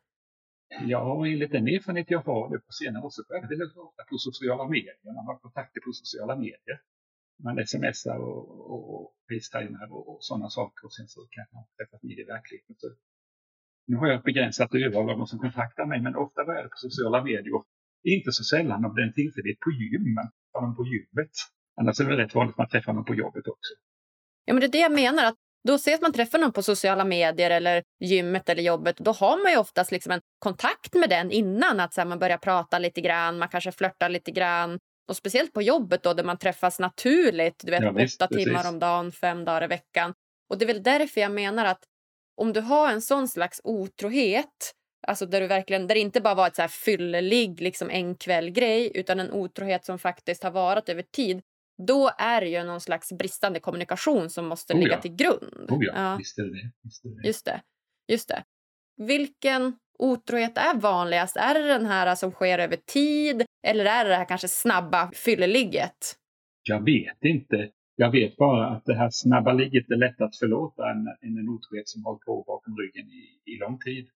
Ja, 0.82 1.26
enligt 1.28 1.52
den 1.52 1.68
erfarenhet 1.68 2.12
jag 2.12 2.20
har 2.20 2.50
nu 2.50 2.60
på 2.60 2.72
senare 2.72 3.04
år 3.04 3.10
så 3.10 3.24
börjar 3.30 3.48
det 3.48 3.82
ofta 3.82 4.04
på 4.10 4.18
sociala 4.18 4.68
medier. 4.68 4.96
Man 5.04 5.26
har 5.26 5.38
kontakter 5.38 5.82
på 5.82 5.92
sociala 5.92 6.36
medier. 6.36 6.80
Man 7.44 7.68
smsar 7.68 8.18
och, 8.18 8.44
och, 8.74 8.84
och 8.96 9.16
facetimar 9.30 9.92
och, 9.92 10.10
och 10.10 10.18
sådana 10.22 10.50
saker 10.50 10.86
och 10.86 10.94
sen 10.94 11.08
så 11.08 11.28
kanske 11.30 11.56
man 11.56 11.66
träffas 11.78 12.04
med 12.04 12.20
i 12.20 12.24
verkligheten. 12.24 12.76
Så 12.78 12.88
nu 13.90 13.96
har 13.98 14.08
jag 14.08 14.18
ett 14.20 14.24
begränsat 14.32 14.70
urval 14.74 15.10
av 15.12 15.18
de 15.18 15.28
som 15.28 15.40
kontaktar 15.40 15.86
mig 15.86 16.00
men 16.02 16.16
ofta 16.16 16.46
börjar 16.46 16.64
det 16.64 16.70
på 16.76 16.78
sociala 16.88 17.24
medier. 17.24 17.62
Inte 18.16 18.32
så 18.32 18.44
sällan 18.44 18.86
om 18.86 18.92
det 18.96 19.02
är 19.02 19.08
en 19.08 19.14
tillfällighet 19.14 19.60
på 19.66 19.72
gym, 19.80 20.14
man 20.20 20.28
träffar 20.32 20.62
någon 20.66 20.76
på 20.76 20.86
gymmet. 20.94 21.34
Annars 21.80 22.00
är 22.00 22.06
det 22.06 22.18
rätt 22.24 22.36
vanligt 22.36 22.54
att 22.54 22.58
man 22.58 22.70
träffar 22.70 22.94
någon 22.94 23.06
på 23.06 23.16
jobbet 23.16 23.48
också. 23.48 23.74
Ja, 24.46 24.54
men 24.54 24.62
det 24.62 24.68
är 24.68 24.72
det 24.72 24.86
jag 24.88 24.92
menar. 24.92 25.24
att 25.26 25.36
Då 25.68 25.74
ses 25.76 26.02
man 26.02 26.14
träffar 26.14 26.40
någon 26.40 26.52
på 26.52 26.64
sociala 26.64 27.06
medier 27.06 27.52
eller 27.52 27.84
gymmet 28.00 28.50
eller 28.50 28.64
jobbet. 28.64 28.98
Då 28.98 29.12
har 29.12 29.44
man 29.44 29.52
ju 29.52 29.58
oftast 29.58 29.92
liksom 29.92 30.12
en 30.12 30.22
kontakt 30.40 30.94
med 30.94 31.10
den 31.10 31.32
innan. 31.32 31.80
Att 31.80 31.94
så 31.94 32.02
här, 32.02 32.08
man 32.08 32.20
börjar 32.20 32.38
prata 32.38 32.80
lite 32.80 33.02
grann, 33.02 33.38
man 33.40 33.50
kanske 33.50 33.72
flörtar 33.72 34.10
lite 34.10 34.32
grann. 34.32 34.80
Och 35.10 35.16
speciellt 35.16 35.54
på 35.54 35.62
jobbet 35.62 36.04
då, 36.04 36.14
där 36.14 36.24
man 36.24 36.38
träffas 36.38 36.80
naturligt. 36.80 37.62
Du 37.66 37.72
vet, 37.72 37.82
Ja, 37.84 37.92
visst, 37.92 38.22
åtta 38.22 38.28
precis. 38.28 38.46
timmar 38.46 38.70
om 38.70 38.80
dagen, 38.80 39.12
fem 39.12 39.46
dagar 39.46 39.64
i 39.64 39.68
veckan. 39.68 40.14
Och 40.50 40.58
det 40.58 40.66
är 40.66 40.74
väl 40.74 40.84
därför 40.84 41.22
jag 41.22 41.32
menar 41.32 41.66
att 41.66 41.84
om 42.40 42.54
du 42.54 42.62
har 42.62 42.92
en 42.92 43.02
sån 43.02 43.28
slags 43.28 43.62
otrohet, 43.64 44.74
alltså 45.08 45.26
där 45.26 45.42
du 45.42 45.48
verkligen, 45.48 45.88
där 45.88 45.96
det 45.96 46.02
inte 46.02 46.22
bara 46.22 46.36
var 46.36 46.48
ett 46.48 46.56
så 46.56 46.62
här 46.62 46.70
fyllelig 46.70 47.62
liksom 47.62 47.90
en 47.90 48.16
kväll 48.16 48.50
grej, 48.50 48.92
utan 48.96 49.20
en 49.20 49.32
otrohet 49.32 49.86
som 49.86 50.00
faktiskt 50.00 50.44
har 50.44 50.52
varit 50.52 50.90
över 50.90 51.02
tid, 51.02 51.42
då 51.88 52.12
är 52.18 52.42
det 52.42 52.48
ju 52.48 52.64
någon 52.64 52.82
slags 52.82 53.12
bristande 53.12 53.60
kommunikation 53.60 54.30
som 54.30 54.48
måste 54.48 54.74
Oh 54.74 54.80
ligga 54.80 54.92
ja. 54.92 55.02
till 55.02 55.16
grund. 55.16 55.72
Oh 55.72 55.86
ja, 55.86 55.94
Ja. 55.96 56.16
Visst 56.18 56.40
är 56.40 56.44
det. 56.44 56.72
Visst 56.84 57.06
är 57.06 57.10
det. 57.10 57.28
Just 57.28 57.46
det. 57.46 57.62
Just 58.08 58.28
det. 58.28 58.44
Vilken 58.98 59.74
otrohet 60.00 60.58
är 60.58 60.74
vanligast? 60.74 61.38
Är 61.38 61.54
det 61.54 61.68
den 61.68 61.86
här 61.86 62.16
som 62.16 62.32
sker 62.32 62.60
över 62.60 62.78
tid 62.78 63.46
eller 63.68 63.86
är 63.86 64.04
det 64.04 64.10
det 64.10 64.16
här 64.16 64.26
kanske 64.26 64.48
snabba 64.48 65.12
fylleligget? 65.12 66.16
Jag 66.64 66.86
vet 66.86 67.24
inte. 67.24 67.70
Jag 68.02 68.12
vet 68.12 68.38
bara 68.38 68.68
att 68.68 68.86
det 68.86 68.96
här 68.96 69.10
snabba 69.12 69.54
ligget 69.54 69.92
är 69.92 69.96
lätt 69.96 70.22
att 70.22 70.38
förlåta 70.38 70.92
än, 70.92 71.08
än 71.22 71.38
en 71.38 71.50
otrohet 71.50 71.88
som 71.90 72.04
hållit 72.06 72.22
på 72.22 72.44
bakom 72.48 72.78
ryggen 72.78 73.08
i, 73.08 73.52
i 73.52 73.58
lång 73.58 73.80
tid. 73.80 74.10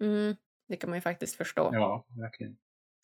Mm, 0.00 0.36
det 0.68 0.76
kan 0.76 0.90
man 0.90 0.96
ju 0.96 1.00
faktiskt 1.00 1.36
förstå. 1.36 1.70
Ja, 1.72 2.06
verkligen. 2.16 2.56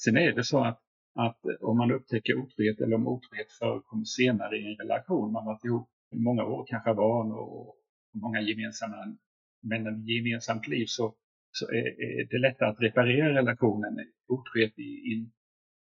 Sen 0.05 0.17
är 0.17 0.33
det 0.33 0.45
så 0.45 0.65
att, 0.65 0.81
att 1.15 1.41
om 1.61 1.79
man 1.79 1.93
upptäcker 1.93 2.35
otrohet 2.43 2.81
eller 2.81 2.97
om 2.97 3.07
otrohet 3.07 3.53
förekommer 3.53 4.05
senare 4.05 4.57
i 4.59 4.67
en 4.67 4.77
relation, 4.77 5.33
man 5.33 5.45
har 5.45 5.53
varit 5.53 5.65
ihop 5.65 5.89
i 6.17 6.19
många 6.19 6.45
år, 6.45 6.67
kanske 6.69 6.95
barn 6.95 7.33
och 7.33 7.77
många 8.23 8.41
gemensamma, 8.41 9.17
men 9.63 10.07
gemensamt 10.07 10.69
liv 10.69 10.87
så, 10.89 11.15
så 11.51 11.67
är, 11.67 11.87
är 12.21 12.29
det 12.31 12.39
lättare 12.39 12.69
att 12.69 12.81
reparera 12.81 13.35
relationen. 13.35 13.93
Otrohet 14.29 14.79
i, 14.79 14.91
i 15.09 15.11
en 15.19 15.31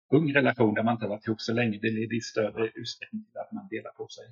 ung 0.09 0.33
relation 0.33 0.73
där 0.73 0.83
man 0.83 0.93
inte 0.93 1.07
varit 1.07 1.27
ihop 1.27 1.41
så 1.41 1.53
länge, 1.53 1.79
det 1.81 1.89
leder 1.89 2.15
i 2.17 2.21
större 2.21 2.67
utsträckning 2.75 3.25
att 3.33 3.51
man 3.51 3.67
delar 3.67 3.91
på 3.91 4.07
sig. 4.07 4.25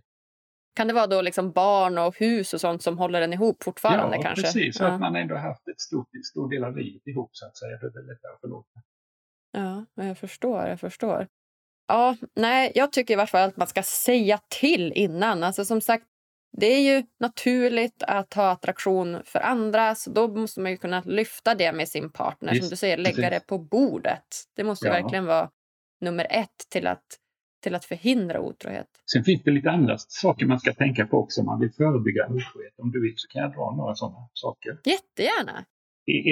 Kan 0.75 0.88
det 0.88 0.93
vara 0.93 1.07
då 1.07 1.22
liksom 1.22 1.51
barn 1.51 1.98
och 1.98 2.17
hus 2.19 2.53
och 2.53 2.62
sånt 2.62 2.84
som 2.84 2.98
håller 2.98 3.22
den 3.22 3.34
ihop 3.34 3.63
fortfarande 3.63 4.15
ja, 4.15 4.22
kanske? 4.24 4.43
precis. 4.43 4.79
Ja. 4.79 4.88
Att 4.88 5.00
man 5.00 5.15
ändå 5.15 5.36
haft 5.36 5.67
ett 5.67 5.81
stort, 5.81 6.10
stor 6.31 6.50
del 6.50 6.63
av 6.63 6.77
livet 6.77 7.07
ihop 7.07 7.29
så 7.34 7.46
att 7.46 7.57
säga. 7.57 7.77
Då 7.81 7.88
är 7.88 7.91
det 7.91 8.01
lättare 8.01 8.34
att 8.34 8.41
förlåta. 8.41 8.79
Ja, 9.51 9.86
jag 10.03 10.17
förstår. 10.17 10.67
Jag 10.67 10.79
förstår. 10.79 11.27
Ja, 11.88 12.15
nej, 12.36 12.72
jag 12.75 12.91
tycker 12.91 13.13
i 13.13 13.17
varje 13.17 13.27
fall 13.27 13.50
att 13.50 13.57
man 13.57 13.67
ska 13.67 13.84
säga 13.84 14.39
till 14.48 14.93
innan. 14.96 15.43
Alltså 15.43 15.65
som 15.65 15.81
sagt, 15.81 16.05
det 16.57 16.65
är 16.67 16.96
ju 16.96 17.03
naturligt 17.19 18.03
att 18.03 18.34
ha 18.34 18.51
attraktion 18.51 19.22
för 19.25 19.39
andra 19.39 19.96
så 19.96 20.12
då 20.12 20.27
måste 20.27 20.60
man 20.62 20.72
ju 20.72 20.77
kunna 20.77 21.01
lyfta 21.05 21.55
det 21.55 21.72
med 21.72 21.89
sin 21.89 22.12
partner. 22.12 22.51
Visst, 22.53 22.63
som 22.63 22.69
du 22.69 22.75
säger, 22.75 22.98
lägga 22.98 23.15
precis. 23.15 23.29
det 23.29 23.48
på 23.48 23.57
bordet. 23.57 24.27
Det 24.55 24.63
måste 24.63 24.88
Ja. 24.88 24.93
verkligen 24.93 25.25
vara 25.25 25.50
nummer 26.01 26.27
ett 26.30 26.70
till 26.70 26.88
att, 26.88 27.06
till 27.63 27.75
att 27.75 27.86
förhindra 27.86 28.42
otrohet. 28.42 28.88
Sen 29.12 29.24
finns 29.24 29.44
det 29.44 29.51
lite 29.51 29.72
andra 29.72 29.98
saker 29.98 30.46
man 30.46 30.60
ska 30.60 30.74
tänka 30.74 31.08
på 31.08 31.18
också 31.18 31.42
om 31.42 31.46
man 31.46 31.60
vill 31.60 31.72
förebygga 31.72 32.25
otrohet. 32.25 32.74
Om 32.77 32.92
du 32.92 33.01
vill 33.01 33.13
så 33.16 33.27
kan 33.27 33.42
jag 33.42 33.51
dra 33.51 33.75
några 33.75 33.96
sådana 33.96 34.30
saker. 34.34 34.77
Jättegärna. 34.84 35.66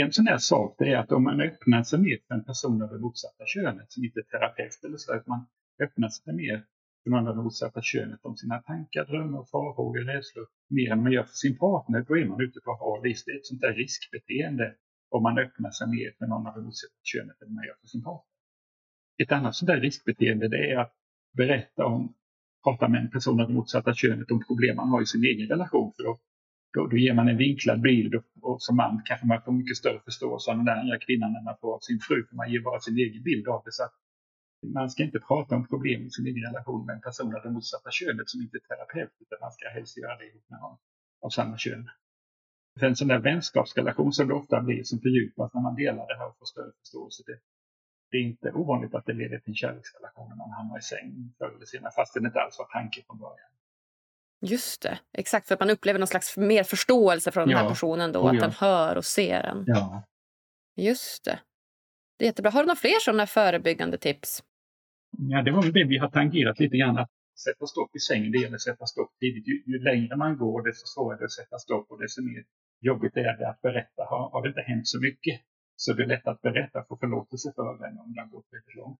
En 0.03 0.11
sån 0.13 0.27
här 0.27 0.37
sak 0.37 0.75
det 0.77 0.91
är 0.93 0.97
att 0.97 1.11
om 1.11 1.23
man 1.23 1.41
öppnar 1.41 1.83
sig 1.83 1.99
mer 1.99 2.17
för 2.27 2.35
en 2.35 2.43
person 2.43 2.81
av 2.81 2.89
det 2.89 2.99
motsatta 2.99 3.45
könet, 3.45 3.91
som 3.91 4.03
inte 4.03 4.19
är 4.19 4.23
terapeut 4.23 4.83
eller 4.85 4.97
så, 4.97 5.13
att 5.13 5.27
man 5.27 5.45
öppnar 5.83 6.09
sig 6.09 6.33
mer 6.33 6.65
för 7.03 7.09
någon 7.09 7.27
av 7.27 7.35
det 7.35 7.43
motsatta 7.43 7.81
könet 7.81 8.19
om 8.23 8.37
sina 8.37 8.57
tankar, 8.61 9.05
drömmar, 9.05 9.45
farhågor, 9.51 10.03
rädslor, 10.13 10.47
mer 10.69 10.91
än 10.91 11.03
man 11.03 11.11
gör 11.11 11.23
för 11.23 11.39
sin 11.45 11.57
partner, 11.57 12.05
då 12.07 12.17
är 12.17 12.25
man 12.25 12.41
ute 12.41 12.59
på 12.65 12.71
hal 12.81 13.07
is. 13.07 13.23
Det 13.25 13.31
är 13.31 13.37
ett 13.37 13.45
sånt 13.45 13.61
där 13.61 13.73
riskbeteende 13.73 14.75
om 15.09 15.23
man 15.23 15.37
öppnar 15.37 15.71
sig 15.71 15.87
mer 15.87 16.09
för 16.17 16.25
någon 16.25 16.47
av 16.47 16.53
det 16.55 16.61
motsatta 16.61 17.01
könet 17.03 17.41
än 17.41 17.53
man 17.55 17.63
gör 17.67 17.77
för 17.81 17.87
sin 17.87 18.03
partner. 18.03 18.34
Ett 19.17 19.31
annat 19.31 19.55
sånt 19.55 19.67
där 19.67 19.79
riskbeteende 19.79 20.47
det 20.47 20.71
är 20.71 20.77
att 20.77 20.93
berätta 21.37 21.85
om, 21.85 22.13
prata 22.63 22.87
med 22.87 23.01
en 23.01 23.11
person 23.11 23.41
av 23.41 23.47
det 23.47 23.53
motsatta 23.53 23.93
könet 23.93 24.31
om 24.31 24.43
problem 24.47 24.75
man 24.75 24.89
har 24.89 25.01
i 25.01 25.05
sin 25.05 25.23
egen 25.23 25.47
relation. 25.47 25.93
För 25.95 26.03
då, 26.03 26.19
då, 26.73 26.87
då 26.87 26.97
ger 26.97 27.13
man 27.13 27.27
en 27.27 27.37
vinklad 27.37 27.81
bild 27.81 28.15
och, 28.15 28.23
och 28.41 28.61
som 28.61 28.75
man 28.75 29.01
kanske 29.05 29.27
man 29.27 29.41
får 29.41 29.51
mycket 29.51 29.77
större 29.77 29.99
förståelse 30.05 30.51
av 30.51 30.57
den 30.57 30.65
där 30.65 30.75
andra 30.75 30.99
kvinnan 30.99 31.35
än 31.35 31.43
man 31.43 31.57
får 31.61 31.75
av 31.75 31.79
sin 31.79 31.99
fru. 31.99 32.25
För 32.29 32.35
man 32.35 32.51
ger 32.51 32.59
bara 32.59 32.79
sin 32.79 32.97
egen 32.97 33.23
bild 33.23 33.47
av 33.47 33.61
det. 33.65 33.71
Så 33.71 33.83
att 33.83 33.93
man 34.73 34.89
ska 34.89 35.03
inte 35.03 35.19
prata 35.19 35.55
om 35.55 35.67
problem 35.67 36.05
i 36.05 36.09
sin 36.09 36.27
egen 36.27 36.43
relation 36.43 36.85
med 36.85 36.95
en 36.95 37.01
person 37.01 37.35
av 37.35 37.41
det 37.43 37.51
motsatta 37.51 37.91
könet 37.91 38.29
som 38.29 38.41
inte 38.41 38.57
är 38.57 38.65
terapeut. 38.69 39.13
Utan 39.19 39.37
man 39.41 39.51
ska 39.51 39.69
helst 39.69 39.97
göra 39.97 40.17
det 40.17 40.25
ihop 40.25 40.45
med 40.49 40.59
någon 40.59 40.77
av 41.21 41.29
samma 41.29 41.57
kön. 41.57 41.89
För 42.79 42.87
en 42.87 42.95
sån 42.95 43.07
där 43.07 43.19
vänskapsrelation 43.19 44.13
som 44.13 44.27
det 44.27 44.33
ofta 44.33 44.61
blir 44.61 44.83
som 44.83 44.99
fördjupas 44.99 45.53
när 45.53 45.61
man 45.61 45.75
delar 45.75 46.07
det 46.07 46.17
här 46.17 46.27
och 46.29 46.37
får 46.39 46.45
större 46.45 46.71
förståelse. 46.79 47.23
Det, 47.25 47.39
det 48.15 48.19
är 48.19 48.23
inte 48.33 48.51
ovanligt 48.51 48.95
att 48.95 49.05
det 49.05 49.13
leder 49.13 49.37
till 49.39 49.49
en 49.49 49.55
kärleksrelation 49.55 50.29
när 50.29 50.35
man 50.35 50.51
hamnar 50.51 50.77
i 50.79 50.81
säng 50.81 51.33
förr 51.37 51.51
eller 51.55 51.65
senare, 51.65 51.91
fast 51.95 52.13
det 52.13 52.19
inte 52.19 52.39
alls 52.41 52.59
var 52.59 52.65
tanken 52.65 53.03
från 53.07 53.19
början. 53.19 53.49
Just 54.41 54.81
det. 54.81 54.99
Exakt, 55.13 55.47
för 55.47 55.53
att 55.53 55.59
man 55.59 55.69
upplever 55.69 55.99
någon 55.99 56.07
slags 56.07 56.37
mer 56.37 56.63
förståelse 56.63 57.31
från 57.31 57.47
den 57.47 57.57
här 57.57 57.63
Ja. 57.63 57.69
personen 57.69 58.11
då. 58.11 58.19
Oh, 58.19 58.29
att 58.29 58.35
ja. 58.35 58.41
den 58.41 58.51
hör 58.51 58.95
och 58.95 59.05
ser 59.05 59.41
en. 59.43 59.63
Ja. 59.67 60.03
Just 60.75 61.25
det. 61.25 61.39
Det 62.17 62.25
är 62.25 62.27
jättebra. 62.27 62.51
Har 62.51 62.59
du 62.61 62.65
några 62.67 62.75
fler 62.75 62.99
sådana 62.99 63.27
förebyggande 63.27 63.97
tips? 63.97 64.43
ja, 65.17 65.41
det 65.41 65.51
var 65.51 65.61
väl 65.61 65.73
det 65.73 65.83
vi 65.83 65.97
har 65.97 66.09
tangerat 66.09 66.59
lite 66.59 66.77
grann. 66.77 66.97
Att 66.97 67.09
sätta 67.45 67.65
stopp 67.65 67.95
i 67.95 67.99
sängen, 67.99 68.31
det 68.31 68.37
gäller 68.37 68.55
att 68.55 68.61
sätta 68.61 68.85
stopp 68.85 69.11
tidigt. 69.19 69.47
Ju, 69.47 69.63
ju 69.65 69.83
längre 69.83 70.15
man 70.15 70.37
går, 70.37 70.67
desto 70.67 70.85
svårare 70.87 71.17
är 71.17 71.19
det 71.19 71.25
att 71.25 71.31
sätta 71.31 71.57
stopp 71.59 71.91
och 71.91 72.01
desto 72.01 72.21
mer 72.21 72.43
jobbigt 72.79 73.17
är 73.17 73.37
det 73.37 73.49
att 73.49 73.61
berätta. 73.61 74.01
Har, 74.09 74.29
har 74.29 74.41
det 74.41 74.47
inte 74.47 74.61
hänt 74.61 74.87
så 74.87 74.99
mycket 75.01 75.41
så 75.75 75.93
det 75.93 76.03
är 76.03 76.07
lätt 76.07 76.27
att 76.27 76.41
berätta 76.41 76.83
få 76.83 76.97
förlåtelse 76.97 77.53
för 77.55 77.77
den 77.77 77.97
om 77.99 78.13
det 78.13 78.21
har 78.21 78.27
gått 78.27 78.47
väldigt 78.51 78.75
långt. 78.75 78.99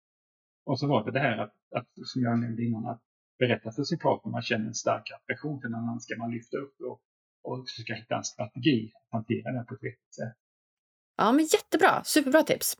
Och 0.65 0.79
så 0.79 0.88
var 0.88 1.05
det 1.05 1.12
det 1.12 1.20
här 1.20 1.38
att, 1.38 1.53
att, 1.75 1.88
som 2.05 2.22
jag 2.22 2.39
nämnde 2.39 2.63
innan, 2.63 2.86
att 2.86 3.01
berätta 3.39 3.72
för 3.72 3.84
sin 3.84 4.00
partner 4.00 4.32
man 4.32 4.41
känner 4.41 4.67
en 4.67 4.74
stark 4.74 5.12
attraktion 5.12 5.62
till 5.62 5.70
någon 5.70 5.84
annan 5.84 6.00
ska 6.00 6.17
man 6.17 6.32
lyfta 6.32 6.58
upp 6.58 6.75
och, 6.82 7.01
och 7.44 7.70
försöka 7.70 7.94
hitta 7.94 8.15
en 8.15 8.24
strategi 8.24 8.91
att 8.96 9.12
hantera 9.12 9.51
det 9.51 9.65
på 9.67 9.74
ett 9.74 9.84
vettigt 9.84 10.15
sätt. 10.15 10.38
Ja, 11.17 11.32
men 11.32 11.46
jättebra. 11.46 12.03
Superbra 12.03 12.44
tips. 12.44 12.77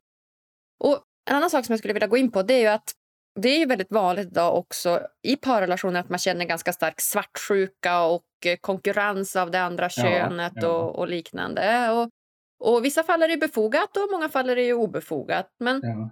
Och 0.78 1.02
en 1.30 1.36
annan 1.36 1.50
sak 1.50 1.64
som 1.64 1.72
jag 1.72 1.78
skulle 1.78 1.94
vilja 1.94 2.08
gå 2.08 2.16
in 2.16 2.30
på 2.30 2.42
det 2.42 2.54
är 2.54 2.60
ju 2.60 2.66
att 2.66 2.92
det 3.40 3.48
är 3.48 3.58
ju 3.58 3.66
väldigt 3.66 3.92
vanligt 3.92 4.26
idag 4.26 4.58
också 4.58 5.06
i 5.22 5.36
parrelationer 5.36 6.00
att 6.00 6.08
man 6.08 6.18
känner 6.18 6.44
ganska 6.44 6.72
stark 6.72 7.00
svartsjuka 7.00 8.02
och 8.02 8.24
konkurrens 8.60 9.36
av 9.36 9.50
det 9.50 9.62
andra 9.62 9.88
könet 9.88 10.52
ja. 10.56 10.68
Och, 10.68 10.98
och 10.98 11.08
liknande. 11.08 11.90
Och, 11.90 12.10
och 12.58 12.84
vissa 12.84 13.02
fall 13.02 13.22
är 13.22 13.28
det 13.28 13.36
befogat 13.36 13.96
och 13.96 14.08
många 14.12 14.28
fall 14.28 14.50
är 14.50 14.56
det 14.56 14.72
obefogat. 14.72 15.54
Men 15.60 15.80
Ja. 15.82 16.10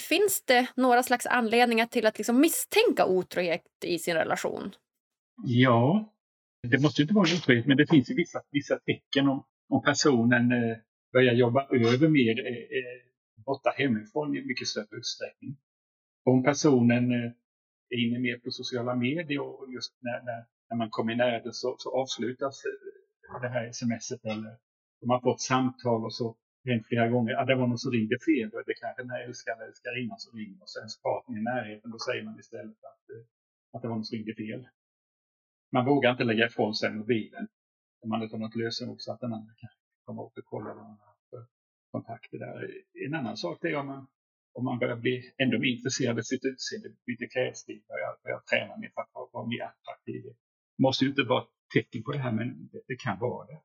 finns 0.00 0.42
det 0.46 0.66
några 0.76 1.02
slags 1.02 1.26
anledningar 1.26 1.86
till 1.86 2.06
att 2.06 2.18
liksom 2.18 2.40
misstänka 2.40 3.06
otrohet 3.06 3.62
i 3.84 3.98
sin 3.98 4.14
relation? 4.14 4.72
Ja, 5.44 6.12
det 6.68 6.82
måste 6.82 7.00
ju 7.02 7.04
inte 7.04 7.14
vara 7.14 7.28
otrohet, 7.36 7.66
men 7.66 7.76
det 7.76 7.86
finns 7.86 8.10
vissa, 8.10 8.42
vissa 8.50 8.78
tecken 8.78 9.28
om, 9.28 9.44
om 9.68 9.82
personen 9.82 10.52
eh, 10.52 10.76
börjar 11.12 11.32
jobba 11.34 11.68
över 11.70 12.08
mer, 12.08 12.46
eh, 12.46 12.52
eh, 12.78 12.98
borta 13.46 13.70
hemifrån 13.76 14.36
i 14.36 14.44
mycket 14.44 14.68
större 14.68 14.96
utsträckning. 14.96 15.56
Om 16.24 16.42
personen 16.42 17.12
eh, 17.12 17.30
är 17.90 18.06
inne 18.06 18.18
mer 18.18 18.38
på 18.38 18.50
sociala 18.50 18.94
medier 18.94 19.40
och 19.40 19.72
just 19.72 19.92
när, 20.00 20.22
när, 20.24 20.44
när 20.70 20.76
man 20.76 20.90
kommer 20.90 21.12
i 21.12 21.16
närheten 21.16 21.52
så, 21.52 21.76
så 21.78 22.00
avslutas 22.00 22.62
eh, 22.64 23.40
det 23.40 23.48
här 23.48 23.72
smset 23.72 24.24
eller 24.24 24.56
de 25.00 25.10
har 25.10 25.20
fått 25.20 25.40
samtal 25.40 26.04
och 26.04 26.14
så 26.14 26.36
hänt 26.64 26.86
flera 26.86 27.08
gånger, 27.08 27.34
ah, 27.34 27.44
det 27.44 27.54
var 27.54 27.66
någon 27.66 27.78
som 27.78 27.92
ringde 27.92 28.18
fel, 28.18 28.50
och 28.50 28.62
det 28.66 28.74
kanske 28.74 29.02
den 29.02 29.10
här 29.10 29.20
älskade 29.28 29.66
älskarinnan 29.66 30.18
som 30.18 30.38
ringer 30.38 30.62
och 30.62 30.70
sen 30.70 30.88
partner 31.02 31.38
i 31.38 31.42
närheten, 31.42 31.90
då 31.90 31.98
säger 31.98 32.24
man 32.24 32.38
istället 32.38 32.78
att, 32.90 33.04
eh, 33.10 33.24
att 33.72 33.82
det 33.82 33.88
var 33.88 33.94
någon 33.94 34.04
som 34.04 34.16
ringde 34.16 34.34
fel. 34.34 34.68
Man 35.72 35.84
vågar 35.84 36.10
inte 36.10 36.24
lägga 36.24 36.46
ifrån 36.46 36.74
sig 36.74 36.90
mobilen 36.90 37.48
om 38.00 38.08
man 38.08 38.22
inte 38.22 38.36
har 38.36 38.40
något 38.40 38.56
lösenord 38.56 39.00
så 39.00 39.12
att 39.12 39.20
den 39.20 39.32
andra 39.32 39.54
kan 39.54 39.70
komma 40.04 40.26
upp 40.26 40.38
och 40.38 40.44
kolla 40.44 40.74
vad 40.74 40.84
man 40.84 40.98
har 41.06 41.14
för 41.30 41.46
kontakter 41.90 42.38
där. 42.38 42.70
En 43.06 43.14
annan 43.14 43.36
sak 43.36 43.64
är 43.64 43.76
om 43.76 43.86
man, 43.86 44.06
om 44.52 44.64
man 44.64 44.78
börjar 44.78 44.96
bli 44.96 45.32
ännu 45.38 45.58
mer 45.58 45.68
intresserad 45.68 46.18
av 46.18 46.22
sitt 46.22 46.44
utseende, 46.44 46.88
byter 47.06 47.28
klädstil, 47.28 47.82
börjar, 47.88 48.16
börjar 48.22 48.40
träna 48.50 48.76
mer 48.76 48.90
för 48.94 49.00
att 49.02 49.10
vara, 49.12 49.28
vara 49.32 49.46
mer 49.46 49.62
attraktiv. 49.62 50.22
Det 50.76 50.82
måste 50.82 51.04
ju 51.04 51.10
inte 51.10 51.22
vara 51.22 51.42
ett 51.42 51.48
tecken 51.74 52.02
på 52.02 52.12
det 52.12 52.18
här, 52.18 52.32
men 52.32 52.68
det, 52.72 52.80
det 52.86 52.96
kan 52.96 53.18
vara 53.18 53.46
det. 53.46 53.60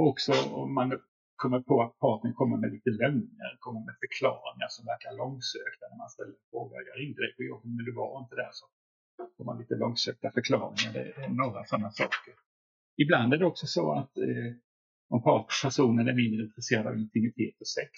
Också 0.00 0.32
om 0.62 0.74
man 0.74 1.00
kommer 1.36 1.60
på 1.60 1.82
att 1.82 1.98
partnern 1.98 2.34
kommer 2.34 2.56
med 2.56 2.70
lite 2.72 2.90
lögner, 2.90 3.50
kommer 3.58 3.80
med 3.88 3.96
förklaringar 4.04 4.68
som 4.68 4.84
verkar 4.92 5.12
långsökta 5.22 5.84
när 5.90 5.98
man 6.04 6.10
ställer 6.10 6.34
frågor. 6.50 6.78
Jag 6.88 6.96
ringde 7.02 7.20
dig 7.22 7.32
på 7.36 7.42
jobbet 7.42 7.70
men 7.76 7.84
du 7.84 7.92
var 7.92 8.20
inte 8.22 8.34
där. 8.42 8.50
Så 8.52 8.66
får 9.36 9.44
man 9.44 9.58
lite 9.58 9.74
långsökta 9.74 10.30
förklaringar. 10.38 10.92
Det 10.92 11.04
är 11.22 11.28
några 11.28 11.64
sådana 11.64 11.90
saker. 11.90 12.34
Ibland 13.02 13.34
är 13.34 13.38
det 13.38 13.46
också 13.52 13.66
så 13.66 13.84
att 13.92 14.16
eh, 14.18 14.50
om 15.14 15.20
personen 15.62 16.08
är 16.08 16.16
mindre 16.22 16.40
intresserad 16.46 16.86
av 16.86 16.98
intimitet 17.04 17.56
och 17.60 17.70
sex 17.78 17.92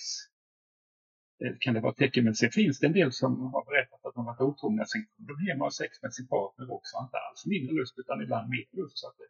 eh, 1.42 1.54
kan 1.60 1.74
det 1.74 1.80
vara 1.80 1.94
tecken. 2.02 2.24
Men 2.24 2.34
sen 2.34 2.50
finns 2.50 2.78
det 2.80 2.86
en 2.86 2.98
del 3.00 3.12
som 3.12 3.32
har 3.54 3.64
berättat 3.70 4.06
att 4.06 4.14
de 4.14 4.24
varit 4.24 4.40
otrogna. 4.40 4.84
Sen 4.84 5.06
kommer 5.06 5.28
de 5.32 5.36
hem 5.46 5.58
och 5.60 5.66
har 5.66 5.76
sex 5.82 6.02
med 6.02 6.12
sin 6.14 6.28
partner 6.28 6.64
också. 6.76 6.92
Inte 7.04 7.18
alls 7.26 7.46
mindre 7.46 7.72
lust 7.80 7.94
utan 7.98 8.22
ibland 8.24 8.46
mer 8.54 8.66
lust. 8.80 8.98
Så 8.98 9.06
att 9.08 9.16
det, 9.20 9.29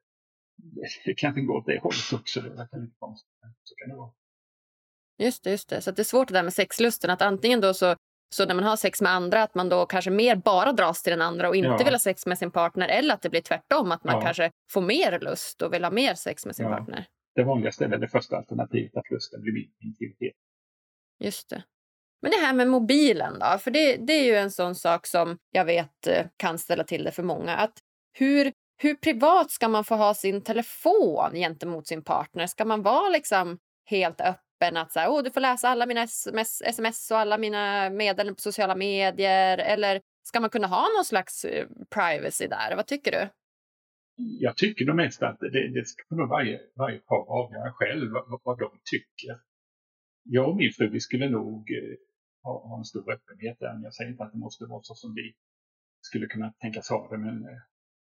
det 1.04 1.14
kan 1.14 1.46
gå 1.46 1.58
åt 1.58 1.66
det 1.66 1.78
hållet 1.82 2.12
också. 2.12 2.40
Det 2.40 2.48
verkar 2.50 2.78
lite 2.78 2.96
konstigt. 2.98 3.30
Så 3.64 3.74
kan 3.74 3.88
det 3.88 3.96
vara. 3.96 4.10
Just 5.18 5.44
det, 5.44 5.50
just 5.50 5.68
det. 5.68 5.80
Så 5.80 5.90
det 5.90 6.02
är 6.02 6.04
svårt 6.04 6.28
det 6.28 6.34
där 6.34 6.42
med 6.42 6.52
sexlusten. 6.52 7.10
Att 7.10 7.22
antingen 7.22 7.60
då 7.60 7.74
så, 7.74 7.96
så 8.34 8.46
när 8.46 8.54
man 8.54 8.64
har 8.64 8.76
sex 8.76 9.00
med 9.00 9.12
andra 9.12 9.42
att 9.42 9.54
man 9.54 9.68
då 9.68 9.86
kanske 9.86 10.10
mer 10.10 10.36
bara 10.36 10.72
dras 10.72 11.02
till 11.02 11.10
den 11.10 11.22
andra 11.22 11.48
och 11.48 11.56
inte 11.56 11.68
Ja. 11.68 11.76
vill 11.84 11.94
ha 11.94 11.98
sex 11.98 12.26
med 12.26 12.38
sin 12.38 12.50
partner. 12.50 12.88
Eller 12.88 13.14
att 13.14 13.22
det 13.22 13.30
blir 13.30 13.40
tvärtom, 13.40 13.92
att 13.92 14.04
man 14.04 14.14
Ja. 14.14 14.20
kanske 14.22 14.50
får 14.72 14.80
mer 14.80 15.18
lust 15.20 15.62
och 15.62 15.72
vill 15.74 15.84
ha 15.84 15.90
mer 15.90 16.14
sex 16.14 16.46
med 16.46 16.56
sin 16.56 16.66
Ja. 16.66 16.76
partner. 16.76 17.06
Det 17.34 17.42
vanligaste 17.44 17.84
är 17.84 17.88
väl 17.88 18.00
det 18.00 18.08
första 18.08 18.36
alternativet 18.36 18.96
att 18.96 19.10
lusten 19.10 19.40
blir 19.42 19.52
mindre 19.52 19.74
intimitet. 19.80 20.36
Just 21.18 21.50
det. 21.50 21.64
Men 22.22 22.30
det 22.30 22.36
här 22.36 22.52
med 22.54 22.68
mobilen 22.68 23.38
då? 23.38 23.58
För 23.58 23.70
det, 23.70 23.96
det 23.96 24.12
är 24.12 24.24
ju 24.24 24.34
en 24.36 24.50
sån 24.50 24.74
sak 24.74 25.06
som 25.06 25.38
jag 25.50 25.64
vet 25.64 26.06
eh, 26.06 26.26
kan 26.36 26.58
ställa 26.58 26.84
till 26.84 27.04
det 27.04 27.12
för 27.12 27.22
många. 27.22 27.56
Att 27.56 27.78
hur, 28.12 28.52
hur 28.82 28.94
privat 28.94 29.50
ska 29.50 29.68
man 29.68 29.84
få 29.84 29.94
ha 29.94 30.14
sin 30.14 30.42
telefon 30.42 31.34
gentemot 31.34 31.86
sin 31.86 32.04
partner? 32.04 32.46
Ska 32.46 32.64
man 32.64 32.82
vara 32.82 33.08
liksom 33.08 33.58
helt 33.84 34.20
öppen 34.20 34.76
att 34.76 34.92
så 34.92 34.98
här, 35.00 35.08
oh, 35.08 35.22
du 35.22 35.30
får 35.30 35.40
läsa 35.40 35.68
alla 35.68 35.86
mina 35.86 36.02
sms, 36.02 36.62
sms 36.62 37.10
och 37.10 37.18
alla 37.18 37.38
mina 37.38 37.90
meddelanden 37.90 38.34
på 38.34 38.40
sociala 38.40 38.74
medier? 38.76 39.58
Eller 39.58 40.00
ska 40.22 40.40
man 40.40 40.50
kunna 40.50 40.66
ha 40.66 40.86
någon 40.96 41.04
slags 41.04 41.44
eh, 41.44 41.66
privacy 41.94 42.46
där? 42.46 42.76
Vad 42.76 42.86
tycker 42.86 43.10
du? 43.12 43.28
Jag 44.16 44.56
tycker 44.56 44.84
nog 44.84 44.96
mest 44.96 45.22
att 45.22 45.40
det, 45.40 45.68
det 45.74 45.86
ska 45.86 46.14
nog 46.14 46.28
varje, 46.28 46.60
varje 46.76 46.98
par 46.98 47.24
avgöra 47.40 47.72
själv 47.72 48.10
vad, 48.12 48.40
vad 48.44 48.58
de 48.58 48.70
tycker. 48.84 49.40
Jag 50.24 50.48
och 50.48 50.56
min 50.56 50.72
fru 50.72 50.88
vi 50.88 51.00
skulle 51.00 51.28
nog 51.28 51.70
eh, 51.70 51.96
ha, 52.42 52.68
ha 52.68 52.78
en 52.78 52.84
stor 52.84 53.12
öppenhet 53.12 53.56
där. 53.60 53.80
Jag 53.82 53.94
säger 53.94 54.10
inte 54.10 54.24
att 54.24 54.32
det 54.32 54.38
måste 54.38 54.64
vara 54.64 54.82
så 54.82 54.94
som 54.94 55.14
vi 55.14 55.34
skulle 56.00 56.26
kunna 56.26 56.52
tänkas 56.52 56.90
ha 56.90 57.08
det. 57.10 57.18
Men 57.18 57.44
eh, 57.44 57.60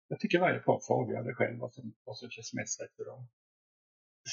jag 0.09 0.21
tycker 0.21 0.41
varje 0.41 0.59
par 0.59 1.25
det 1.25 1.35
själv 1.35 1.59
vad 1.59 1.73
som, 1.73 1.93
vad 2.05 2.17
som 2.17 2.31
känns 2.31 2.55
mest 2.55 2.81
rätt 2.83 2.97
för 2.97 3.05
dem. 3.05 3.29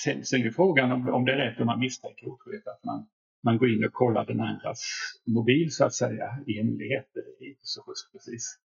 Sen, 0.03 0.25
sen 0.25 0.41
är 0.41 0.51
frågan 0.51 0.91
om, 0.91 1.09
om 1.09 1.25
det 1.25 1.31
är 1.31 1.37
rätt 1.37 1.59
om 1.59 1.65
man 1.65 1.79
misstänker 1.79 2.27
otrohet 2.27 2.67
att 2.67 2.83
man, 2.83 3.07
man 3.43 3.57
går 3.57 3.69
in 3.69 3.85
och 3.85 3.93
kollar 3.93 4.25
den 4.25 4.41
andras 4.41 4.81
mobil 5.25 5.71
så 5.71 5.85
att 5.85 5.93
säga 5.93 6.43
i 6.47 6.57
hemlighet. 6.57 7.09
Det 7.13 7.45
är 7.45 7.49
inte 7.49 7.61
så 7.61 7.81
schysst 7.83 8.11
precis. 8.11 8.59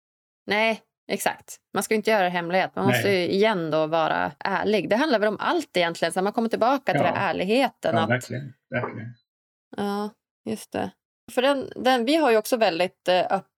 Nej, 0.47 0.83
exakt. 1.09 1.57
Man 1.75 1.83
ska 1.83 1.95
inte 1.95 2.11
göra 2.11 2.23
det 2.23 2.31
hemlighet. 2.31 2.77
Man 2.77 2.87
måste 2.87 3.09
ju 3.09 3.29
igen 3.29 3.71
då 3.71 3.87
vara 3.87 4.33
ärlig. 4.39 4.91
Det 4.91 4.97
handlar 4.97 5.19
väl 5.19 5.29
om 5.29 5.37
allt 5.41 5.77
egentligen. 5.77 6.13
Så 6.13 6.23
man 6.23 6.33
kommer 6.33 6.49
tillbaka 6.49 6.93
till 6.93 7.01
Ja. 7.01 7.07
den 7.07 7.17
ärligheten. 7.17 7.95
Ja, 7.95 8.03
att, 8.03 8.11
verkligen. 8.11 8.53
verkligen. 8.71 9.15
Ja, 9.77 10.11
just 10.45 10.73
det. 10.73 10.91
För 11.33 11.43
den, 11.43 11.71
den, 11.77 12.05
vi 12.05 12.17
har 12.17 12.31
ju 12.31 12.37
också 12.37 12.57
väldigt 12.57 13.09
eh, 13.09 13.21
öppet 13.31 13.56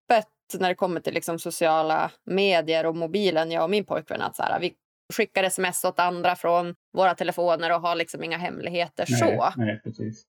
när 0.55 0.69
det 0.69 0.75
kommer 0.75 1.01
till 1.01 1.15
liksom 1.15 1.39
sociala 1.39 2.11
medier 2.25 2.87
och 2.87 2.97
mobilen, 2.97 3.51
jag 3.51 3.65
och 3.65 3.71
min 3.71 3.85
pojkvän. 3.85 4.23
Att 4.23 4.37
så 4.37 4.43
här, 4.43 4.61
vi 4.61 4.75
skickar 5.15 5.45
sms 5.45 5.85
åt 5.85 5.99
andra 5.99 6.37
från 6.37 6.75
våra 6.93 7.15
telefoner 7.15 7.75
och 7.75 7.81
har 7.81 7.95
liksom 7.95 8.25
inga 8.25 8.39
hemligheter 8.39 9.07
Nej, 9.09 9.19
så. 9.21 9.53
nej, 9.57 9.81
precis. 9.85 10.25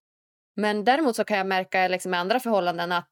Men 0.56 0.84
däremot 0.84 1.16
så 1.16 1.24
kan 1.24 1.38
jag 1.38 1.48
märka 1.48 1.88
liksom 1.88 2.14
i 2.14 2.18
andra 2.18 2.40
förhållanden 2.40 2.92
att, 2.92 3.10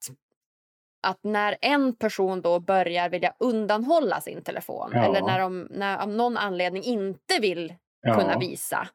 att 1.08 1.20
när 1.24 1.58
en 1.62 1.96
person 1.96 2.42
då 2.42 2.60
börjar 2.60 3.10
vilja 3.10 3.34
undanhålla 3.40 4.22
sin 4.22 4.44
telefon 4.44 4.92
Ja. 4.94 5.06
eller 5.06 5.22
när 5.22 5.40
de 5.40 5.68
när 5.72 5.98
av 5.98 6.10
någon 6.10 6.38
anledning 6.38 6.84
inte 6.84 7.40
vill 7.42 7.74
Ja. 8.02 8.20
kunna 8.20 8.38
visa, 8.40 8.88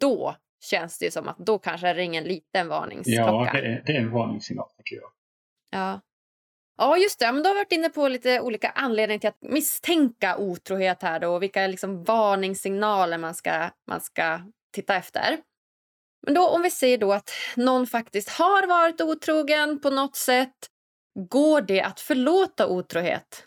då 0.00 0.36
känns 0.64 0.98
det 0.98 1.04
ju 1.04 1.10
som 1.10 1.28
att 1.28 1.38
då 1.38 1.58
kanske 1.58 1.94
ringer 1.94 2.22
en 2.22 2.28
liten 2.28 2.68
varningsklocka. 2.68 3.22
Ja, 3.30 3.50
det 3.52 3.58
är, 3.58 3.82
det 3.86 3.92
är 3.92 4.00
en 4.00 4.10
varningssignal 4.10 4.68
tycker 4.76 4.96
jag. 4.96 5.10
Ja. 5.70 6.00
Ja, 6.76 6.96
just 6.96 7.18
det. 7.18 7.32
Men 7.32 7.42
du 7.42 7.48
har 7.48 7.54
varit 7.54 7.72
inne 7.72 7.88
på 7.88 8.08
lite 8.08 8.40
olika 8.40 8.70
anledningar 8.70 9.18
till 9.18 9.28
att 9.28 9.42
misstänka 9.42 10.36
otrohet 10.36 11.02
här 11.02 11.20
då, 11.20 11.28
och 11.28 11.42
vilka 11.42 11.66
liksom 11.66 12.04
varningssignaler 12.04 13.18
man 13.18 13.34
ska, 13.34 13.70
man 13.88 14.00
ska 14.00 14.40
titta 14.74 14.96
efter. 14.96 15.38
Men 16.26 16.34
då 16.34 16.48
om 16.48 16.62
vi 16.62 16.70
säger 16.70 16.98
då 16.98 17.12
att 17.12 17.30
någon 17.56 17.86
faktiskt 17.86 18.28
har 18.28 18.66
varit 18.66 19.00
otrogen 19.00 19.80
på 19.80 19.90
något 19.90 20.16
sätt, 20.16 20.56
går 21.30 21.60
det 21.60 21.82
att 21.82 22.00
förlåta 22.00 22.68
otrohet? 22.68 23.46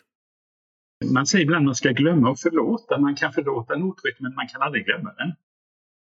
Man 1.12 1.26
säger 1.26 1.44
ibland 1.44 1.62
att 1.62 1.66
man 1.66 1.74
ska 1.74 1.90
glömma 1.90 2.30
och 2.30 2.38
förlåta. 2.38 2.98
Man 2.98 3.14
kan 3.14 3.32
förlåta 3.32 3.74
en 3.74 3.82
otrohet 3.82 4.20
men 4.20 4.34
man 4.34 4.48
kan 4.48 4.62
aldrig 4.62 4.84
glömma 4.84 5.14
den. 5.14 5.32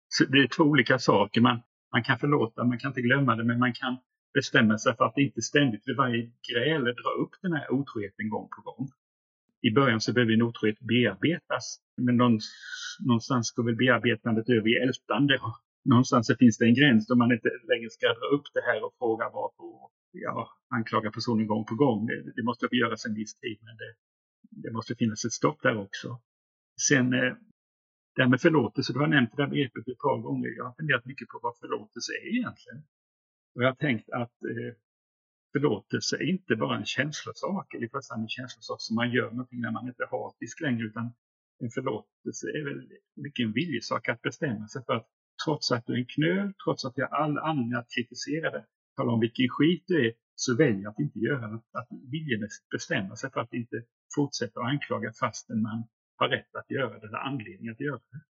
Så 0.08 0.24
det 0.24 0.38
är 0.38 0.48
två 0.48 0.64
olika 0.64 0.98
saker. 0.98 1.40
Man, 1.40 1.62
man 1.92 2.04
kan 2.04 2.18
förlåta, 2.18 2.64
man 2.64 2.78
kan 2.78 2.90
inte 2.90 3.00
glömma 3.00 3.36
det, 3.36 3.44
men 3.44 3.58
man 3.58 3.72
kan 3.72 3.98
bestämma 4.40 4.78
sig 4.78 4.96
för 4.96 5.04
att 5.04 5.18
inte 5.18 5.42
ständigt 5.42 5.84
vid 5.88 5.96
varje 5.96 6.22
gräl 6.48 6.84
dra 6.84 7.10
upp 7.22 7.34
den 7.42 7.52
här 7.52 7.66
otroheten 7.78 8.28
gång 8.34 8.48
på 8.56 8.60
gång. 8.68 8.84
I 9.68 9.70
början 9.78 10.00
så 10.00 10.12
behöver 10.12 10.32
en 10.32 10.48
otrohet 10.48 10.80
bearbetas, 10.80 11.66
men 12.06 12.16
någonstans, 13.08 13.52
går 13.54 13.64
väl 13.64 13.76
bearbetandet 13.76 14.48
över 14.56 14.68
i 14.68 14.76
ältande. 14.86 15.34
Någonstans 15.92 16.26
så 16.26 16.34
finns 16.42 16.58
det 16.58 16.66
en 16.66 16.78
gräns 16.80 17.06
då 17.06 17.14
man 17.14 17.32
inte 17.32 17.50
längre 17.72 17.90
ska 17.90 18.06
dra 18.06 18.26
upp 18.36 18.46
det 18.56 18.64
här 18.68 18.84
och 18.84 18.94
fråga 18.98 19.24
varför 19.38 19.64
och 19.82 19.92
ja, 20.12 20.48
anklaga 20.76 21.10
personen 21.10 21.46
gång 21.46 21.64
på 21.64 21.74
gång. 21.74 22.06
Det, 22.06 22.32
det 22.36 22.42
måste 22.48 22.68
göras 22.82 23.06
en 23.06 23.14
viss 23.14 23.34
tid, 23.42 23.58
men 23.66 23.76
det, 23.82 23.90
det 24.62 24.70
måste 24.76 24.94
finnas 24.94 25.24
ett 25.24 25.38
stopp 25.40 25.58
där 25.62 25.76
också. 25.86 26.08
Sen 26.88 27.06
eh, 27.12 27.32
det 28.14 28.22
här 28.22 28.30
med 28.34 28.40
förlåtelse, 28.40 28.92
du 28.92 28.98
har 28.98 29.06
nämnt 29.06 29.30
det 29.32 29.42
där 29.42 29.50
begreppet 29.50 29.88
ett 29.88 30.04
par 30.06 30.18
gånger. 30.26 30.48
Jag 30.56 30.64
har 30.64 30.74
funderat 30.80 31.04
mycket 31.10 31.28
på 31.28 31.38
vad 31.42 31.54
förlåtelse 31.62 32.12
är 32.22 32.26
egentligen. 32.36 32.80
Och 33.54 33.62
jag 33.62 33.68
har 33.68 33.74
tänkt 33.74 34.10
att 34.10 34.42
eh, 34.42 34.74
förlåtelse 35.52 36.16
är 36.16 36.22
inte 36.22 36.56
bara 36.56 36.76
en 36.76 36.84
känslosak, 36.84 37.74
eller 37.74 37.86
i 37.86 37.90
första 37.90 38.14
hand 38.14 38.24
en 38.24 38.28
känslosak 38.28 38.80
som 38.80 38.96
man 38.96 39.10
gör 39.10 39.30
någonting 39.30 39.60
när 39.60 39.70
man 39.70 39.88
inte 39.88 40.02
är 40.02 40.06
hatisk 40.06 40.60
längre, 40.60 40.84
utan 40.86 41.14
en 41.60 41.70
förlåtelse 41.70 42.46
är 42.58 42.64
väl 42.64 42.88
mycket 43.16 43.44
en 43.44 43.52
viljesak 43.52 44.08
att 44.08 44.22
bestämma 44.22 44.68
sig 44.68 44.84
för 44.86 44.92
att 44.92 45.08
trots 45.44 45.72
att 45.72 45.86
du 45.86 45.92
är 45.92 45.98
en 45.98 46.06
knöl, 46.06 46.52
trots 46.64 46.84
att 46.84 46.92
jag 46.96 47.08
har 47.08 47.16
all 47.16 47.38
anledning 47.38 47.78
att 47.78 47.90
kritisera 47.96 48.50
det, 48.50 48.64
tala 48.96 49.12
om 49.12 49.20
vilken 49.20 49.48
skit 49.48 49.84
du 49.86 50.06
är, 50.06 50.12
så 50.34 50.56
väljer 50.56 50.82
jag 50.82 50.90
att 50.90 50.98
inte 50.98 51.18
göra 51.18 51.48
det. 51.48 51.60
Att 51.72 51.88
viljemässigt 52.10 52.68
bestämma 52.68 53.16
sig 53.16 53.30
för 53.30 53.40
att 53.40 53.52
inte 53.52 53.76
fortsätta 54.14 54.60
att 54.60 54.66
anklaga 54.66 55.12
fastän 55.20 55.62
man 55.62 55.84
har 56.16 56.28
rätt 56.28 56.54
att 56.54 56.70
göra 56.70 56.98
det 56.98 57.06
eller 57.06 57.18
anledning 57.18 57.68
att 57.68 57.80
göra 57.80 57.98
det. 57.98 58.20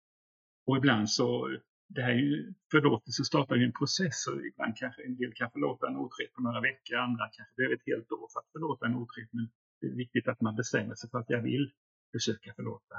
Och 0.66 0.76
ibland 0.76 1.10
så, 1.10 1.56
det 1.88 2.02
här 2.02 2.10
är 2.10 2.14
ju, 2.14 2.52
förlåtelse 2.70 3.24
startar 3.24 3.56
ju 3.56 3.64
en 3.64 3.72
process 3.72 4.26
och 4.26 4.46
ibland 4.46 4.76
kanske 4.76 5.02
en 5.02 5.16
del 5.16 5.32
kan 5.34 5.50
förlåta 5.50 5.86
en 5.86 5.96
otrohet 5.96 6.32
på 6.34 6.42
några 6.42 6.60
veckor, 6.60 6.96
andra 6.96 7.24
kanske 7.24 7.54
behöver 7.56 7.74
ett 7.74 7.86
helt 7.86 8.12
år 8.12 8.28
för 8.32 8.40
att 8.40 8.52
förlåta 8.52 8.86
en 8.86 8.94
otrohet. 8.94 9.28
Men 9.32 9.48
det 9.80 9.86
är 9.86 9.96
viktigt 9.96 10.28
att 10.28 10.40
man 10.40 10.56
bestämmer 10.56 10.94
sig 10.94 11.10
för 11.10 11.18
att 11.18 11.30
jag 11.30 11.42
vill 11.42 11.70
försöka 12.12 12.54
förlåta. 12.56 12.96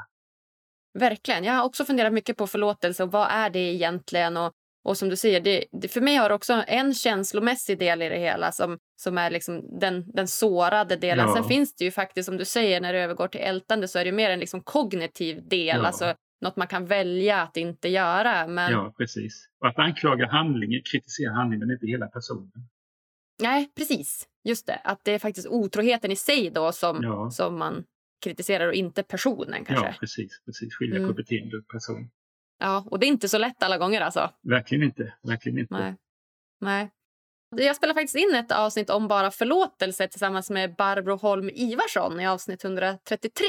Verkligen. 0.94 1.44
Jag 1.44 1.54
har 1.54 1.64
också 1.64 1.86
funderat 1.86 2.14
mycket 2.14 2.38
på 2.38 2.48
förlåtelse 2.48 3.04
och 3.04 3.12
vad 3.12 3.28
är 3.32 3.50
det 3.50 3.60
egentligen? 3.60 4.38
Och, 4.38 4.54
och 4.84 4.98
som 4.98 5.10
du 5.10 5.16
säger, 5.16 5.42
det, 5.42 5.66
det, 5.72 5.88
för 5.88 6.02
mig 6.02 6.16
har 6.16 6.30
också 6.30 6.64
en 6.68 6.94
känslomässig 6.94 7.80
del 7.80 8.02
i 8.02 8.10
det 8.10 8.20
hela 8.20 8.52
som, 8.52 8.78
som 8.96 9.18
är 9.18 9.30
liksom 9.32 9.80
den, 9.80 10.12
den 10.12 10.28
sårade 10.28 10.96
delen. 10.96 11.28
Ja. 11.28 11.36
Sen 11.36 11.44
finns 11.44 11.76
det 11.76 11.84
ju 11.86 11.92
faktiskt, 11.92 12.26
som 12.26 12.38
du 12.38 12.46
säger, 12.46 12.82
när 12.82 12.94
det 12.94 13.00
övergår 13.00 13.28
till 13.28 13.42
ältande 13.42 13.88
så 13.88 14.00
är 14.00 14.06
det 14.06 14.12
mer 14.12 14.30
en 14.30 14.40
liksom 14.40 14.62
kognitiv 14.62 15.48
del, 15.48 15.78
Ja. 15.78 15.88
alltså 15.88 16.16
något 16.42 16.56
man 16.56 16.68
kan 16.68 16.86
välja 16.86 17.42
att 17.42 17.58
inte 17.58 17.88
göra. 17.90 18.48
Men 18.48 18.72
Ja, 18.72 18.94
precis. 18.98 19.50
Och 19.62 19.68
att 19.68 19.80
anklaga 19.80 20.28
handlingen, 20.28 20.82
kritisera 20.92 21.34
handlingen, 21.34 21.68
men 21.68 21.74
inte 21.76 21.88
hela 21.88 22.08
personen. 22.08 22.52
nej, 23.42 23.72
precis. 23.76 24.28
Just 24.44 24.68
det, 24.68 24.76
att 24.84 25.04
det 25.04 25.12
är 25.12 25.20
faktiskt 25.20 25.48
otroheten 25.48 26.12
i 26.12 26.16
sig 26.16 26.50
då 26.50 26.72
som, 26.72 27.04
Ja. 27.04 27.32
som 27.32 27.58
man 27.60 27.84
kritiserar 28.24 28.68
och 28.68 28.74
inte 28.74 29.04
personen 29.04 29.66
kanske. 29.66 29.86
Ja, 29.86 29.94
precis. 30.00 30.42
precis. 30.46 30.76
Skilja 30.76 30.96
Mm. 30.98 31.08
på 31.10 31.14
beteende 31.14 31.58
och 31.58 31.68
person. 31.68 32.10
Ja, 32.60 32.86
och 32.92 33.00
det 33.00 33.06
är 33.06 33.08
inte 33.08 33.30
så 33.30 33.38
lätt 33.38 33.64
alla 33.64 33.78
gånger 33.78 34.02
alltså. 34.02 34.30
Verkligen 34.42 34.84
inte. 34.84 35.14
Verkligen 35.24 35.60
inte. 35.60 35.74
Nej. 35.74 35.96
Nej. 36.62 36.90
Jag 37.56 37.76
spelar 37.76 37.94
faktiskt 37.94 38.16
in 38.16 38.36
ett 38.36 38.52
avsnitt 38.52 38.90
om 38.90 39.08
bara 39.08 39.32
förlåtelse 39.32 40.08
tillsammans 40.08 40.50
med 40.50 40.76
Barbro 40.76 41.16
Holm 41.16 41.50
Ivarsson 41.54 42.20
i 42.20 42.28
avsnitt 42.28 42.64
133. 42.64 43.42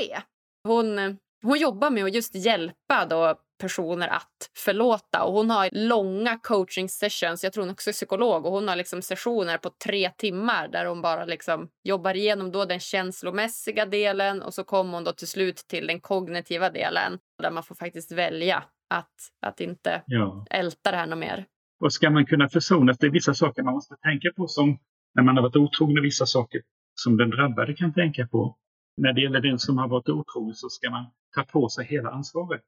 Hon, 0.65 0.99
eh, 0.99 1.13
hon 1.43 1.59
jobbar 1.59 1.91
med 1.91 2.05
att 2.05 2.15
just 2.15 2.35
hjälpa 2.35 3.07
då 3.07 3.35
personer 3.61 4.09
att 4.09 4.51
förlåta. 4.57 5.23
Och 5.25 5.33
Hon 5.33 5.51
har 5.51 5.69
långa 5.73 6.39
coaching 6.39 6.89
sessions. 6.89 7.45
Jag 7.45 7.53
tror 7.53 7.63
hon 7.65 7.71
också 7.73 7.91
är 7.91 7.93
psykolog. 7.93 8.47
och 8.47 8.53
Hon 8.53 8.69
har 8.69 8.77
liksom 8.77 9.03
sessioner 9.03 9.59
på 9.59 9.71
tre 9.85 10.11
timmar 10.11 10.69
där 10.69 10.87
hon 10.87 11.03
bara 11.03 11.25
liksom 11.25 11.69
jobbar 11.85 12.15
igenom 12.17 12.53
då 12.53 12.65
den 12.65 12.81
känslomässiga 12.81 13.87
delen 13.87 14.43
och 14.43 14.55
så 14.55 14.65
kommer 14.65 14.95
hon 14.95 15.05
då 15.05 15.13
till 15.13 15.29
slut 15.29 15.57
till 15.57 15.87
den 15.87 16.01
kognitiva 16.01 16.71
delen 16.71 17.19
där 17.43 17.51
man 17.51 17.63
får 17.63 17.75
faktiskt 17.75 18.13
välja 18.13 18.65
att, 18.91 19.15
att 19.47 19.61
inte 19.61 20.03
Ja. 20.07 20.47
älta 20.51 20.91
det 20.91 20.97
här 20.97 21.07
något 21.07 21.19
mer. 21.19 21.45
Och 21.85 21.93
ska 21.93 22.11
man 22.11 22.27
kunna 22.27 22.49
försonas, 22.49 22.99
det 22.99 23.07
är 23.07 23.11
vissa 23.11 23.35
saker 23.35 23.63
man 23.63 23.75
måste 23.75 23.95
tänka 23.97 24.29
på 24.37 24.47
som 24.49 24.79
när 25.15 25.23
man 25.23 25.37
har 25.37 25.43
varit 25.43 25.57
otrogen 25.57 25.99
och 25.99 26.05
vissa 26.05 26.27
saker 26.27 26.61
som 26.95 27.17
den 27.17 27.31
drabbade 27.31 27.75
kan 27.75 27.95
tänka 27.95 28.27
på. 28.27 28.57
När 28.97 29.13
det 29.13 29.21
gäller 29.21 29.41
den 29.41 29.59
som 29.59 29.79
har 29.79 29.89
varit 29.89 30.09
otrogen 30.09 30.55
så 30.55 30.69
ska 30.69 30.91
man 30.91 31.07
ta 31.35 31.43
på 31.43 31.69
sig 31.69 31.87
hela 31.87 32.11
ansvaret. 32.11 32.63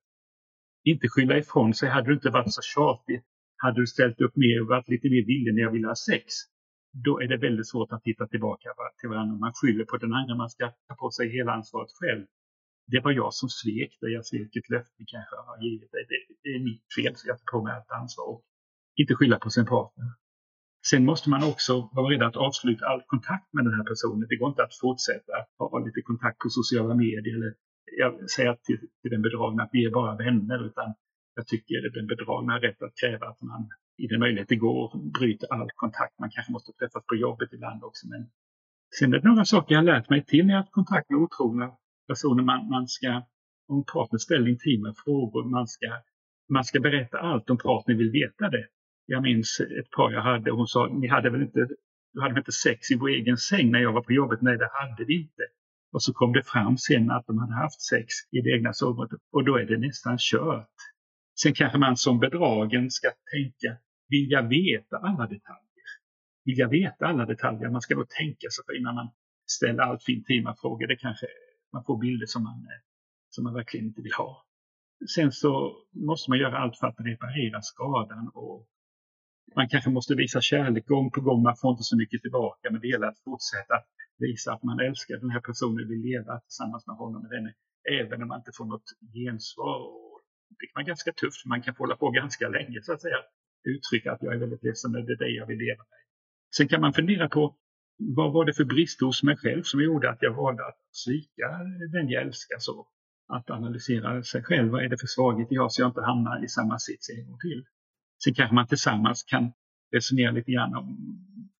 Inte 0.84 1.08
skylla 1.08 1.38
ifrån 1.38 1.74
sig. 1.74 1.88
Hade 1.88 2.08
du 2.08 2.14
inte 2.14 2.30
varit 2.30 2.54
så 2.54 2.62
tjatig, 2.62 3.22
hade 3.56 3.80
du 3.80 3.86
ställt 3.86 4.20
upp 4.20 4.36
mer 4.36 4.62
och 4.62 4.68
varit 4.68 4.88
lite 4.88 5.08
mer 5.10 5.26
villig 5.26 5.54
när 5.54 5.62
jag 5.62 5.70
ville 5.70 5.88
ha 5.88 5.94
sex, 5.94 6.24
då 6.92 7.20
är 7.22 7.28
det 7.28 7.36
väldigt 7.36 7.68
svårt 7.68 7.92
att 7.92 8.02
titta 8.02 8.26
tillbaka 8.26 8.68
till 9.00 9.08
varandra. 9.08 9.36
Man 9.36 9.52
skyller 9.54 9.84
på 9.84 9.96
den 9.96 10.12
andra, 10.12 10.34
man 10.34 10.50
ska 10.50 10.72
ta 10.88 10.94
på 10.94 11.10
sig 11.10 11.28
hela 11.28 11.52
ansvaret 11.52 11.90
själv. 12.00 12.26
Det 12.86 13.00
var 13.00 13.12
jag 13.12 13.34
som 13.34 13.48
svek 13.48 13.98
dig, 14.00 14.12
jag 14.12 14.26
svek 14.26 14.56
ett 14.56 14.70
löfte 14.70 15.02
kanske 15.06 15.36
jag 15.36 15.42
har 15.42 15.62
givit 15.62 15.92
dig. 15.92 16.04
Det, 16.08 16.18
det 16.42 16.48
är 16.56 16.60
mitt 16.64 16.84
fel, 16.96 17.16
så 17.16 17.28
jag 17.28 17.38
tar 17.38 17.52
på 17.52 17.64
mig 17.64 17.72
allt 17.76 17.90
ansvar. 17.90 18.24
Och 18.32 18.42
inte 18.96 19.14
skylla 19.14 19.38
på 19.38 19.50
sin 19.50 19.66
partner. 19.66 20.06
Sen 20.90 21.04
måste 21.04 21.30
man 21.30 21.42
också 21.44 21.90
vara 21.92 22.08
beredd 22.08 22.22
att 22.22 22.36
avsluta 22.36 22.86
all 22.86 23.02
kontakt 23.06 23.52
med 23.52 23.64
den 23.64 23.74
här 23.74 23.84
personen. 23.84 24.26
Det 24.28 24.36
går 24.36 24.48
inte 24.48 24.64
att 24.64 24.78
fortsätta 24.80 25.32
ha 25.58 25.78
lite 25.78 26.02
kontakt 26.02 26.38
på 26.38 26.48
sociala 26.48 26.94
medier 26.94 27.34
eller 27.36 27.52
säga 28.36 28.56
till, 28.66 28.78
till 29.02 29.10
den 29.10 29.22
bedragna 29.22 29.62
att 29.62 29.70
vi 29.72 29.84
är 29.84 29.90
bara 29.90 30.16
vänner. 30.16 30.66
Utan 30.66 30.94
jag 31.34 31.46
tycker 31.46 31.86
att 31.86 31.94
den 31.94 32.06
bedragna 32.06 32.52
har 32.52 32.60
rätt 32.60 32.82
att 32.82 32.96
kräva 33.00 33.26
att 33.26 33.42
man 33.42 33.68
i 33.98 34.06
den 34.06 34.20
möjlighet 34.20 34.48
det 34.48 34.56
går 34.56 35.10
bryter 35.18 35.52
all 35.52 35.70
kontakt. 35.74 36.18
Man 36.18 36.30
kanske 36.30 36.52
måste 36.52 36.72
träffas 36.72 37.06
på 37.06 37.14
jobbet 37.14 37.52
ibland 37.52 37.84
också. 37.84 38.08
Men 38.08 38.30
sen 38.98 39.14
är 39.14 39.18
det 39.18 39.28
några 39.28 39.44
saker 39.44 39.74
jag 39.74 39.80
har 39.80 39.84
lärt 39.84 40.10
mig 40.10 40.24
till 40.24 40.46
när 40.46 40.54
jag 40.54 40.60
haft 40.60 40.72
kontakt 40.72 41.10
med 41.10 41.18
otrogna 41.18 41.70
personer. 42.08 42.42
Man, 42.42 42.68
man 42.68 42.88
ska, 42.88 43.22
om 43.68 43.84
partner 43.92 44.18
ställer 44.18 44.48
intima 44.48 44.94
frågor, 45.04 45.44
man 45.44 45.66
ska, 45.66 45.86
man 46.48 46.64
ska 46.64 46.80
berätta 46.80 47.18
allt 47.18 47.50
om 47.50 47.58
partner 47.58 47.94
vill 47.94 48.10
veta 48.10 48.48
det. 48.48 48.66
Jag 49.06 49.22
minns 49.22 49.60
ett 49.60 49.90
par 49.90 50.12
jag 50.12 50.22
hade, 50.22 50.50
och 50.50 50.58
hon 50.58 50.66
sa, 50.66 50.86
ni 50.86 51.08
hade 51.08 51.30
väl 51.30 51.42
inte, 51.42 51.68
du 52.12 52.20
hade 52.20 52.34
väl 52.34 52.40
inte 52.40 52.52
sex 52.52 52.90
i 52.90 52.96
vår 52.96 53.08
egen 53.08 53.36
säng 53.36 53.70
när 53.70 53.78
jag 53.80 53.92
var 53.92 54.02
på 54.02 54.12
jobbet? 54.12 54.42
Nej, 54.42 54.58
det 54.58 54.70
hade 54.72 55.04
vi 55.04 55.22
inte. 55.22 55.42
Och 55.92 56.02
så 56.02 56.12
kom 56.12 56.32
det 56.32 56.42
fram 56.42 56.78
sen 56.78 57.10
att 57.10 57.26
de 57.26 57.38
hade 57.38 57.54
haft 57.54 57.80
sex 57.80 58.06
i 58.30 58.40
det 58.40 58.50
egna 58.50 58.72
sovrummet 58.72 59.10
och 59.32 59.44
då 59.44 59.56
är 59.56 59.64
det 59.64 59.78
nästan 59.78 60.16
kört. 60.18 60.76
Sen 61.42 61.54
kanske 61.54 61.78
man 61.78 61.96
som 61.96 62.20
bedragen 62.20 62.90
ska 62.90 63.08
tänka, 63.32 63.76
vill 64.08 64.30
jag 64.30 64.48
veta 64.48 64.96
alla 64.96 65.22
detaljer? 65.26 65.88
Vill 66.44 66.58
jag 66.58 66.68
veta 66.68 67.06
alla 67.06 67.26
detaljer? 67.26 67.70
Man 67.70 67.80
ska 67.80 67.94
då 67.94 68.04
tänka 68.04 68.50
sig 68.50 68.64
för 68.66 68.78
innan 68.78 68.94
man 68.94 69.08
ställer 69.46 69.82
allt 69.82 70.02
för 70.02 70.12
intima 70.12 70.54
frågor. 70.60 70.86
Det 70.86 70.96
kanske 70.96 71.26
man 71.72 71.84
får 71.84 71.98
bilder 71.98 72.26
som 72.26 72.42
man, 72.42 72.66
som 73.30 73.44
man 73.44 73.54
verkligen 73.54 73.86
inte 73.86 74.02
vill 74.02 74.12
ha. 74.12 74.46
Sen 75.14 75.32
så 75.32 75.76
måste 75.90 76.30
man 76.30 76.38
göra 76.38 76.58
allt 76.58 76.78
för 76.78 76.86
att 76.86 76.96
reparera 76.98 77.62
skadan 77.62 78.30
och 78.34 78.68
man 79.56 79.68
kanske 79.68 79.90
måste 79.90 80.14
visa 80.14 80.40
kärlek 80.40 80.86
gång 80.86 81.10
på 81.10 81.20
gång. 81.20 81.42
Man 81.42 81.56
får 81.56 81.70
inte 81.70 81.82
så 81.82 81.96
mycket 81.96 82.22
tillbaka, 82.22 82.70
men 82.70 82.80
det 82.80 82.88
gäller 82.88 83.06
att 83.06 83.24
fortsätta 83.24 83.74
visa 84.18 84.52
att 84.52 84.62
man 84.62 84.80
älskar 84.80 85.16
den 85.16 85.30
här 85.30 85.40
personen, 85.40 85.88
vill 85.88 86.02
leva 86.10 86.40
tillsammans 86.40 86.86
med 86.86 86.96
honom 86.96 87.24
eller 87.24 87.36
henne, 87.36 87.52
även 88.00 88.22
om 88.22 88.28
man 88.28 88.38
inte 88.38 88.52
får 88.58 88.64
något 88.64 88.88
gensvar. 89.14 89.78
Det 90.58 90.66
kan 90.66 90.80
vara 90.80 90.90
ganska 90.92 91.12
tufft, 91.12 91.46
man 91.46 91.62
kan 91.62 91.74
få 91.74 91.82
hålla 91.82 91.96
på 91.96 92.10
ganska 92.10 92.48
länge 92.48 92.78
så 92.82 92.92
att 92.92 93.02
säga. 93.02 93.20
Uttrycka 93.74 94.12
att 94.12 94.22
jag 94.22 94.34
är 94.34 94.38
väldigt 94.38 94.64
ledsen, 94.64 94.92
det 94.92 94.98
är 94.98 95.18
det 95.24 95.28
jag 95.40 95.46
vill 95.46 95.58
leva 95.58 95.82
med. 95.92 96.02
Sen 96.56 96.68
kan 96.68 96.80
man 96.80 96.92
fundera 96.92 97.28
på 97.28 97.56
vad 97.98 98.32
var 98.32 98.44
det 98.44 98.52
för 98.52 98.64
brister 98.64 99.06
hos 99.06 99.22
mig 99.22 99.36
själv 99.36 99.62
som 99.62 99.80
gjorde 99.82 100.10
att 100.10 100.22
jag 100.22 100.34
valde 100.34 100.66
att 100.66 100.78
svika 100.90 101.48
den 101.92 102.08
jag 102.08 102.22
älskar 102.22 102.58
så? 102.58 102.86
Att 103.28 103.50
analysera 103.50 104.22
sig 104.22 104.42
själv. 104.42 104.70
Vad 104.72 104.84
är 104.84 104.88
det 104.88 104.98
för 104.98 105.06
svaghet 105.06 105.48
jag 105.50 105.62
har 105.62 105.68
så 105.68 105.82
jag 105.82 105.88
inte 105.88 106.02
hamnar 106.02 106.44
i 106.44 106.48
samma 106.48 106.78
sits 106.78 107.10
en 107.10 107.26
gång 107.26 107.38
till? 107.38 107.64
Sen 108.24 108.34
kanske 108.34 108.54
man 108.54 108.66
tillsammans 108.66 109.22
kan 109.22 109.52
resonera 109.92 110.30
lite 110.30 110.52
grann 110.52 110.74
om 110.74 110.86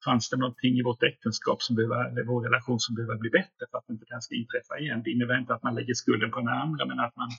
fanns 0.05 0.31
det 0.31 0.37
någonting 0.37 0.79
i 0.79 0.83
vårt 0.83 1.03
äktenskap 1.03 1.63
som 1.63 1.77
behöver, 1.77 2.11
eller 2.11 2.25
vår 2.25 2.43
relation 2.43 2.81
som 2.81 2.95
behöver 2.95 3.19
bli 3.19 3.31
bättre 3.31 3.65
för 3.71 3.79
att 3.79 3.89
inte 3.91 4.05
det 4.09 4.15
här 4.15 4.21
ska 4.21 4.35
inträffa 4.35 4.79
igen. 4.79 5.03
Det 5.05 5.11
innebär 5.11 5.39
inte 5.39 5.55
att 5.55 5.63
man 5.63 5.75
lägger 5.75 5.95
skulden 5.95 6.31
på 6.31 6.39
den 6.39 6.49
andra 6.49 6.87
men 6.87 7.01
att 7.01 7.17
man 7.17 7.31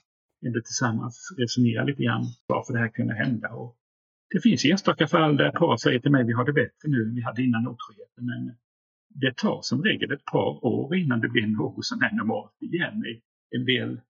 ändå 0.46 0.60
tillsammans 0.60 1.34
resonerar 1.38 1.84
lite 1.84 2.02
grann 2.02 2.24
varför 2.46 2.72
det 2.72 2.78
här 2.78 2.88
kunde 2.88 3.14
hända. 3.14 3.48
Och 3.48 3.76
det 4.30 4.40
finns 4.40 4.64
enstaka 4.64 5.06
fall 5.06 5.36
där 5.36 5.50
par 5.50 5.76
säger 5.76 6.00
till 6.00 6.10
mig 6.10 6.24
vi 6.24 6.32
har 6.32 6.44
det 6.44 6.52
bättre 6.52 6.88
nu 6.88 7.02
än 7.02 7.14
vi 7.14 7.22
hade 7.22 7.42
innan 7.42 7.68
otroheten 7.68 8.26
men 8.26 8.56
det 9.08 9.36
tar 9.36 9.58
som 9.62 9.82
regel 9.82 10.12
ett 10.12 10.24
par 10.24 10.64
år 10.64 10.96
innan 10.96 11.20
det 11.20 11.28
blir 11.28 11.46
något 11.46 11.84
som 11.84 12.02
är 12.02 12.12
normalt 12.12 12.62
igen. 12.62 13.04
En 13.50 13.64
del 13.64 14.00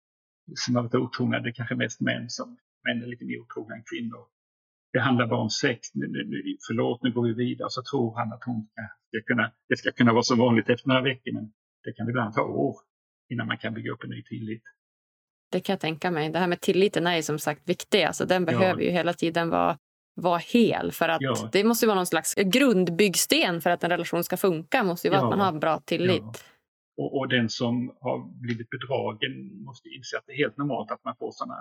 som 0.55 0.75
har 0.75 0.83
varit 0.83 0.95
otrogna, 0.95 1.41
det 1.41 1.49
är 1.49 1.53
kanske 1.53 1.75
mest 1.75 2.01
män 2.01 2.31
som 2.31 2.57
män 2.85 3.03
är 3.03 3.07
lite 3.07 3.25
mer 3.25 3.39
otrogna 3.41 3.75
än 3.75 3.83
kvinnor 3.83 4.25
det 4.95 5.01
handlar 5.01 5.27
bara 5.27 5.41
om 5.41 5.51
sex, 5.51 5.89
förlåt 6.67 7.03
nu 7.03 7.13
går 7.13 7.23
vi 7.23 7.33
vidare. 7.33 7.71
Så 7.71 7.83
tror 7.83 8.17
han 8.17 8.33
att 8.33 8.45
hon 8.45 8.69
ska 9.09 9.23
kunna, 9.27 9.53
det 9.69 9.77
ska 9.77 9.93
kunna 9.93 10.13
vara 10.13 10.23
så 10.23 10.37
vanligt 10.37 10.71
efter 10.71 10.89
några 10.89 11.03
veckor 11.03 11.33
men 11.33 11.53
det 11.85 11.93
kan 11.93 12.09
ibland 12.09 12.35
ta 12.35 12.43
år 12.43 12.77
innan 13.31 13.47
man 13.47 13.59
kan 13.59 13.75
bygga 13.75 13.93
upp 13.93 14.05
en 14.05 14.11
ny 14.11 14.23
tillit. 14.23 14.63
Det 15.53 15.61
kan 15.61 15.73
jag 15.73 15.81
tänka 15.81 16.11
mig. 16.11 16.31
Det 16.31 16.39
här 16.39 16.47
med 16.47 16.61
tilliten 16.61 17.07
är 17.07 17.17
ju 17.17 17.23
som 17.23 17.39
sagt 17.39 17.69
viktig. 17.69 18.03
Alltså, 18.03 18.27
den 18.27 18.45
behöver 18.45 18.81
ja. 18.81 18.87
ju 18.87 18.91
hela 18.91 19.13
tiden 19.13 19.51
vara, 19.51 19.79
vara 20.15 20.39
hel. 20.39 20.93
För 20.93 21.09
att 21.09 21.21
ja. 21.21 21.49
Det 21.53 21.65
måste 21.65 21.85
ju 21.85 21.87
vara 21.87 21.97
någon 21.97 22.07
slags 22.07 22.35
grundbyggsten 22.35 23.61
för 23.61 23.71
att 23.71 23.85
en 23.85 23.91
relation 23.91 24.25
ska 24.25 24.37
funka. 24.37 24.85
måste 24.85 25.09
ju 25.09 25.11
vara 25.11 25.21
ja. 25.21 25.25
att 25.25 25.39
man 25.39 25.55
har 25.55 25.61
bra 25.61 25.81
tillit. 25.81 26.45
Och, 26.97 27.19
och, 27.19 27.29
den 27.29 27.49
som 27.49 27.97
har 28.01 28.41
blivit 28.41 28.71
bedragen 28.71 29.65
måste 29.65 29.89
inse 29.89 30.19
att 30.19 30.27
det 30.27 30.33
är 30.33 30.37
helt 30.37 30.57
normalt 30.57 30.91
att 30.91 31.05
man 31.05 31.17
får 31.17 31.31
sådana 31.33 31.59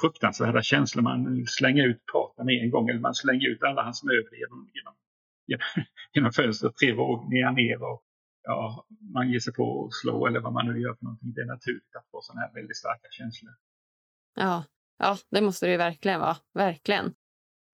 fruktansvärda 0.00 0.62
känslor. 0.62 1.02
Man 1.02 1.44
slänger 1.46 1.84
ut 1.84 2.06
partnern 2.12 2.48
en 2.48 2.70
gång 2.70 2.88
eller 2.88 3.00
man 3.00 3.14
slänger 3.14 3.48
ut 3.48 3.62
alla 3.62 3.82
hans 3.82 4.04
möbler 4.04 4.38
genom, 4.38 4.70
genom, 4.74 4.94
genom 6.14 6.32
fönstret 6.32 6.76
tre 6.76 6.92
våningar 6.92 7.52
ner. 7.52 7.82
Och, 7.82 8.02
ja, 8.42 8.86
man 9.14 9.30
ger 9.30 9.38
sig 9.38 9.52
på 9.52 9.86
att 9.86 9.94
slå 9.94 10.26
eller 10.26 10.40
vad 10.40 10.52
man 10.52 10.66
nu 10.66 10.80
gör 10.80 10.94
för 10.94 11.04
någonting. 11.04 11.32
Det 11.32 11.40
är 11.40 11.46
naturligt 11.46 11.96
att 11.96 12.10
få 12.10 12.20
sådana 12.22 12.40
här 12.40 12.52
väldigt 12.54 12.76
starka 12.76 13.08
känslor. 13.10 13.52
Ja, 14.34 14.64
ja 14.98 15.16
det 15.30 15.40
måste 15.40 15.66
det 15.66 15.72
ju 15.72 15.78
verkligen 15.78 16.20
vara. 16.20 16.36
Verkligen. 16.54 17.14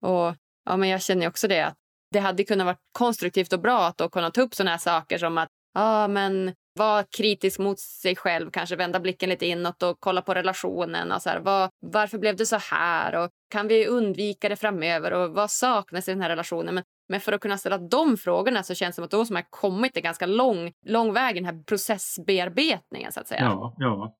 Och 0.00 0.34
ja, 0.64 0.76
men 0.76 0.88
jag 0.88 1.02
känner 1.02 1.28
också 1.28 1.48
det 1.48 1.66
att 1.66 1.76
det 2.10 2.18
hade 2.18 2.44
kunnat 2.44 2.64
vara 2.64 2.76
konstruktivt 2.92 3.52
och 3.52 3.60
bra 3.60 3.86
att 3.86 3.98
då 3.98 4.08
kunna 4.08 4.30
ta 4.30 4.40
upp 4.40 4.54
sådana 4.54 4.70
här 4.70 4.78
saker 4.78 5.18
som 5.18 5.38
att 5.38 5.48
ja, 5.74 6.08
men 6.08 6.54
vara 6.76 7.02
kritisk 7.02 7.58
mot 7.58 7.78
sig 7.78 8.16
själv, 8.16 8.50
kanske 8.50 8.76
vända 8.76 9.00
blicken 9.00 9.28
lite 9.28 9.46
inåt 9.46 9.82
och 9.82 9.96
kolla 10.00 10.22
på 10.22 10.34
relationen. 10.34 11.12
Och 11.12 11.22
så 11.22 11.30
här, 11.30 11.40
vad, 11.40 11.70
varför 11.80 12.18
blev 12.18 12.36
det 12.36 12.46
så 12.46 12.56
här? 12.56 13.24
Och 13.24 13.30
kan 13.50 13.68
vi 13.68 13.86
undvika 13.86 14.48
det 14.48 14.56
framöver? 14.56 15.12
Och 15.12 15.30
vad 15.30 15.50
saknas 15.50 16.08
i 16.08 16.10
den 16.10 16.20
här 16.20 16.28
relationen? 16.28 16.74
Men, 16.74 16.84
men 17.08 17.20
för 17.20 17.32
att 17.32 17.40
kunna 17.40 17.58
ställa 17.58 17.78
de 17.78 18.16
frågorna 18.16 18.62
så 18.62 18.74
känns 18.74 18.94
det 18.94 18.94
som 18.94 19.04
att 19.04 19.10
då 19.10 19.24
som 19.24 19.36
har 19.36 19.46
kommit 19.50 19.96
en 19.96 20.02
ganska 20.02 20.26
lång, 20.26 20.72
lång 20.86 21.12
väg 21.12 21.36
i 21.36 21.40
den 21.40 21.54
här 21.54 21.62
processbearbetningen. 21.62 23.12
Så 23.12 23.20
att 23.20 23.28
säga. 23.28 23.40
Ja, 23.40 23.74
ja. 23.78 24.16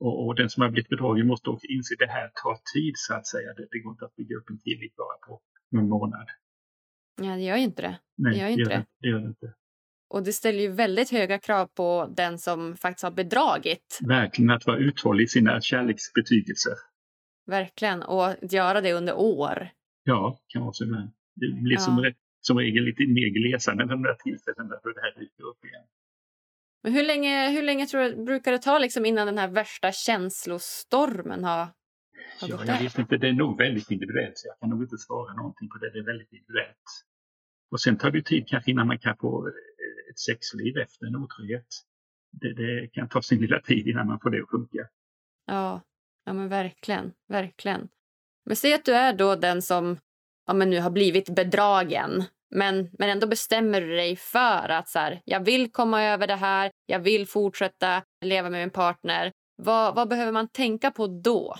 Och, 0.00 0.26
och, 0.26 0.34
den 0.34 0.50
som 0.50 0.62
har 0.62 0.70
blivit 0.70 0.88
bedragen 0.88 1.26
måste 1.26 1.50
också 1.50 1.66
inse 1.66 1.94
att 1.94 1.98
det 1.98 2.12
här 2.12 2.30
tar 2.42 2.58
tid 2.74 2.94
så 2.96 3.14
att 3.14 3.26
säga. 3.26 3.54
Det, 3.56 3.66
det 3.70 3.78
går 3.78 3.92
inte 3.92 4.04
att 4.04 4.16
bygga 4.16 4.36
upp 4.36 4.50
en 4.50 4.58
tillit 4.58 4.96
bara 4.96 5.16
på 5.26 5.40
någon 5.70 5.88
månad. 5.88 6.28
Ja, 7.22 7.30
det 7.30 7.42
gör 7.42 7.56
ju 7.56 7.62
inte 7.62 7.82
det. 7.82 7.98
Nej, 8.16 8.32
det 8.32 8.38
gör, 8.38 8.48
inte 8.48 8.70
det. 8.70 8.76
det. 8.76 8.86
det 9.00 9.08
gör 9.08 9.18
det 9.18 9.26
inte. 9.26 9.54
Och 10.08 10.22
det 10.22 10.32
ställer 10.32 10.60
ju 10.60 10.68
väldigt 10.68 11.10
höga 11.10 11.38
krav 11.38 11.66
på 11.66 12.14
den 12.16 12.38
som 12.38 12.76
faktiskt 12.76 13.02
har 13.02 13.10
bedragit. 13.10 13.98
Verkligen, 14.08 14.50
att 14.50 14.66
vara 14.66 14.78
uthållig 14.78 15.24
i 15.24 15.28
sina 15.28 15.60
kärleksbetygelser. 15.60 16.72
Verkligen, 17.46 18.02
och 18.02 18.26
att 18.26 18.52
göra 18.52 18.80
det 18.80 18.92
under 18.92 19.14
år. 19.16 19.68
Ja, 20.04 20.38
kan 20.48 20.62
vara 20.62 20.72
så 20.72 20.84
ibland. 20.84 21.10
Det 21.34 21.62
blir 21.62 21.72
ja. 21.72 21.80
som, 21.80 22.12
som 22.40 22.58
regel 22.58 22.84
lite 22.84 23.02
mer 23.02 23.28
glesande 23.28 23.86
de 23.86 24.02
där 24.02 24.14
tillfällena 24.14 24.74
då 24.82 24.90
det 24.90 25.00
här 25.00 25.20
dyker 25.20 25.44
upp 25.44 25.64
igen. 25.64 25.84
Men 26.82 26.92
hur 26.92 27.02
länge, 27.02 27.50
hur 27.50 27.62
länge 27.62 27.86
tror 27.86 28.00
du, 28.02 28.24
brukar 28.24 28.52
det 28.52 28.58
ta 28.58 28.78
liksom 28.78 29.06
innan 29.06 29.26
den 29.26 29.38
här 29.38 29.48
värsta 29.48 29.92
känslostormen 29.92 31.44
har, 31.44 31.66
har 32.40 32.48
Ja, 32.48 32.64
jag 32.66 32.80
vet 32.80 32.98
inte. 32.98 33.16
Det 33.16 33.28
är 33.28 33.32
nog 33.32 33.58
väldigt 33.58 33.90
individuellt. 33.90 34.38
Så 34.38 34.48
jag 34.48 34.58
kan 34.60 34.70
nog 34.70 34.82
inte 34.82 34.98
svara 34.98 35.34
någonting 35.34 35.68
på 35.68 35.78
det. 35.78 35.90
Det 35.92 35.98
är 35.98 36.04
väldigt 36.04 36.32
individuellt. 36.32 36.86
Och 37.70 37.80
sen 37.80 37.98
tar 37.98 38.10
det 38.10 38.22
tid 38.22 38.48
kanske 38.48 38.70
innan 38.70 38.86
man 38.86 38.98
kan 38.98 39.16
få 39.16 39.50
ett 40.10 40.18
sexliv 40.18 40.76
efter 40.78 41.06
en 41.06 41.16
otrohet. 41.16 41.66
Det, 42.32 42.52
det, 42.54 42.88
kan 42.92 43.08
ta 43.08 43.22
sin 43.22 43.40
lilla 43.40 43.60
tid 43.60 43.86
innan 43.86 44.06
man 44.06 44.20
får 44.20 44.30
det 44.30 44.42
att 44.42 44.50
funka. 44.50 44.88
Ja, 45.46 45.82
ja 46.24 46.32
men 46.32 46.48
verkligen, 46.48 47.12
verkligen. 47.28 47.88
Men 48.44 48.56
säg 48.56 48.74
att 48.74 48.84
du 48.84 48.94
är 48.94 49.12
då 49.12 49.36
den 49.36 49.62
som 49.62 49.98
ja, 50.46 50.54
men 50.54 50.70
nu 50.70 50.80
har 50.80 50.90
blivit 50.90 51.34
bedragen 51.34 52.24
men, 52.50 52.90
men 52.98 53.08
ändå 53.08 53.26
bestämmer 53.26 53.80
du 53.80 53.96
dig 53.96 54.16
för 54.16 54.68
att 54.68 54.88
så 54.88 54.98
här, 54.98 55.20
jag 55.24 55.44
vill 55.44 55.72
komma 55.72 56.02
över 56.02 56.26
det 56.26 56.34
här, 56.34 56.70
jag 56.86 57.00
vill 57.00 57.26
fortsätta 57.26 58.02
leva 58.24 58.50
med 58.50 58.60
min 58.60 58.70
partner. 58.70 59.32
Vad, 59.56 59.94
vad 59.94 60.08
behöver 60.08 60.32
man 60.32 60.48
tänka 60.48 60.90
på 60.90 61.06
då? 61.06 61.56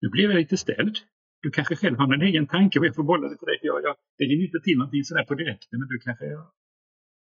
Nu 0.00 0.08
blev 0.08 0.30
jag 0.30 0.38
lite 0.38 0.56
ställd 0.56 0.98
du 1.42 1.50
kanske 1.50 1.76
själv 1.76 1.98
har 1.98 2.14
en 2.14 2.22
egen 2.22 2.46
tanke 2.46 2.78
och 2.78 2.86
jag 2.86 2.94
får 2.94 3.02
bolla 3.02 3.28
det 3.28 3.36
till 3.36 3.46
dig. 3.46 3.58
Jag, 3.62 3.82
jag 3.82 3.96
lägger 4.18 4.44
inte 4.44 4.60
till 4.60 4.78
någonting 4.78 5.04
sådär 5.04 5.24
på 5.24 5.34
direkten, 5.34 5.78
men 5.80 5.88
du 5.88 5.98
kanske... 5.98 6.24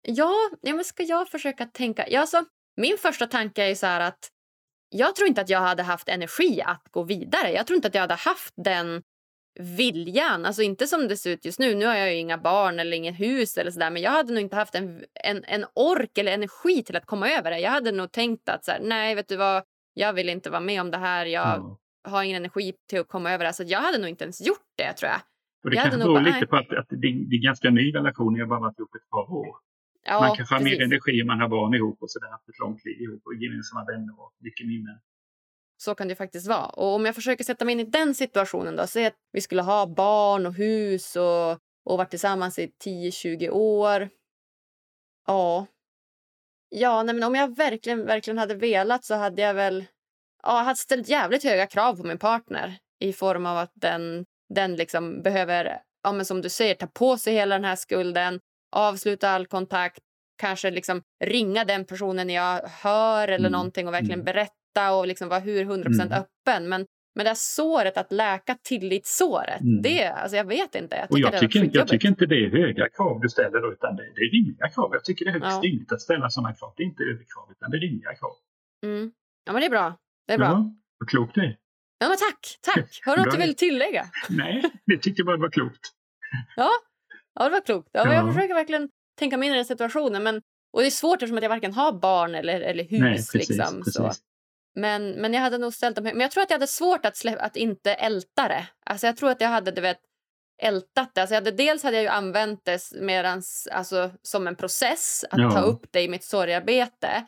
Ja, 0.02 0.34
ja 0.62 0.76
men 0.76 0.84
ska 0.84 1.04
jag 1.04 1.30
försöka 1.30 1.66
tänka? 1.66 2.06
Ja, 2.10 2.22
alltså, 2.22 2.46
min 2.78 2.98
första 2.98 3.28
tanke 3.28 3.64
är 3.64 3.76
så 3.76 3.86
här 3.86 4.00
att 4.00 4.32
jag 4.90 5.16
tror 5.16 5.28
inte 5.28 5.42
att 5.42 5.50
jag 5.50 5.60
hade 5.60 5.84
haft 5.84 6.10
energi 6.10 6.62
att 6.62 6.84
gå 6.92 7.04
vidare. 7.04 7.52
Jag 7.52 7.68
tror 7.68 7.76
inte 7.76 7.88
att 7.88 7.96
jag 7.96 8.02
hade 8.02 8.14
haft 8.14 8.54
den 8.66 9.04
viljan. 9.60 10.46
Alltså 10.46 10.62
inte 10.62 10.88
som 10.88 11.08
det 11.08 11.18
ser 11.18 11.32
ut 11.32 11.46
just 11.46 11.60
nu. 11.60 11.76
Nu 11.76 11.86
har 11.86 11.96
jag 11.96 12.14
ju 12.14 12.20
inga 12.20 12.38
barn 12.38 12.80
eller 12.80 12.98
inget 12.98 13.20
hus 13.20 13.58
eller 13.58 13.72
sådär. 13.72 13.90
Men 13.90 14.02
jag 14.02 14.12
hade 14.12 14.34
nog 14.34 14.42
inte 14.42 14.56
haft 14.56 14.76
en, 14.76 15.04
en, 15.24 15.44
en 15.44 15.66
ork 15.74 16.18
eller 16.18 16.32
energi 16.32 16.84
till 16.84 16.96
att 16.96 17.06
komma 17.06 17.30
över 17.30 17.52
det. 17.52 17.60
Jag 17.60 17.72
hade 17.72 17.92
nog 17.92 18.12
tänkt 18.12 18.50
att 18.50 18.66
så 18.66 18.72
här, 18.72 18.80
nej, 18.80 19.16
vet 19.16 19.28
du 19.28 19.36
vad? 19.36 19.64
Jag 19.94 20.14
vill 20.14 20.30
inte 20.30 20.50
vara 20.50 20.62
med 20.62 20.82
om 20.82 20.92
det 20.92 20.98
här. 20.98 21.26
Jag, 21.26 21.58
mm 21.58 21.76
har 22.10 22.24
ingen 22.24 22.38
energi 22.38 22.74
till 22.90 23.00
att 23.00 23.08
komma 23.08 23.32
över 23.32 23.46
det. 23.46 23.54
Så 23.54 23.64
jag 23.68 23.80
hade 23.80 23.98
nog 23.98 24.10
inte 24.10 24.24
ens 24.24 24.42
gjort 24.42 24.68
det 24.78 24.94
tror 24.94 25.12
jag. 25.12 25.22
Och 25.64 25.70
det 25.70 25.76
jag 25.76 25.84
kanske 25.84 26.00
beror 26.00 26.22
lite 26.22 26.48
på 26.48 26.56
att, 26.56 26.74
att 26.74 26.90
det, 26.90 27.12
det 27.30 27.36
är 27.36 27.44
ganska 27.44 27.70
ny 27.70 27.96
relation, 27.96 28.34
ni 28.34 28.40
har 28.40 28.48
bara 28.48 28.60
varit 28.60 28.80
ihop 28.80 28.96
ett 28.96 29.10
par 29.10 29.32
år. 29.34 29.56
Ja, 30.04 30.20
man 30.20 30.36
kanske 30.36 30.56
har 30.56 30.62
mer 30.62 30.82
energi 30.82 31.22
om 31.22 31.28
man 31.28 31.40
har 31.40 31.50
barn 31.50 31.74
ihop 31.74 32.02
och 32.02 32.12
sådär, 32.12 32.28
haft 32.32 32.50
ett 32.50 32.60
långt 32.60 32.86
liv 32.86 33.02
ihop 33.02 33.22
och 33.26 33.36
gemensamma 33.36 33.86
vänner 33.86 34.20
och 34.20 34.34
mycket 34.40 34.68
minnen. 34.68 35.00
Så 35.78 35.96
kan 35.96 36.08
det 36.08 36.16
faktiskt 36.16 36.48
vara. 36.48 36.66
Och 36.66 36.96
om 36.96 37.06
jag 37.06 37.16
försöker 37.16 37.44
sätta 37.44 37.66
mig 37.66 37.72
in 37.72 37.80
i 37.80 37.84
den 37.84 38.16
situationen 38.16 38.76
då, 38.76 38.88
säg 38.88 39.06
att 39.06 39.16
vi 39.32 39.42
skulle 39.42 39.62
ha 39.62 39.88
barn 39.88 40.46
och 40.46 40.54
hus 40.54 41.16
och, 41.16 41.52
och 41.86 41.98
varit 41.98 42.10
tillsammans 42.10 42.60
i 42.60 42.72
10-20 42.86 43.50
år. 43.50 44.10
Ja. 45.28 45.68
Ja, 46.70 47.04
nej, 47.04 47.16
men 47.16 47.24
om 47.24 47.36
jag 47.36 47.58
verkligen, 47.58 48.06
verkligen 48.06 48.38
hade 48.38 48.56
velat 48.56 49.04
så 49.04 49.16
hade 49.16 49.42
jag 49.42 49.54
väl 49.54 49.86
ja, 50.48 50.62
hade 50.62 50.76
ställt 50.76 51.10
jävligt 51.10 51.44
höga 51.44 51.68
krav 51.68 51.96
på 51.96 52.04
min 52.04 52.18
partner 52.18 52.78
i 53.00 53.14
form 53.14 53.46
av 53.46 53.58
att 53.58 53.72
den, 53.76 54.26
den 54.54 54.76
liksom 54.76 55.22
behöver, 55.22 55.78
ja, 56.04 56.12
men 56.12 56.26
som 56.26 56.42
du 56.42 56.50
säger, 56.50 56.76
ta 56.76 56.88
på 56.88 57.18
sig 57.18 57.34
hela 57.34 57.56
den 57.56 57.66
här 57.66 57.76
skulden, 57.76 58.40
avsluta 58.76 59.30
all 59.30 59.48
kontakt, 59.48 60.00
kanske 60.42 60.72
liksom 60.72 61.02
ringa 61.26 61.66
den 61.66 61.86
personen 61.86 62.30
jag 62.30 62.62
hör 62.68 63.28
eller 63.28 63.50
mm. 63.50 63.52
någonting 63.52 63.88
och 63.88 63.94
verkligen 63.94 64.22
mm. 64.22 64.26
berätta 64.26 64.94
och 64.94 65.08
liksom 65.08 65.30
vara 65.30 65.40
hur 65.40 65.66
100% 65.66 66.02
mm. 66.02 66.12
öppen. 66.12 66.70
Men, 66.70 66.86
men 67.16 67.24
det 67.24 67.30
här 67.30 67.36
såret, 67.36 67.98
att 67.98 68.12
läka 68.12 68.58
tillitssåret, 68.64 69.62
mm. 69.62 69.82
det, 69.82 70.08
alltså 70.08 70.38
jag 70.38 70.46
vet 70.46 70.76
inte. 70.76 70.96
Jag 70.96 71.10
tycker, 71.10 71.28
och 71.28 71.34
jag, 71.34 71.40
tycker, 71.40 71.70
jag 71.74 71.88
tycker 71.88 72.08
inte 72.08 72.26
det 72.26 72.46
är 72.46 72.50
höga 72.50 72.90
krav 72.90 73.20
du 73.22 73.30
ställer 73.30 73.62
då, 73.62 73.72
utan 73.72 73.96
det, 73.96 74.04
det 74.16 74.22
är 74.22 74.32
rimliga 74.32 74.70
krav. 74.70 74.90
Jag 74.94 75.04
tycker 75.04 75.26
det 75.26 75.32
är 75.32 75.34
högst 75.34 75.60
ja. 75.64 75.70
rimligt 75.70 75.92
att 75.92 76.02
ställa 76.02 76.30
sådana 76.30 76.54
krav. 76.54 76.74
Det 76.78 76.84
är 76.84 76.88
inte 76.88 77.04
överkrav, 77.04 77.52
utan 77.52 77.72
det 77.72 77.78
är 77.78 77.82
rimliga 77.82 78.16
krav. 78.16 78.36
Mm. 78.84 79.12
Ja, 79.46 79.54
men 79.54 79.62
det 79.62 79.66
är 79.66 79.70
bra. 79.70 79.98
Det 80.28 80.34
är 80.34 80.38
bra. 80.38 80.48
Ja, 80.48 80.76
vad 81.00 81.10
klokt 81.10 81.36
det 81.36 81.42
är. 81.42 81.58
Ja, 82.00 82.08
men 82.08 82.18
tack, 82.18 82.58
tack. 82.62 83.02
Har 83.06 83.18
du 83.18 83.24
något 83.24 83.32
du 83.32 83.38
vill 83.38 83.56
tillägga? 83.56 84.06
Nej, 84.30 84.64
det 84.86 84.98
tyckte 84.98 85.20
jag 85.20 85.26
bara 85.26 85.38
var 85.38 85.50
klokt. 85.50 85.80
Ja, 86.56 86.70
ja 87.34 87.44
det 87.44 87.50
var 87.50 87.62
klokt. 87.62 87.90
Ja, 87.92 88.06
ja. 88.06 88.14
Jag 88.14 88.34
försöker 88.34 88.54
verkligen 88.54 88.90
tänka 89.20 89.38
mig 89.38 89.48
in 89.48 89.54
i 89.54 89.58
den 89.58 89.66
situationen. 89.66 90.24
Men, 90.24 90.42
och 90.74 90.82
det 90.82 90.88
är 90.88 90.92
svårt 90.92 91.16
eftersom 91.16 91.38
att 91.38 91.44
jag 91.44 91.50
varken 91.50 91.74
har 91.74 91.92
barn 91.92 92.36
eller, 92.36 92.62
eller 92.62 92.84
hus. 92.84 93.00
Nej, 93.00 93.16
precis, 93.16 93.50
liksom, 93.50 93.78
precis. 93.78 93.94
Så. 93.94 94.12
Men, 94.76 95.12
men 95.12 95.34
jag 95.34 95.42
hade 95.42 95.58
nog 95.58 95.74
ställt 95.74 95.96
dem 95.96 96.04
Men 96.04 96.20
jag 96.20 96.32
tror 96.32 96.44
att 96.44 96.50
jag 96.50 96.56
hade 96.56 96.68
svårt 96.68 97.06
att, 97.06 97.18
släppa, 97.18 97.42
att 97.44 97.56
inte 97.56 97.94
älta 97.94 98.48
det. 98.48 98.68
Alltså 98.86 99.08
jag 99.08 99.18
tror 99.18 99.30
att 99.30 99.42
jag 99.42 99.50
hade, 99.50 99.72
du 99.72 99.82
vet, 99.82 100.00
ältat 100.62 101.16
det. 101.16 101.22
Alltså 101.22 101.34
jag 101.36 101.42
hade, 101.42 101.52
dels 101.52 101.84
hade 101.84 101.98
jag 101.98 102.04
ju 102.04 102.10
använt 102.10 102.66
det 102.66 102.92
medans, 103.02 103.68
alltså, 103.72 104.12
som 104.22 104.48
en 104.48 104.56
process 104.56 105.26
att 105.32 105.40
ja. 105.40 105.52
ta 105.52 105.62
upp 105.62 105.86
det 105.92 106.02
i 106.02 106.10
mitt 106.10 106.24
sorgarbete. 106.24 107.28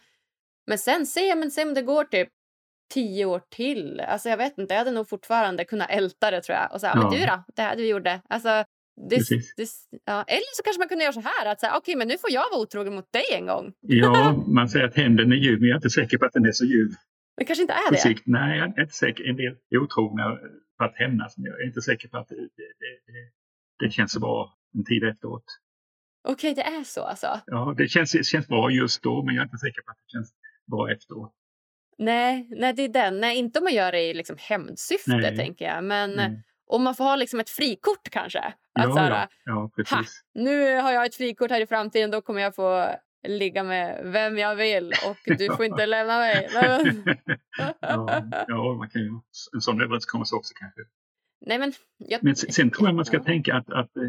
Men 0.67 0.77
sen 0.77 1.05
se, 1.05 1.35
men 1.35 1.51
se 1.51 1.63
om 1.63 1.73
det 1.73 1.81
går 1.81 2.03
typ 2.03 2.29
tio 2.89 3.25
år 3.25 3.41
till. 3.49 3.99
Alltså 3.99 4.29
jag 4.29 4.37
vet 4.37 4.57
inte, 4.57 4.73
jag 4.73 4.79
hade 4.79 4.91
nog 4.91 5.09
fortfarande 5.09 5.65
kunnat 5.65 5.89
älta 5.89 6.31
det 6.31 6.41
tror 6.41 6.57
jag. 6.57 6.73
Och 6.73 6.81
säga, 6.81 6.93
ja. 6.95 7.01
men 7.01 7.19
du 7.19 7.25
då, 7.25 7.43
det 7.55 7.61
här 7.61 7.75
du 7.75 7.87
gjorde. 7.87 8.21
Alltså 8.29 8.63
Det, 9.09 9.15
det, 9.57 9.67
ja. 10.05 10.23
Eller 10.27 10.55
så 10.55 10.63
kanske 10.63 10.79
man 10.79 10.89
kunde 10.89 11.03
göra 11.03 11.13
så 11.13 11.21
här, 11.21 11.45
att 11.51 11.59
säga, 11.59 11.71
okej, 11.71 11.79
okay, 11.79 11.95
men 11.95 12.07
nu 12.07 12.17
får 12.17 12.31
jag 12.31 12.49
vara 12.51 12.61
otrogen 12.61 12.95
mot 12.95 13.11
dig 13.11 13.25
en 13.33 13.45
gång. 13.45 13.73
Ja, 13.81 14.43
man 14.47 14.69
säger 14.69 14.85
att 14.85 14.95
händen 14.95 15.31
är 15.31 15.35
ljuv, 15.35 15.59
men 15.59 15.69
jag 15.69 15.75
är 15.75 15.77
inte 15.77 15.89
säker 15.89 16.17
på 16.17 16.25
att 16.25 16.33
den 16.33 16.45
är 16.45 16.51
så 16.51 16.65
ljuv. 16.65 16.89
Det 17.37 17.45
kanske 17.45 17.61
inte 17.61 17.73
är 17.73 17.91
det? 17.91 17.97
Sikt, 17.97 18.23
nej, 18.25 18.57
jag 18.57 18.77
är 18.77 18.81
inte 18.81 18.93
säker. 18.93 19.29
En 19.29 19.35
del 19.35 19.55
är 19.69 19.77
otrogna 19.77 20.37
för 20.77 20.85
att 20.85 20.95
hämnas, 20.95 21.37
men 21.37 21.45
jag 21.45 21.61
är 21.61 21.65
inte 21.65 21.81
säker 21.81 22.07
på 22.07 22.17
att 22.17 22.27
det, 22.27 22.35
det, 22.35 22.65
det, 23.79 23.91
känns 23.91 24.11
så 24.11 24.19
bra 24.19 24.53
en 24.77 24.85
tid 24.85 25.03
efteråt. 25.03 25.43
Okej, 26.23 26.51
okay, 26.51 26.63
det 26.63 26.69
är 26.77 26.83
så 26.83 27.03
alltså? 27.03 27.39
Ja, 27.45 27.73
det 27.77 27.87
känns, 27.87 28.27
känns 28.27 28.47
bra 28.47 28.71
just 28.71 29.03
då, 29.03 29.23
men 29.23 29.35
jag 29.35 29.41
är 29.41 29.45
inte 29.45 29.57
säker 29.57 29.81
på 29.81 29.91
att 29.91 29.97
det 29.97 30.11
känns 30.11 30.33
bra 30.71 30.91
efteråt. 30.91 31.33
Nej, 31.99 32.47
nej 32.49 32.73
det 32.73 32.83
är 32.83 32.89
den. 32.89 33.19
Nej, 33.19 33.37
inte 33.37 33.59
om 33.59 33.63
man 33.63 33.73
gör 33.73 33.91
det 33.91 34.01
i 34.01 34.13
liksom 34.13 34.35
hämndsyfte, 34.39 35.35
tänker 35.35 35.65
jag. 35.65 35.83
Men 35.83 36.11
nej. 36.11 36.43
om 36.67 36.83
man 36.83 36.95
får 36.95 37.03
ha 37.03 37.15
liksom 37.15 37.39
ett 37.39 37.49
frikort 37.49 38.09
kanske. 38.11 38.39
Att 38.39 38.55
ja, 38.73 38.91
så 38.91 38.99
här, 38.99 39.11
ja, 39.11 39.27
ja, 39.45 39.71
precis. 39.75 40.23
nu 40.33 40.75
har 40.75 40.91
jag 40.91 41.05
ett 41.05 41.15
frikort 41.15 41.51
här 41.51 41.61
i 41.61 41.67
framtiden, 41.67 42.11
då 42.11 42.21
kommer 42.21 42.41
jag 42.41 42.55
få 42.55 42.95
ligga 43.27 43.63
med 43.63 44.01
vem 44.03 44.37
jag 44.37 44.55
vill 44.55 44.93
och 45.07 45.37
du 45.37 45.55
får 45.55 45.65
inte 45.65 45.85
lämna 45.95 46.17
mig. 46.17 46.49
ja, 47.79 48.23
ja, 48.47 48.75
man 48.77 48.89
kan 48.89 49.01
ju 49.01 49.07
en 49.53 49.61
sån 49.61 49.81
överenskommelse 49.81 50.35
också 50.35 50.53
kanske. 50.59 50.81
Nej, 51.45 51.59
men, 51.59 51.73
jag... 51.97 52.23
men 52.23 52.35
sen, 52.35 52.71
tror 52.71 52.87
jag 52.87 52.95
man 52.95 53.05
ska 53.05 53.23
tänka 53.23 53.55
att, 53.55 53.69
att 53.69 53.97
eh, 53.97 54.03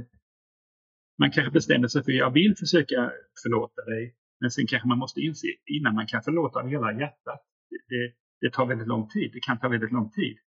man 1.19 1.31
kanske 1.31 1.51
bestämmer 1.53 1.89
sig 1.89 2.05
för 2.05 2.13
att 2.13 2.19
jag 2.19 2.31
vill 2.31 2.55
försöka 2.59 3.13
förlåta 3.43 3.83
dig. 3.85 4.15
Men 4.41 4.51
sen 4.51 4.67
kanske 4.67 4.89
man 4.89 4.99
måste 4.99 5.21
inse 5.21 5.47
innan 5.67 5.95
man 5.95 6.07
kan 6.07 6.23
förlåta 6.23 6.61
av 6.61 6.69
hela 6.69 6.93
hjärtat. 6.93 7.50
Det, 7.71 8.13
det 8.41 8.53
tar 8.53 8.67
väldigt 8.67 8.89
lång 8.89 9.09
tid. 9.09 9.31
Det 9.33 9.41
kan 9.41 9.59
ta 9.59 9.69
väldigt 9.69 9.93
lång 9.93 10.11
tid. 10.11 10.39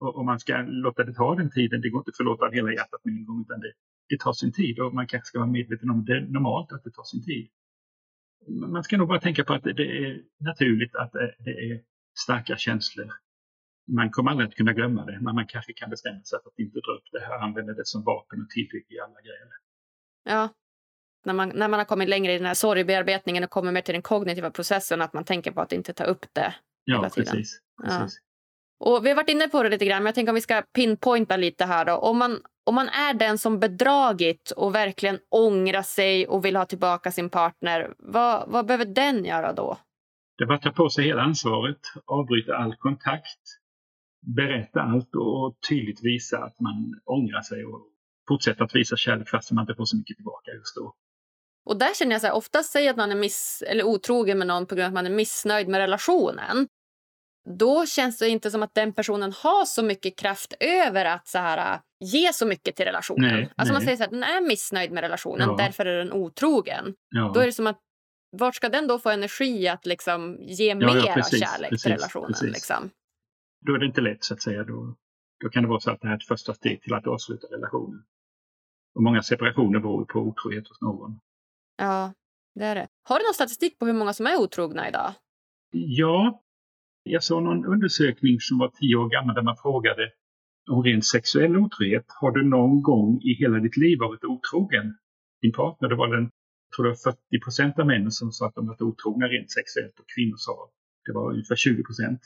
Och 0.00 0.16
om 0.16 0.26
man 0.26 0.40
ska 0.40 0.62
låta 0.66 1.04
det 1.04 1.14
ta 1.14 1.34
den 1.34 1.50
tiden, 1.50 1.80
det 1.80 1.90
går 1.90 2.00
inte 2.00 2.08
att 2.08 2.16
förlåta 2.16 2.46
av 2.46 2.52
hela 2.52 2.72
hjärtat 2.72 3.04
med 3.04 3.14
en 3.14 3.24
gång 3.24 3.40
utan 3.40 3.60
det, 3.60 3.72
det 4.08 4.18
tar 4.20 4.32
sin 4.32 4.52
tid 4.52 4.80
och 4.80 4.94
man 4.94 5.06
kanske 5.06 5.26
ska 5.26 5.38
vara 5.38 5.50
medveten 5.50 5.90
om 5.90 6.04
det 6.04 6.20
normalt 6.20 6.72
att 6.72 6.84
det 6.84 6.90
tar 6.90 7.04
sin 7.04 7.24
tid. 7.24 7.48
Man 8.48 8.84
ska 8.84 8.96
nog 8.96 9.08
bara 9.08 9.20
tänka 9.20 9.44
på 9.44 9.52
att 9.52 9.62
det 9.62 9.70
är 9.70 10.22
naturligt 10.40 10.94
att 10.94 11.12
det 11.38 11.50
är 11.50 11.80
starka 12.24 12.56
känslor. 12.56 13.10
Man 13.86 14.10
kommer 14.10 14.30
aldrig 14.30 14.48
att 14.48 14.54
kunna 14.54 14.72
glömma 14.72 15.04
det, 15.04 15.18
men 15.20 15.34
man 15.34 15.46
kanske 15.46 15.72
kan 15.72 15.90
bestämma 15.90 16.22
sig 16.22 16.38
för 16.42 16.50
att 16.50 16.58
inte 16.58 16.80
dra 16.80 16.92
upp 16.92 17.08
det 17.12 17.20
här, 17.20 17.38
använda 17.38 17.72
det 17.72 17.86
som 17.86 18.04
vapen 18.04 18.42
och 18.42 18.50
tillhygge 18.50 18.94
i 18.94 19.00
alla 19.00 19.20
grejer. 19.20 19.48
Ja, 20.24 20.48
när 21.24 21.34
man, 21.34 21.48
när 21.48 21.68
man 21.68 21.80
har 21.80 21.84
kommit 21.84 22.08
längre 22.08 22.32
i 22.32 22.38
den 22.38 22.46
här 22.46 22.54
sorgbearbetningen 22.54 23.44
och 23.44 23.50
kommer 23.50 23.72
mer 23.72 23.80
till 23.80 23.92
den 23.94 24.02
kognitiva 24.02 24.50
processen, 24.50 25.02
att 25.02 25.12
man 25.12 25.24
tänker 25.24 25.52
på 25.52 25.60
att 25.60 25.72
inte 25.72 25.92
ta 25.92 26.04
upp 26.04 26.26
det 26.32 26.54
ja, 26.84 26.96
hela 26.96 27.10
tiden. 27.10 27.32
Precis, 27.32 27.60
precis. 27.82 28.18
Ja. 28.18 28.32
Och 28.84 29.04
vi 29.04 29.08
har 29.08 29.16
varit 29.16 29.28
inne 29.28 29.48
på 29.48 29.62
det 29.62 29.68
lite 29.68 29.84
grann, 29.84 30.02
men 30.02 30.06
jag 30.06 30.14
tänker 30.14 30.30
om 30.30 30.34
vi 30.34 30.40
ska 30.40 30.62
pinpointa 30.62 31.36
lite 31.36 31.64
här 31.64 31.84
då. 31.84 31.92
Om 31.92 32.18
man, 32.18 32.40
om 32.66 32.74
man 32.74 32.88
är 32.88 33.14
den 33.14 33.38
som 33.38 33.60
bedragit 33.60 34.50
och 34.56 34.74
verkligen 34.74 35.18
ångrar 35.30 35.82
sig 35.82 36.26
och 36.26 36.44
vill 36.44 36.56
ha 36.56 36.64
tillbaka 36.64 37.10
sin 37.10 37.30
partner, 37.30 37.94
vad, 37.98 38.48
vad 38.48 38.66
behöver 38.66 38.84
den 38.84 39.24
göra 39.24 39.52
då? 39.52 39.78
Det 40.38 40.46
var 40.46 40.54
att 40.54 40.62
ta 40.62 40.70
på 40.70 40.88
sig 40.90 41.04
hela 41.04 41.22
ansvaret, 41.22 41.80
avbryta 42.06 42.56
all 42.56 42.74
kontakt, 42.76 43.40
berätta 44.36 44.80
allt 44.80 45.14
och 45.14 45.56
tydligt 45.68 46.04
visa 46.04 46.38
att 46.38 46.60
man 46.60 47.00
ångrar 47.04 47.42
sig 47.42 47.64
och 47.64 47.88
fortsätta 48.28 48.64
att 48.64 48.74
visa 48.74 48.96
kärlek 48.96 49.28
fast 49.28 49.52
man 49.52 49.62
inte 49.62 49.74
får 49.74 49.84
så 49.84 49.96
mycket 49.96 50.16
tillbaka 50.16 50.50
just 50.50 50.76
då. 50.76 50.94
Och 51.64 51.78
där 51.78 51.94
känner 51.94 52.12
jag 52.12 52.20
så 52.20 52.26
här, 52.26 52.34
oftast 52.34 52.72
säger 52.72 52.90
att 52.90 52.96
man 52.96 53.10
är 53.10 53.16
miss, 53.16 53.62
eller 53.66 53.84
otrogen 53.84 54.38
med 54.38 54.46
någon 54.46 54.66
på 54.66 54.74
grund 54.74 54.84
av 54.84 54.88
att 54.88 54.94
man 54.94 55.06
är 55.06 55.10
missnöjd 55.10 55.68
med 55.68 55.78
relationen. 55.78 56.68
Då 57.58 57.86
känns 57.86 58.18
det 58.18 58.28
inte 58.28 58.50
som 58.50 58.62
att 58.62 58.74
den 58.74 58.92
personen 58.92 59.32
har 59.32 59.64
så 59.64 59.82
mycket 59.82 60.18
kraft 60.18 60.54
över 60.60 61.04
att 61.04 61.28
så 61.28 61.38
här, 61.38 61.80
ge 62.00 62.32
så 62.32 62.46
mycket 62.46 62.76
till 62.76 62.84
relationen. 62.84 63.34
Nej, 63.34 63.52
alltså 63.56 63.72
nej. 63.72 63.80
man 63.80 63.82
säger 63.82 63.96
så 63.96 64.02
här, 64.02 64.10
den 64.10 64.22
är 64.22 64.40
missnöjd 64.40 64.92
med 64.92 65.00
relationen, 65.02 65.48
Ja. 65.48 65.56
därför 65.56 65.86
är 65.86 65.98
den 65.98 66.12
otrogen. 66.12 66.94
Ja. 67.08 67.32
Då 67.34 67.40
är 67.40 67.46
det 67.46 67.52
som 67.52 67.66
att 67.66 67.78
vart 68.38 68.54
ska 68.54 68.68
den 68.68 68.86
då 68.86 68.98
få 68.98 69.10
energi 69.10 69.68
att 69.68 69.86
liksom 69.86 70.36
ge 70.40 70.68
ja, 70.68 70.74
mer 70.74 71.14
precis, 71.14 71.40
kärlek 71.40 71.70
precis, 71.70 71.82
till 71.82 71.92
relationen? 71.92 72.28
precis. 72.28 72.52
Liksom? 72.52 72.90
Då 73.66 73.74
är 73.74 73.78
det 73.78 73.86
inte 73.86 74.00
lätt 74.00 74.24
så 74.24 74.34
att 74.34 74.42
säga. 74.42 74.64
Då, 74.64 74.96
då 75.44 75.48
kan 75.48 75.62
det 75.62 75.68
vara 75.68 75.80
så 75.80 75.90
att 75.90 76.00
det 76.00 76.06
här 76.06 76.14
är 76.14 76.18
ett 76.18 76.26
första 76.26 76.54
steg 76.54 76.82
till 76.82 76.94
att 76.94 77.06
avsluta 77.06 77.46
relationen. 77.46 78.04
Och 78.94 79.02
många 79.02 79.22
separationer 79.22 79.78
beror 79.80 80.04
på 80.04 80.18
otrohet 80.18 80.68
hos 80.68 80.80
någon. 80.80 81.20
Ja, 81.82 82.12
det 82.54 82.64
är 82.64 82.74
det. 82.74 82.88
Har 83.08 83.18
du 83.18 83.24
någon 83.24 83.34
statistik 83.34 83.78
på 83.78 83.86
hur 83.86 83.92
många 83.92 84.12
som 84.12 84.26
är 84.26 84.40
otrogna 84.40 84.88
idag? 84.88 85.14
Ja, 85.70 86.42
jag 87.02 87.24
såg 87.24 87.42
någon 87.42 87.66
undersökning 87.66 88.40
som 88.40 88.58
var 88.58 88.68
tio 88.68 88.96
år 88.96 89.08
gammal 89.08 89.34
där 89.34 89.42
man 89.42 89.56
frågade 89.56 90.10
om 90.70 90.82
rent 90.82 91.06
sexuell 91.06 91.56
otrohet. 91.56 92.06
Har 92.20 92.30
du 92.30 92.42
någon 92.48 92.82
gång 92.82 93.20
i 93.22 93.32
hela 93.34 93.58
ditt 93.58 93.76
liv 93.76 93.98
varit 93.98 94.24
otrogen 94.24 94.86
din 95.42 95.52
partner? 95.52 95.88
Det 95.88 95.96
var 95.96 96.16
den, 96.16 96.30
tror 96.76 96.88
jag, 96.88 97.00
40 97.00 97.40
procent 97.44 97.78
av 97.78 97.86
männen 97.86 98.10
som 98.10 98.32
sa 98.32 98.46
att 98.46 98.54
de 98.54 98.66
varit 98.66 98.82
otrogna 98.82 99.26
rent 99.26 99.50
sexuellt 99.50 99.98
och 100.00 100.08
kvinnor 100.14 100.36
sa 100.36 100.70
det 101.06 101.12
var 101.12 101.30
ungefär 101.32 101.56
20 101.56 101.82
procent. 101.82 102.20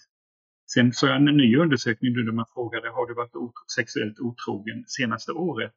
Sen 0.74 0.92
såg 0.92 1.10
jag 1.10 1.16
en 1.16 1.24
ny 1.24 1.56
undersökning 1.56 2.12
där 2.14 2.32
man 2.32 2.46
frågade 2.54 2.90
har 2.90 3.06
du 3.06 3.14
varit 3.14 3.36
sexuellt 3.76 4.18
otrogen 4.20 4.84
senaste 4.86 5.32
året? 5.32 5.72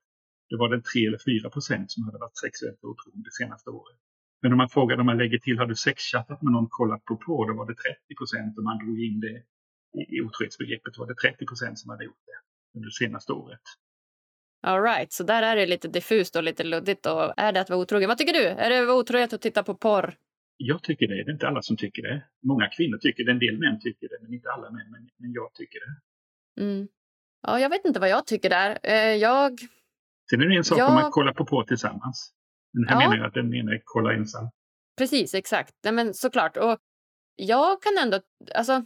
Det 0.49 0.57
var 0.57 0.69
det 0.69 0.81
3 0.81 1.05
eller 1.07 1.41
4 1.43 1.49
procent 1.49 1.91
som 1.91 2.03
hade 2.03 2.17
varit 2.17 2.37
sexuellt 2.37 2.83
otrogen 2.83 3.23
det 3.23 3.31
senaste 3.31 3.69
året. 3.69 3.97
Men 4.41 4.51
om 4.51 4.57
man 4.57 4.69
frågade 4.69 4.99
om 5.01 5.05
man 5.05 5.17
lägger 5.17 5.39
till 5.39 5.57
har 5.59 5.65
du 5.65 5.75
sexchattat 5.75 6.41
med 6.41 6.51
någon, 6.51 6.67
kollat 6.69 7.05
på 7.05 7.15
porr, 7.17 7.47
då 7.47 7.53
var 7.53 7.67
det 7.67 7.75
30 7.75 8.15
procent. 8.17 8.57
Om 8.57 8.63
man 8.63 8.77
drog 8.77 8.99
in 9.03 9.19
det 9.19 9.43
i, 9.99 10.21
otrohetsbegreppet 10.21 10.97
var 10.97 11.07
det 11.07 11.15
30 11.15 11.45
procent 11.45 11.79
som 11.79 11.89
hade 11.89 12.05
gjort 12.05 12.23
det 12.25 12.37
under 12.77 12.87
det 12.87 12.93
senaste 13.05 13.33
året. 13.33 13.61
All 14.61 14.81
right, 14.81 15.11
så 15.11 15.23
där 15.23 15.43
är 15.43 15.55
det 15.55 15.65
lite 15.65 15.87
diffust 15.87 16.35
och 16.35 16.43
lite 16.43 16.63
luddigt. 16.63 17.05
Och 17.05 17.33
är 17.37 17.51
det 17.51 17.61
att 17.61 17.69
vara 17.69 17.79
otrogen? 17.79 18.07
Vad 18.07 18.17
tycker 18.17 18.33
du? 18.33 18.45
Är 18.45 18.69
det 18.69 18.91
otrohet 18.91 19.33
att 19.33 19.41
titta 19.41 19.63
på 19.63 19.75
porr? 19.75 20.13
Jag 20.57 20.83
tycker 20.83 21.07
det. 21.07 21.23
Det 21.23 21.29
är 21.29 21.33
inte 21.33 21.47
alla 21.47 21.61
som 21.61 21.77
tycker 21.77 22.01
det. 22.01 22.23
Många 22.43 22.67
kvinnor 22.67 22.97
tycker 22.97 23.23
det, 23.23 23.31
en 23.31 23.39
del 23.39 23.57
män 23.57 23.79
tycker 23.79 24.07
det, 24.07 24.17
men 24.21 24.33
inte 24.33 24.49
alla 24.49 24.71
män. 24.71 24.91
Men, 24.91 25.09
men 25.17 25.33
jag 25.33 25.53
tycker 25.53 25.79
det. 25.79 26.63
Mm. 26.63 26.87
Ja, 27.41 27.59
jag 27.59 27.69
vet 27.69 27.85
inte 27.85 27.99
vad 27.99 28.09
jag 28.09 28.27
tycker 28.27 28.49
där. 28.49 28.79
Eh, 28.83 29.15
jag... 29.15 29.59
Sen 30.29 30.41
är 30.41 30.45
det 30.45 30.55
en 30.57 30.63
sak 30.63 30.77
Jag- 30.79 30.87
om 30.89 30.93
man 30.95 31.11
kollar 31.11 31.33
på 31.33 31.45
porr 31.45 31.63
tillsammans. 31.63 32.31
Men 32.73 32.87
här 32.87 32.95
Ja. 33.01 33.09
menar 33.09 33.17
jag 33.21 33.27
att 33.27 33.33
den 33.33 33.53
ena 33.53 33.71
kollar 33.83 34.11
ensam. 34.11 34.49
Precis, 34.97 35.33
exakt. 35.33 35.73
Nej, 35.83 35.93
men 35.93 36.13
såklart. 36.13 36.57
Och 36.57 36.77
jag 37.35 37.81
kan 37.81 37.97
ändå... 37.97 38.19
Alltså, 38.55 38.83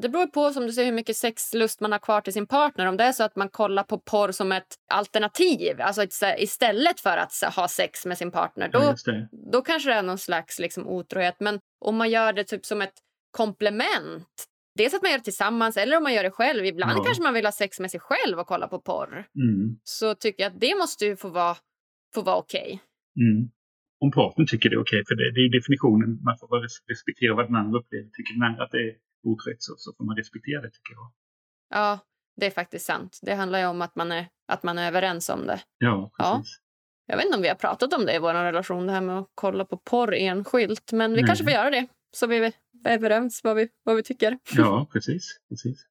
det 0.00 0.08
beror 0.08 0.26
på 0.26 0.50
som 0.50 0.66
du 0.66 0.72
säger, 0.72 0.86
hur 0.86 0.94
mycket 0.94 1.16
sexlust 1.16 1.80
man 1.80 1.92
har 1.92 1.98
kvar 1.98 2.20
till 2.20 2.32
sin 2.32 2.46
partner. 2.46 2.86
Om 2.86 2.96
det 2.96 3.04
är 3.04 3.12
så 3.12 3.24
att 3.24 3.36
man 3.36 3.48
kollar 3.48 3.82
på 3.82 3.98
porr 3.98 4.32
som 4.32 4.52
ett 4.52 4.74
alternativ, 4.92 5.80
alltså 5.80 6.02
ett, 6.02 6.12
istället 6.38 7.00
för 7.00 7.16
att 7.16 7.54
ha 7.56 7.68
sex 7.68 8.06
med 8.06 8.18
sin 8.18 8.30
partner, 8.30 8.70
Ja, 8.72 8.80
då, 8.80 9.12
det. 9.12 9.28
då 9.52 9.62
kanske 9.62 9.88
det 9.90 9.94
är 9.94 10.02
någon 10.02 10.18
slags 10.18 10.58
liksom, 10.58 10.86
otrohet. 10.86 11.36
Men 11.40 11.60
om 11.84 11.96
man 11.96 12.10
gör 12.10 12.32
det 12.32 12.44
typ 12.44 12.66
som 12.66 12.82
ett 12.82 12.94
komplement, 13.30 14.44
dels 14.78 14.94
att 14.94 15.02
man 15.02 15.10
gör 15.10 15.18
det 15.18 15.24
tillsammans 15.24 15.76
eller 15.76 15.96
om 15.96 16.02
man 16.02 16.14
gör 16.14 16.22
det 16.22 16.30
själv. 16.30 16.64
Ibland 16.66 16.98
Ja. 16.98 17.04
kanske 17.04 17.22
man 17.22 17.34
vill 17.34 17.44
ha 17.44 17.52
sex 17.52 17.80
med 17.80 17.90
sig 17.90 18.00
själv 18.00 18.38
och 18.38 18.46
kolla 18.46 18.68
på 18.68 18.78
porr. 18.80 19.12
Mm. 19.44 19.78
Så 19.82 20.14
tycker 20.14 20.42
jag 20.42 20.52
att 20.52 20.60
det 20.60 20.74
måste 20.82 21.04
ju 21.04 21.16
få 21.16 21.28
vara, 21.28 21.56
få 22.14 22.22
vara 22.22 22.36
okej. 22.36 22.80
Mm. 23.20 23.50
Om 24.04 24.10
partnern 24.10 24.46
tycker 24.46 24.68
det 24.70 24.76
är 24.76 24.80
okej, 24.80 25.02
för 25.08 25.14
det, 25.14 25.32
det 25.34 25.40
är 25.40 25.46
ju 25.48 25.48
definitionen, 25.58 26.10
man 26.24 26.38
får 26.38 26.48
bara 26.48 26.62
res- 26.62 26.82
respektera 26.92 27.34
vad 27.34 27.46
den 27.46 27.56
andra 27.56 27.78
upplever. 27.80 28.08
Tycker 28.16 28.34
den 28.34 28.42
andra 28.42 28.64
att 28.64 28.70
det 28.70 28.78
är 28.88 28.94
otrohet 29.30 29.56
så, 29.62 29.74
så 29.76 29.92
får 29.96 30.04
man 30.04 30.16
respektera 30.16 30.60
det 30.62 30.70
tycker 30.70 30.92
jag. 30.98 31.06
Ja, 31.74 31.98
det 32.40 32.46
är 32.46 32.50
faktiskt 32.50 32.86
sant. 32.86 33.18
Det 33.22 33.34
handlar 33.34 33.58
ju 33.58 33.66
om 33.66 33.82
att 33.82 33.96
man 33.96 34.12
är, 34.12 34.26
att 34.52 34.62
man 34.62 34.78
är 34.78 34.86
överens 34.88 35.28
om 35.28 35.46
det. 35.46 35.60
Ja, 35.78 36.10
Ja. 36.18 36.36
precis. 36.38 36.58
Jag 37.06 37.16
vet 37.16 37.24
inte 37.26 37.36
om 37.36 37.42
vi 37.42 37.48
har 37.48 37.54
pratat 37.54 37.92
om 37.92 38.06
det 38.06 38.14
i 38.14 38.18
vår 38.18 38.34
relation, 38.34 38.86
det 38.86 38.92
här 38.92 39.00
med 39.00 39.18
att 39.18 39.30
kolla 39.34 39.64
på 39.64 39.76
porr 39.76 40.14
enskilt. 40.14 40.92
Men 40.92 41.10
vi 41.10 41.16
Nej. 41.16 41.26
kanske 41.26 41.44
får 41.44 41.52
göra 41.52 41.70
det, 41.70 41.86
så 42.16 42.26
vi 42.26 42.52
överens 42.84 43.40
vad 43.44 43.56
vi, 43.56 43.68
vad 43.84 43.96
vi 43.96 44.02
tycker. 44.02 44.38
Ja, 44.56 44.88
precis. 44.92 45.40
precis. 45.48 45.86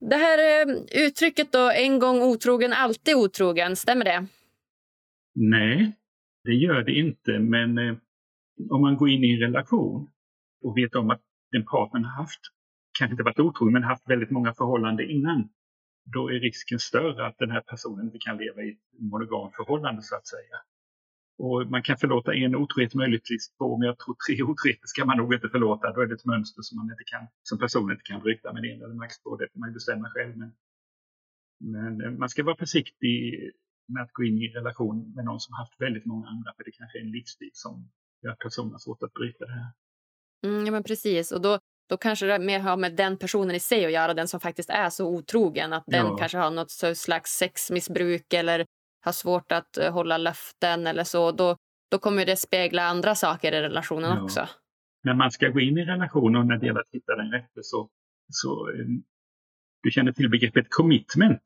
Det 0.00 0.16
här 0.16 0.38
eh, 0.38 0.76
uttrycket 1.06 1.52
då, 1.52 1.70
en 1.70 1.98
gång 1.98 2.22
otrogen, 2.22 2.72
alltid 2.72 3.14
otrogen, 3.14 3.76
stämmer 3.76 4.04
det? 4.04 4.26
Nej, 5.34 5.92
det 6.44 6.54
gör 6.54 6.82
det 6.82 6.92
inte. 6.92 7.38
Men 7.38 7.78
eh, 7.78 7.94
om 8.70 8.80
man 8.80 8.96
går 8.96 9.08
in 9.10 9.24
i 9.24 9.32
en 9.34 9.40
relation 9.40 10.08
och 10.62 10.76
vet 10.76 10.94
om 10.94 11.10
att 11.10 11.20
den 11.52 11.64
partnern 11.64 12.04
har 12.04 12.22
haft, 12.22 12.40
kanske 12.98 13.12
inte 13.12 13.22
varit 13.22 13.40
otrogen, 13.40 13.72
men 13.72 13.82
haft 13.82 14.10
väldigt 14.10 14.30
många 14.30 14.54
förhållanden 14.54 15.10
innan. 15.10 15.48
Då 16.14 16.28
är 16.28 16.40
risken 16.40 16.78
större 16.78 17.26
att 17.26 17.38
den 17.38 17.50
här 17.50 17.60
personen 17.60 18.04
inte 18.06 18.18
kan 18.18 18.36
leva 18.36 18.62
i 18.62 18.70
ett 18.70 19.00
monogamt 19.10 19.56
förhållande 19.56 20.02
så 20.02 20.16
att 20.16 20.26
säga. 20.26 20.56
Och 21.38 21.70
man 21.70 21.82
kan 21.82 21.96
förlåta 21.96 22.34
en 22.34 22.54
otrohet, 22.56 22.94
möjligtvis 22.94 23.50
två, 23.56 23.76
men 23.78 23.86
jag 23.86 23.98
tror 23.98 24.16
tre 24.26 24.42
otroheter 24.50 24.86
ska 24.86 25.04
man 25.04 25.16
nog 25.16 25.34
inte 25.34 25.48
förlåta. 25.48 25.92
Då 25.92 26.00
är 26.00 26.06
det 26.06 26.14
ett 26.14 26.24
mönster 26.24 26.62
som 26.62 26.76
man 26.78 26.90
inte 26.90 27.04
kan, 27.06 27.26
som 27.42 27.58
personen 27.58 27.90
inte 27.90 28.02
kan 28.04 28.20
bryta 28.20 28.52
med 28.52 28.64
en 28.64 28.82
eller 28.82 28.94
max 28.94 29.18
två. 29.22 29.36
Det 29.36 29.48
får 29.52 29.60
man 29.60 29.68
ju 29.68 29.74
bestämma 29.74 30.10
själv. 30.10 30.36
Men, 30.36 30.52
men 31.60 32.00
eh, 32.04 32.10
man 32.10 32.28
ska 32.28 32.42
vara 32.44 32.56
försiktig 32.56 33.50
med 33.88 34.02
att 34.02 34.12
gå 34.12 34.24
in 34.24 34.38
i 34.38 34.48
relation 34.48 35.12
med 35.16 35.24
någon 35.24 35.40
som 35.40 35.54
haft 35.54 35.80
väldigt 35.80 36.06
många 36.06 36.28
andra, 36.28 36.52
för 36.56 36.64
det 36.64 36.70
kanske 36.72 36.98
är 36.98 37.02
en 37.02 37.10
livsstil 37.10 37.50
som 37.52 37.88
gör 38.22 38.34
personen 38.34 38.72
har 38.72 38.78
svårt 38.78 39.02
att 39.02 39.12
bryta 39.12 39.44
det 39.44 39.52
här. 39.52 39.70
Mm, 40.46 40.66
ja, 40.66 40.72
men 40.72 40.82
precis. 40.82 41.32
Och 41.32 41.40
då, 41.40 41.58
då 41.88 41.96
kanske 41.96 42.26
det 42.26 42.38
mer 42.38 42.60
har 42.60 42.76
med 42.76 42.96
den 42.96 43.18
personen 43.18 43.54
i 43.56 43.60
sig 43.60 43.84
att 43.86 43.92
göra, 43.92 44.14
den 44.14 44.28
som 44.28 44.40
faktiskt 44.40 44.70
är 44.70 44.90
så 44.90 45.06
otrogen. 45.08 45.72
Att 45.72 45.84
den 45.86 46.06
Ja. 46.06 46.16
kanske 46.16 46.38
har 46.38 46.50
något 46.50 46.96
slags 46.96 47.30
sexmissbruk 47.30 48.32
eller 48.32 48.66
har 49.04 49.12
svårt 49.12 49.52
att 49.52 49.78
eh, 49.78 49.92
hålla 49.92 50.18
löften 50.18 50.86
eller 50.86 51.04
så, 51.04 51.32
då, 51.32 51.56
då 51.90 51.98
kommer 51.98 52.26
det 52.26 52.36
spegla 52.36 52.82
andra 52.82 53.14
saker 53.14 53.52
i 53.52 53.60
relationen 53.62 54.16
ja. 54.16 54.22
också. 54.22 54.48
När 55.02 55.14
man 55.14 55.30
ska 55.30 55.48
gå 55.48 55.60
in 55.60 55.78
i 55.78 55.80
en 55.80 55.86
relation 55.86 56.36
och 56.36 56.46
när 56.46 56.56
det 56.56 56.66
gäller 56.66 56.80
att 56.80 56.92
hitta 56.92 57.16
den 57.16 57.30
rätte 57.32 57.60
så, 57.62 57.88
så 58.32 58.70
eh, 58.70 58.86
du 59.82 59.90
känner 59.90 60.12
till 60.12 60.30
begreppet 60.30 60.66
commitment. 60.70 61.42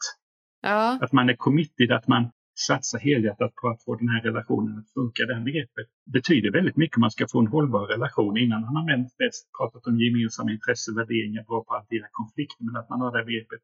Ja. 0.63 0.99
Att 1.03 1.13
man 1.13 1.29
är 1.29 1.37
committed, 1.37 1.93
att 1.93 2.09
man 2.09 2.31
satsar 2.67 2.99
helhjärtat 2.99 3.55
på 3.55 3.69
att 3.69 3.85
få 3.85 3.95
den 3.95 4.09
här 4.09 4.23
relationen 4.29 4.79
att 4.79 4.93
funka. 4.97 5.21
Det 5.27 5.35
här 5.35 5.45
begreppet 5.51 5.89
betyder 6.17 6.51
väldigt 6.59 6.77
mycket 6.77 6.97
om 6.97 7.01
man 7.01 7.11
ska 7.11 7.27
få 7.33 7.39
en 7.41 7.47
hållbar 7.47 7.87
relation. 7.87 8.39
Innan 8.39 8.65
har 8.65 8.73
man 8.79 8.87
mest 9.23 9.45
pratat 9.59 9.87
om 9.87 9.95
gemensamma 10.05 10.51
intressen, 10.57 10.95
värderingar, 11.01 11.43
bra 11.49 11.65
på 11.65 11.75
att 11.75 11.81
hantera 11.83 12.07
konflikter. 12.21 12.65
Men 12.67 12.77
att 12.81 12.89
man 12.91 13.01
har 13.01 13.13
det 13.13 13.19
här 13.19 13.29
begreppet 13.31 13.63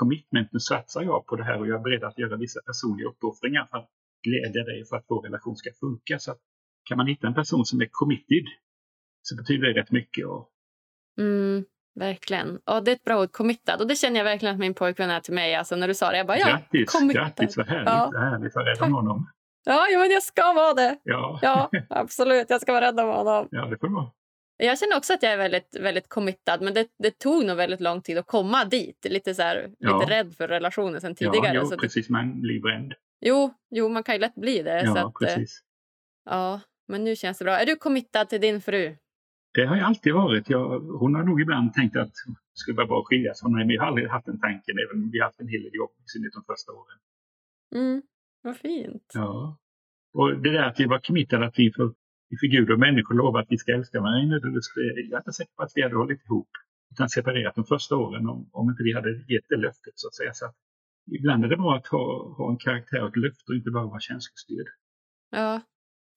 commitment, 0.00 0.48
nu 0.52 0.60
satsar 0.60 1.02
jag 1.02 1.26
på 1.26 1.36
det 1.36 1.44
här 1.44 1.58
och 1.60 1.66
jag 1.68 1.78
är 1.80 1.84
beredd 1.84 2.04
att 2.04 2.18
göra 2.18 2.36
vissa 2.36 2.60
personliga 2.68 3.08
uppoffringar 3.08 3.64
för 3.70 3.78
att 3.78 3.90
glädja 4.26 4.62
dig 4.70 4.84
för 4.88 4.96
att 4.96 5.04
vår 5.08 5.22
relation 5.22 5.56
ska 5.56 5.70
funka. 5.80 6.18
Så 6.18 6.34
kan 6.88 6.96
man 6.96 7.06
hitta 7.06 7.26
en 7.26 7.34
person 7.34 7.64
som 7.64 7.80
är 7.80 7.88
committed 7.90 8.46
så 9.22 9.36
betyder 9.36 9.66
det 9.66 9.80
rätt 9.80 9.90
mycket. 9.90 10.26
Och... 10.26 10.50
Mm, 11.18 11.64
verkligen. 11.94 12.48
Och 12.56 12.84
det 12.84 12.90
är 12.90 12.96
ett 12.96 13.04
bra 13.04 13.22
ord, 13.22 13.32
committad. 13.32 13.80
Och 13.80 13.86
det 13.86 13.94
känner 13.94 14.16
jag 14.16 14.24
verkligen 14.24 14.54
att 14.54 14.60
min 14.60 14.74
pojkvän 14.74 15.10
är 15.10 15.20
till 15.20 15.34
mig. 15.34 15.54
Alltså 15.54 15.76
när 15.76 15.88
du 15.88 15.94
sa 15.94 16.10
det, 16.10 16.16
jag 16.16 16.26
bara 16.26 16.38
ja, 16.38 16.46
grattis, 16.46 16.92
committad. 16.92 17.22
Grattis, 17.22 17.56
vad 17.56 17.66
härligt. 17.66 17.86
Ja. 17.86 18.12
härligt. 18.14 18.54
Var 18.54 18.64
rädd 18.64 18.82
om 18.82 18.92
honom. 18.92 19.30
Ja, 19.64 19.86
ja, 19.92 19.98
men 19.98 20.10
jag 20.10 20.22
ska 20.22 20.52
vara 20.52 20.74
det. 20.74 20.98
Ja. 21.02 21.38
ja, 21.42 21.70
absolut. 21.90 22.50
Jag 22.50 22.60
ska 22.60 22.72
vara 22.72 22.84
rädd 22.86 23.00
om 23.00 23.08
honom. 23.08 23.48
Ja, 23.50 23.66
det 23.66 23.78
får 23.78 23.88
du 23.88 23.94
vara. 23.94 24.10
Jag 24.56 24.78
känner 24.78 24.96
också 24.96 25.14
att 25.14 25.22
jag 25.22 25.32
är 25.32 25.36
väldigt, 25.36 25.76
väldigt 25.80 26.08
committad, 26.08 26.62
men 26.62 26.74
det, 26.74 26.86
det 26.98 27.18
tog 27.18 27.44
nog 27.44 27.56
väldigt 27.56 27.80
lång 27.80 28.02
tid 28.02 28.18
att 28.18 28.26
komma 28.26 28.64
dit. 28.64 29.06
Lite, 29.10 29.34
så 29.34 29.42
här, 29.42 29.70
ja. 29.78 29.98
lite 29.98 30.12
rädd 30.12 30.34
för 30.34 30.48
relationen 30.48 31.00
sen 31.00 31.14
tidigare. 31.14 31.54
Ja, 31.54 31.68
jo, 31.70 31.78
precis. 31.78 32.08
Man 32.08 32.40
blir 32.40 32.60
bränd. 32.60 32.94
Jo, 33.20 33.54
jo, 33.70 33.88
man 33.88 34.02
kan 34.02 34.14
ju 34.14 34.20
lätt 34.20 34.34
bli 34.34 34.62
det. 34.62 34.82
Ja, 34.84 35.06
att, 35.06 35.14
precis. 35.14 35.62
Ja, 36.24 36.60
men 36.88 37.04
nu 37.04 37.16
känns 37.16 37.38
det 37.38 37.44
bra. 37.44 37.58
Är 37.58 37.66
du 37.66 37.76
committad 37.76 38.28
till 38.28 38.40
din 38.40 38.60
fru? 38.60 38.96
Det 39.54 39.66
har 39.66 39.76
jag 39.76 39.86
alltid 39.86 40.14
varit. 40.14 40.50
Jag, 40.50 40.80
hon 40.80 41.14
har 41.14 41.22
nog 41.22 41.40
ibland 41.40 41.74
tänkt 41.74 41.96
att 41.96 42.12
det 42.14 42.34
skulle 42.54 42.76
vara 42.76 42.86
bra 42.86 43.00
att 43.00 43.06
skiljas 43.06 43.40
från 43.40 43.54
mig, 43.54 43.64
men 43.64 43.74
jag 43.74 43.82
har 43.82 43.88
aldrig 43.88 44.08
haft 44.08 44.26
den 44.26 44.40
tanken, 44.40 44.76
även 44.78 45.02
om 45.02 45.10
vi 45.10 45.18
har 45.18 45.26
haft 45.26 45.40
en 45.40 45.48
hel 45.48 45.62
del 45.62 45.74
jobb 45.74 45.90
i 46.16 46.18
de 46.18 46.44
första 46.44 46.72
åren. 46.72 46.98
Mm, 47.74 48.02
vad 48.42 48.56
fint. 48.56 49.12
Ja. 49.14 49.58
Och 50.12 50.40
det 50.40 50.52
där 50.52 50.62
att 50.62 50.80
vi 50.80 50.84
var 50.84 50.98
committade, 50.98 51.46
att 51.46 51.58
vi 51.58 51.72
för 51.72 51.94
för 52.40 52.46
Gud 52.46 52.70
och 52.70 52.78
människor 52.78 53.14
lova 53.14 53.40
att 53.40 53.46
vi 53.48 53.58
ska 53.58 53.72
älska 53.72 54.00
varandra. 54.00 54.40
Jag 54.40 55.12
är 55.12 55.16
inte 55.18 55.32
säker 55.32 55.52
på 55.56 55.62
att 55.62 55.72
vi 55.74 55.82
hade 55.82 55.96
hållit 55.96 56.24
ihop 56.24 56.48
utan 56.92 57.08
separerat 57.08 57.54
de 57.54 57.64
första 57.64 57.96
åren 57.96 58.28
om, 58.28 58.48
om 58.52 58.70
inte 58.70 58.82
vi 58.82 58.92
hade 58.92 59.10
gett 59.10 59.48
det 59.48 59.56
löftet 59.56 59.92
så 59.94 60.08
att 60.08 60.14
säga. 60.14 60.32
Så 60.34 60.46
att 60.46 60.54
ibland 61.12 61.44
är 61.44 61.48
det 61.48 61.56
bra 61.56 61.76
att 61.76 61.86
ha, 61.86 62.34
ha 62.36 62.50
en 62.50 62.56
karaktär 62.56 63.02
och 63.02 63.08
ett 63.08 63.16
löfte 63.16 63.52
och 63.52 63.56
inte 63.56 63.70
bara 63.70 63.86
vara 63.86 64.00
känslostyrd. 64.00 64.66
Ja, 65.30 65.60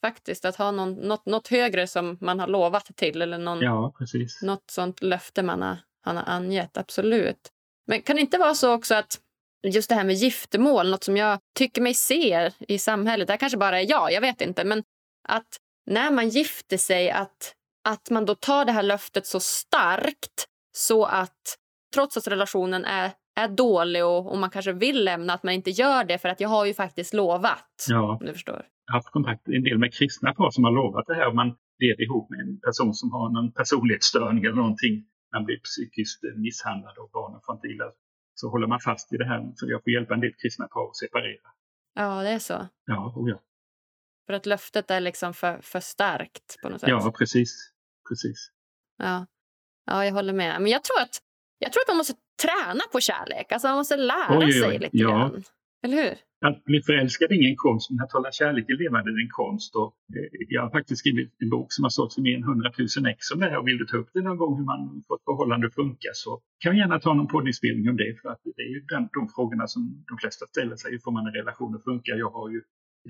faktiskt. 0.01 0.45
Att 0.45 0.55
ha 0.55 0.71
någon, 0.71 0.93
något, 0.93 1.25
något 1.25 1.47
högre 1.47 1.87
som 1.87 2.17
man 2.21 2.39
har 2.39 2.47
lovat 2.47 2.85
till 2.95 3.21
eller 3.21 3.37
någon, 3.37 3.59
ja, 3.59 3.93
precis. 3.97 4.41
något 4.41 4.71
sånt 4.71 5.01
löfte 5.01 5.43
man 5.43 5.61
har, 5.61 5.77
han 6.01 6.17
har 6.17 6.23
angett. 6.27 6.77
Absolut. 6.77 7.49
Men 7.87 8.01
kan 8.01 8.15
det 8.15 8.21
inte 8.21 8.37
vara 8.37 8.53
så 8.53 8.73
också 8.73 8.95
att 8.95 9.19
just 9.67 9.89
det 9.89 9.95
här 9.95 10.03
med 10.03 10.15
giftermål, 10.15 10.91
något 10.91 11.03
som 11.03 11.17
jag 11.17 11.39
tycker 11.57 11.81
mig 11.81 11.93
se 11.93 12.51
i 12.59 12.79
samhället, 12.79 13.27
det 13.27 13.33
här 13.33 13.37
kanske 13.37 13.57
bara 13.57 13.79
är 13.79 13.89
jag, 13.89 14.11
jag 14.11 14.21
vet 14.21 14.41
inte, 14.41 14.63
men 14.63 14.83
att 15.27 15.59
när 15.85 16.11
man 16.11 16.29
gifter 16.29 16.77
sig 16.77 17.11
att, 17.11 17.53
att 17.89 18.09
man 18.09 18.25
då 18.25 18.35
tar 18.35 18.65
det 18.65 18.71
här 18.71 18.83
löftet 18.83 19.25
så 19.25 19.39
starkt 19.39 20.45
så 20.71 21.05
att 21.05 21.57
trots 21.95 22.17
att 22.17 22.27
relationen 22.27 22.85
är, 22.85 23.11
är 23.35 23.47
dålig 23.47 24.05
och, 24.05 24.31
och 24.31 24.37
man 24.37 24.49
kanske 24.49 24.73
vill 24.73 25.03
lämna, 25.03 25.33
att 25.33 25.43
man 25.43 25.53
inte 25.53 25.69
gör 25.69 26.03
det 26.03 26.17
för 26.17 26.29
att 26.29 26.39
jag 26.39 26.49
har 26.49 26.65
ju 26.65 26.73
faktiskt 26.73 27.13
lovat. 27.13 27.85
Ja. 27.89 28.19
Du 28.21 28.33
förstår. 28.33 28.65
Jag 28.85 28.93
har 28.93 28.99
haft 28.99 29.11
kontakt 29.11 29.47
en 29.47 29.63
del 29.63 29.77
med 29.77 29.93
kristna 29.93 30.33
par 30.33 30.51
som 30.51 30.63
har 30.63 30.71
lovat 30.71 31.05
det 31.07 31.15
här 31.15 31.27
och 31.27 31.35
man 31.35 31.55
lever 31.79 32.03
ihop 32.03 32.29
med 32.29 32.39
en 32.39 32.59
person 32.59 32.93
som 32.93 33.11
har 33.11 33.29
någon 33.29 33.51
personlighetsstörning 33.51 34.43
eller 34.43 34.55
någonting. 34.55 35.05
Man 35.33 35.45
blir 35.45 35.59
psykiskt 35.59 36.21
misshandlad 36.35 36.97
och 36.97 37.09
barnen 37.13 37.39
får 37.45 37.55
inte 37.55 37.67
illa. 37.67 37.85
Så 38.33 38.49
håller 38.49 38.67
man 38.67 38.79
fast 38.79 39.13
i 39.13 39.17
det 39.17 39.25
här. 39.25 39.51
Så 39.55 39.69
jag 39.69 39.83
får 39.83 39.91
hjälpa 39.93 40.13
en 40.13 40.19
del 40.21 40.33
kristna 40.41 40.67
par 40.67 40.85
att 40.89 40.95
separera. 40.95 41.47
Ja, 41.95 42.23
det 42.23 42.29
är 42.29 42.39
så. 42.39 42.67
Ja, 42.85 43.13
oh 43.15 43.29
ja. 43.29 43.37
För 44.29 44.33
att 44.33 44.45
löftet 44.45 44.91
är 44.91 44.99
liksom 44.99 45.33
för, 45.33 45.59
för 45.61 45.79
starkt 45.79 46.61
på 46.61 46.69
något 46.69 46.79
sätt. 46.81 46.89
Ja, 46.89 47.13
precis. 47.17 47.71
precis. 48.09 48.51
Ja. 48.97 49.25
ja, 49.85 50.05
jag 50.05 50.13
håller 50.13 50.33
med. 50.33 50.61
Men 50.61 50.71
jag 50.71 50.83
tror 50.83 50.99
att, 51.01 51.15
jag 51.59 51.73
tror 51.73 51.81
att 51.81 51.87
man 51.87 51.97
måste 51.97 52.13
träna 52.45 52.83
på 52.91 52.99
kärlek. 52.99 53.51
Alltså 53.51 53.67
man 53.67 53.77
måste 53.77 53.97
lära 53.97 54.39
oj, 54.39 54.45
oj, 54.45 54.51
sig 54.51 54.79
lite 54.79 54.97
ja. 54.97 55.09
grann. 55.09 55.43
Eller 55.83 55.97
hur? 56.03 56.13
Att 56.47 56.63
bli 56.63 56.81
förälskad 56.81 57.31
är 57.31 57.35
ingen 57.35 57.55
konst, 57.65 57.89
men 57.91 57.99
att 58.05 58.11
hålla 58.11 58.31
kärleken 58.31 58.77
levande 58.83 59.11
är 59.11 59.19
en 59.25 59.33
konst. 59.41 59.75
Och, 59.75 59.91
eh, 60.17 60.29
jag 60.55 60.61
har 60.61 60.71
faktiskt 60.77 60.99
skrivit 60.99 61.31
en 61.43 61.49
bok 61.49 61.67
som 61.73 61.83
har 61.83 61.89
sålts 61.89 62.17
i 62.17 62.21
mer 62.21 62.35
än 62.35 62.43
100 62.43 62.71
000 62.77 63.11
ex 63.11 63.31
om 63.33 63.39
det 63.39 63.49
här. 63.49 63.57
Och 63.59 63.67
vill 63.67 63.77
du 63.77 63.85
ta 63.85 63.97
upp 63.97 64.09
det 64.13 64.21
någon 64.21 64.37
gång 64.37 64.53
hur 64.59 64.65
man 64.73 65.03
får 65.07 65.15
ett 65.15 65.27
förhållande 65.29 65.67
funkar 65.71 66.13
så 66.13 66.31
kan 66.61 66.71
vi 66.71 66.77
gärna 66.77 66.99
ta 66.99 67.13
någon 67.13 67.27
poddinspelning 67.27 67.89
om 67.89 67.97
det. 67.97 68.09
För 68.21 68.29
att 68.29 68.41
det 68.57 68.63
är 68.67 68.71
ju 68.75 68.79
den, 68.93 69.03
de 69.17 69.21
frågorna 69.35 69.65
som 69.67 69.81
de 70.09 70.17
flesta 70.17 70.45
ställer 70.53 70.75
sig. 70.75 70.91
Hur 70.91 71.01
får 71.05 71.11
man 71.11 71.27
en 71.27 71.33
relation 71.33 71.75
att 71.75 71.83
funka? 71.83 72.11
Jag 72.23 72.31
har 72.37 72.49
ju 72.49 72.61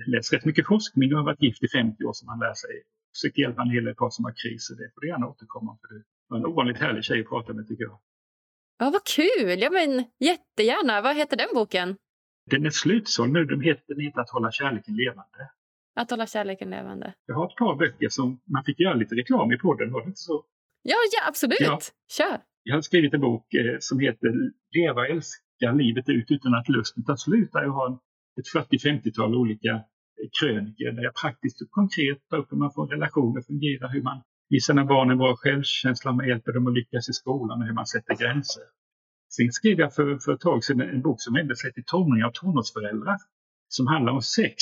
läst 0.06 0.32
rätt 0.32 0.44
mycket 0.44 0.66
forskning 0.66 1.12
och 1.12 1.18
har 1.18 1.24
varit 1.24 1.42
gift 1.42 1.62
i 1.62 1.68
50 1.68 2.04
år 2.04 2.12
som 2.12 2.26
man 2.26 2.38
lär 2.38 2.54
sig. 2.54 2.70
Försökt 3.14 3.38
hjälpa 3.38 3.62
en 3.62 3.70
hel 3.70 3.84
del 3.84 3.94
par 3.94 4.10
som 4.10 4.24
har 4.24 4.32
kris. 4.42 4.68
Det 4.68 4.90
får 4.94 5.00
du 5.00 5.08
gärna 5.08 5.28
återkomma 5.28 5.78
för 5.80 5.94
det 5.94 6.02
var 6.28 6.38
en 6.38 6.46
ovanligt 6.46 6.78
härlig 6.78 7.04
tjej 7.04 7.20
att 7.20 7.28
prata 7.28 7.52
med 7.52 7.68
tycker 7.68 7.84
jag. 7.84 7.98
Ja, 8.78 8.90
vad 8.90 9.04
kul! 9.04 9.60
Ja, 9.60 9.70
men 9.70 10.04
jättegärna. 10.18 11.00
Vad 11.00 11.16
heter 11.16 11.36
den 11.36 11.48
boken? 11.54 11.96
Den 12.50 12.66
är 12.66 12.70
slutsåld 12.70 13.32
nu. 13.32 13.44
Den 13.44 13.60
heter, 13.60 13.84
den 13.94 14.00
heter 14.00 14.20
Att 14.20 14.30
hålla 14.30 14.52
kärleken 14.52 14.96
levande. 14.96 15.50
Att 15.96 16.10
hålla 16.10 16.26
kärleken 16.26 16.70
levande. 16.70 17.14
Jag 17.26 17.34
har 17.34 17.46
ett 17.46 17.56
par 17.56 17.76
böcker 17.76 18.08
som 18.08 18.40
man 18.44 18.64
fick 18.64 18.80
göra 18.80 18.94
lite 18.94 19.14
reklam 19.14 19.52
i 19.52 19.58
podden. 19.58 19.92
Var 19.92 20.00
det 20.00 20.06
inte 20.06 20.20
så? 20.20 20.44
Ja, 20.82 20.96
ja 21.12 21.28
absolut. 21.28 21.60
Ja. 21.60 21.80
Kör! 22.10 22.40
Jag 22.62 22.74
har 22.74 22.82
skrivit 22.82 23.14
en 23.14 23.20
bok 23.20 23.54
eh, 23.54 23.76
som 23.80 24.00
heter 24.00 24.32
Leva 24.76 25.06
älska 25.08 25.72
livet 25.72 26.08
ut 26.08 26.30
utan 26.30 26.54
att 26.54 26.68
lusten 26.68 27.04
tar 27.04 27.16
slut. 27.16 27.52
Där 27.52 27.62
jag 27.62 27.72
har 27.72 27.98
ett 28.38 28.48
40-50-tal 28.54 29.34
olika 29.34 29.82
krönikor 30.40 30.92
där 30.92 31.02
jag 31.02 31.14
praktiskt 31.14 31.62
och 31.62 31.70
konkret 31.70 32.28
tar 32.28 32.38
upp 32.38 32.52
hur 32.52 32.56
man 32.56 32.72
får 32.72 32.86
relationer 32.86 33.42
fungera, 33.42 33.88
hur 33.88 34.02
man 34.02 34.22
ger 34.48 34.60
sina 34.60 34.84
barn 34.84 35.10
en 35.10 35.18
bra 35.18 35.36
självkänsla, 35.36 36.12
man 36.12 36.28
hjälper 36.28 36.52
dem 36.52 36.66
att 36.66 36.74
lyckas 36.74 37.08
i 37.08 37.12
skolan 37.12 37.60
och 37.60 37.66
hur 37.66 37.74
man 37.74 37.86
sätter 37.86 38.14
gränser. 38.14 38.62
Sen 39.28 39.52
skrev 39.52 39.78
jag 39.78 39.94
för, 39.94 40.18
för 40.18 40.32
ett 40.34 40.40
tag 40.40 40.64
sedan 40.64 40.80
en 40.80 41.02
bok 41.02 41.16
som 41.18 41.34
vände 41.34 41.56
sig 41.56 41.72
till 41.72 41.84
tonåringar 41.86 42.26
och 42.26 42.34
tonårsföräldrar 42.34 43.16
som 43.68 43.86
handlar 43.86 44.12
om 44.12 44.22
sex 44.22 44.54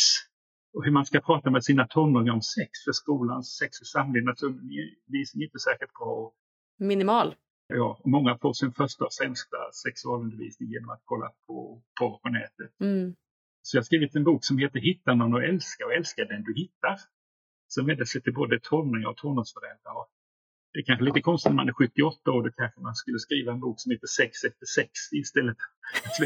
och 0.74 0.84
hur 0.84 0.92
man 0.92 1.06
ska 1.06 1.20
prata 1.20 1.50
med 1.50 1.64
sina 1.64 1.86
tonåringar 1.86 2.32
om 2.32 2.42
sex 2.42 2.70
för 2.84 2.92
skolans 2.92 3.56
sex 3.56 3.80
och 3.80 3.86
samlevnadsundervisning 3.86 5.42
är 5.42 5.46
inte 5.46 5.58
särskilt 5.58 5.92
bra. 5.92 6.32
Minimal. 6.78 7.34
Ja, 7.66 8.00
och 8.02 8.10
många 8.10 8.38
får 8.38 8.52
sin 8.52 8.72
första 8.72 9.04
och 9.04 9.12
sämsta 9.12 9.56
sexualundervisning 9.84 10.68
genom 10.68 10.90
att 10.90 11.02
kolla 11.04 11.30
på 11.46 11.82
porr 12.00 12.18
på 12.22 12.28
nätet. 12.28 12.80
Mm. 12.80 13.14
Så 13.68 13.76
jag 13.76 13.80
har 13.80 13.84
skrivit 13.84 14.16
en 14.16 14.24
bok 14.24 14.44
som 14.44 14.58
heter 14.58 14.80
Hitta 14.80 15.14
någon 15.14 15.34
att 15.36 15.48
älska 15.50 15.86
och 15.86 15.92
älska 15.92 16.24
den 16.24 16.42
du 16.42 16.54
hittar. 16.54 16.96
Som 17.66 17.86
vänder 17.86 18.04
sig 18.04 18.22
till 18.22 18.34
både 18.34 18.60
tonåringar 18.60 19.08
och 19.08 19.16
tonårsföräldrar. 19.16 19.94
Det 20.72 20.78
är 20.80 20.84
kanske 20.84 21.04
lite 21.04 21.20
konstigt 21.20 21.50
när 21.50 21.56
man 21.56 21.68
är 21.68 21.72
78 21.72 22.30
år, 22.30 22.42
då 22.42 22.50
kanske 22.50 22.80
man 22.80 22.94
skulle 22.94 23.18
skriva 23.18 23.52
en 23.52 23.60
bok 23.60 23.80
som 23.80 23.92
heter 23.92 24.06
Sex 24.06 24.44
efter 24.44 24.66
sex 24.66 24.90
istället 25.12 25.56
att 26.04 26.16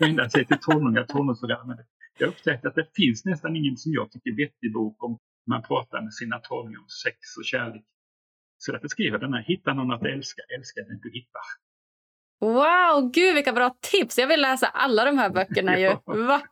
vända 0.00 0.30
sig 0.30 0.44
till 0.44 0.58
tonåringar 0.60 1.02
och 1.02 1.08
tonårsföräldrar. 1.08 1.66
Men 1.66 1.78
jag 2.18 2.26
har 2.26 2.32
upptäckt 2.32 2.64
att 2.66 2.74
det 2.74 2.86
finns 2.94 3.24
nästan 3.24 3.56
ingen 3.56 3.76
som 3.76 3.92
jag 3.92 4.10
tycker 4.12 4.36
vettig 4.36 4.72
bok 4.72 5.04
om 5.04 5.18
man 5.46 5.62
pratar 5.62 6.02
med 6.02 6.14
sina 6.14 6.38
tonåringar 6.38 6.80
om 6.80 6.88
sex 7.04 7.16
och 7.38 7.44
kärlek. 7.44 7.84
Så 8.58 8.72
därför 8.72 8.88
skriver 8.88 9.12
jag 9.12 9.20
den 9.20 9.34
här 9.34 9.42
Hitta 9.42 9.74
någon 9.74 9.92
att 9.92 10.04
älska, 10.04 10.42
älska 10.56 10.80
den 10.88 11.00
du 11.02 11.10
hittar. 11.18 11.46
Wow, 12.40 13.10
gud 13.10 13.34
vilka 13.34 13.52
bra 13.52 13.76
tips! 13.80 14.18
Jag 14.18 14.26
vill 14.26 14.40
läsa 14.40 14.66
alla 14.66 15.04
de 15.04 15.18
här 15.18 15.30
böckerna 15.30 15.78
ju. 15.78 15.88
Va? 16.06 16.42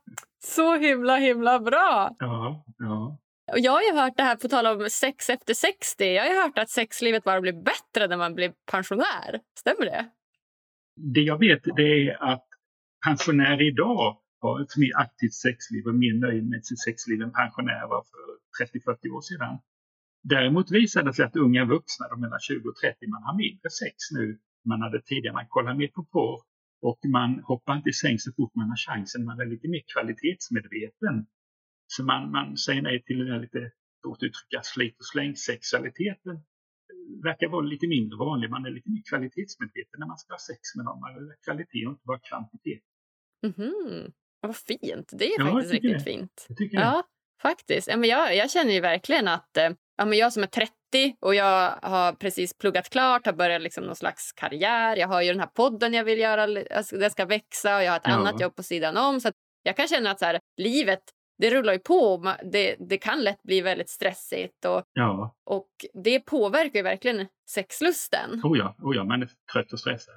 Så 0.55 0.77
himla 0.77 1.17
himla 1.17 1.61
bra! 1.61 2.17
Ja, 2.19 2.65
ja. 2.79 3.19
Och 3.53 3.59
jag 3.59 3.73
har 3.73 3.83
ju 3.83 3.93
hört 3.93 4.17
det 4.17 4.23
här 4.23 4.37
på 4.37 4.49
tal 4.49 4.67
om 4.67 4.89
sex 4.91 5.31
efter 5.31 5.55
60. 5.55 6.05
Jag 6.05 6.25
har 6.25 6.43
hört 6.43 6.59
att 6.59 6.71
sexlivet 6.71 7.25
bara 7.25 7.41
blir 7.41 7.53
bättre 7.53 8.07
när 8.09 8.17
man 8.17 8.35
blir 8.35 8.53
pensionär. 8.71 9.41
Stämmer 9.59 9.85
det? 9.85 10.11
Det 11.15 11.21
jag 11.21 11.39
vet 11.39 11.63
det 11.77 12.09
är 12.09 12.33
att 12.33 12.47
pensionärer 13.07 13.63
idag 13.63 14.19
har 14.41 14.63
ett 14.63 14.77
mer 14.77 14.97
aktivt 14.97 15.35
sexliv 15.35 15.87
och 15.87 15.95
mer 15.95 16.15
nöjd 16.15 16.49
med 16.51 16.67
sitt 16.67 16.83
sexliv 16.83 17.23
än 17.23 17.33
pensionärer 17.33 17.89
var 17.89 18.05
för 18.13 18.25
30-40 18.67 19.11
år 19.17 19.21
sedan. 19.21 19.59
Däremot 20.23 20.71
visar 20.71 21.03
det 21.03 21.15
sig 21.15 21.25
att 21.25 21.37
unga 21.37 21.65
vuxna, 21.65 22.09
de 22.09 22.21
mellan 22.21 22.41
20 22.41 22.69
och 22.69 22.77
30, 22.77 23.07
man 23.07 23.23
har 23.23 23.37
mindre 23.37 23.71
sex 23.71 23.97
nu 24.11 24.39
man 24.65 24.83
hade 24.83 25.03
tidigare. 25.03 25.35
Man 25.35 25.47
kollar 25.49 25.75
mer 25.75 25.89
på 25.89 26.05
porr 26.05 26.41
och 26.89 27.01
man 27.19 27.31
hoppar 27.51 27.77
inte 27.77 27.89
i 27.91 27.93
säng 27.93 28.19
så 28.19 28.31
fort 28.37 28.55
man 28.55 28.69
har 28.69 28.77
chansen. 28.87 29.25
Man 29.25 29.41
är 29.41 29.47
lite 29.55 29.69
mer 29.69 29.83
kvalitetsmedveten. 29.93 31.15
Så 31.87 32.05
man, 32.05 32.31
man 32.31 32.57
säger 32.57 32.83
nej 32.83 33.03
till 33.07 33.19
den 33.19 33.29
här 33.33 33.41
lite, 33.41 33.71
stort 33.99 34.23
uttrycka, 34.23 34.61
slit 34.63 34.97
och 35.01 35.07
släng-sexualiteten. 35.13 36.37
verkar 37.25 37.49
vara 37.49 37.63
lite 37.75 37.87
mindre 37.87 38.17
vanlig. 38.19 38.51
Man 38.51 38.67
är 38.67 38.71
lite 38.71 38.91
mer 38.91 39.03
kvalitetsmedveten 39.11 39.97
när 40.01 40.07
man 40.07 40.19
ska 40.19 40.33
ha 40.33 40.39
sex 40.39 40.61
med 40.77 40.85
någon. 40.85 41.01
Man 41.01 41.15
vill 41.15 41.29
kvalitet 41.45 41.87
och 41.87 41.93
inte 41.93 42.07
bara 42.11 42.21
kvantitet. 42.31 42.85
Mm 43.47 43.55
-hmm. 43.57 44.13
Vad 44.41 44.57
fint. 44.57 45.09
Det 45.21 45.27
är 45.35 45.41
Ja, 45.41 45.53
faktiskt 45.53 45.75
riktigt 45.75 45.93
det. 45.93 46.01
fint. 46.11 46.47
Tycker 46.59 46.77
det. 46.77 46.83
Ja, 46.85 47.03
faktiskt. 47.43 47.89
Ja, 47.89 47.97
men 47.97 48.09
jag, 48.09 48.37
jag 48.37 48.51
känner 48.51 48.73
ju 48.73 48.81
verkligen 48.81 49.29
att 49.29 49.57
eh, 49.57 49.71
ja, 49.97 50.05
men 50.05 50.19
jag 50.19 50.33
som 50.33 50.43
är 50.43 50.47
30 50.47 50.73
och 51.21 51.35
jag 51.35 51.71
har 51.83 52.13
precis 52.13 52.59
pluggat 52.59 52.91
klart, 52.91 53.27
har 53.27 53.33
börjat 53.33 53.63
liksom 53.63 53.85
någon 53.85 53.97
slags 53.97 54.33
karriär. 54.33 54.97
Jag 54.97 55.09
har 55.09 55.23
ju 55.23 55.29
den 55.33 55.41
här 55.41 55.47
podden 55.47 55.95
jag 55.95 56.05
vill 56.05 56.19
göra, 56.19 56.63
alltså, 56.77 56.97
den 56.97 57.11
ska 57.11 57.25
växa 57.25 57.77
och 57.77 57.83
jag 57.83 57.91
har 57.93 57.97
ett 57.97 58.03
Ja. 58.07 58.13
annat 58.13 58.41
jobb 58.41 58.57
på 58.57 58.63
sidan 58.63 58.97
om. 58.97 59.21
Så 59.21 59.31
jag 59.63 59.77
kan 59.77 59.89
känna 59.89 60.11
att 60.11 60.19
så 60.19 60.25
här, 60.25 60.41
livet, 60.57 61.01
det 61.39 61.51
rullar 61.51 61.73
ju 61.73 61.79
på. 61.79 62.33
Det, 62.53 62.77
det 62.79 62.99
kan 62.99 63.21
lätt 63.21 63.43
bli 63.43 63.61
väldigt 63.61 63.89
stressigt 63.91 64.65
och, 64.65 64.83
Ja, 64.93 65.35
och 65.47 65.69
det 66.05 66.21
påverkar 66.21 66.79
ju 66.79 66.83
verkligen 66.83 67.27
sexlusten. 67.51 68.41
oh 68.45 68.59
ja, 68.59 68.75
oh 68.83 68.97
ja, 68.97 69.05
man 69.05 69.23
är 69.23 69.29
trött 69.53 69.73
och 69.73 69.81
stressad. 69.81 70.15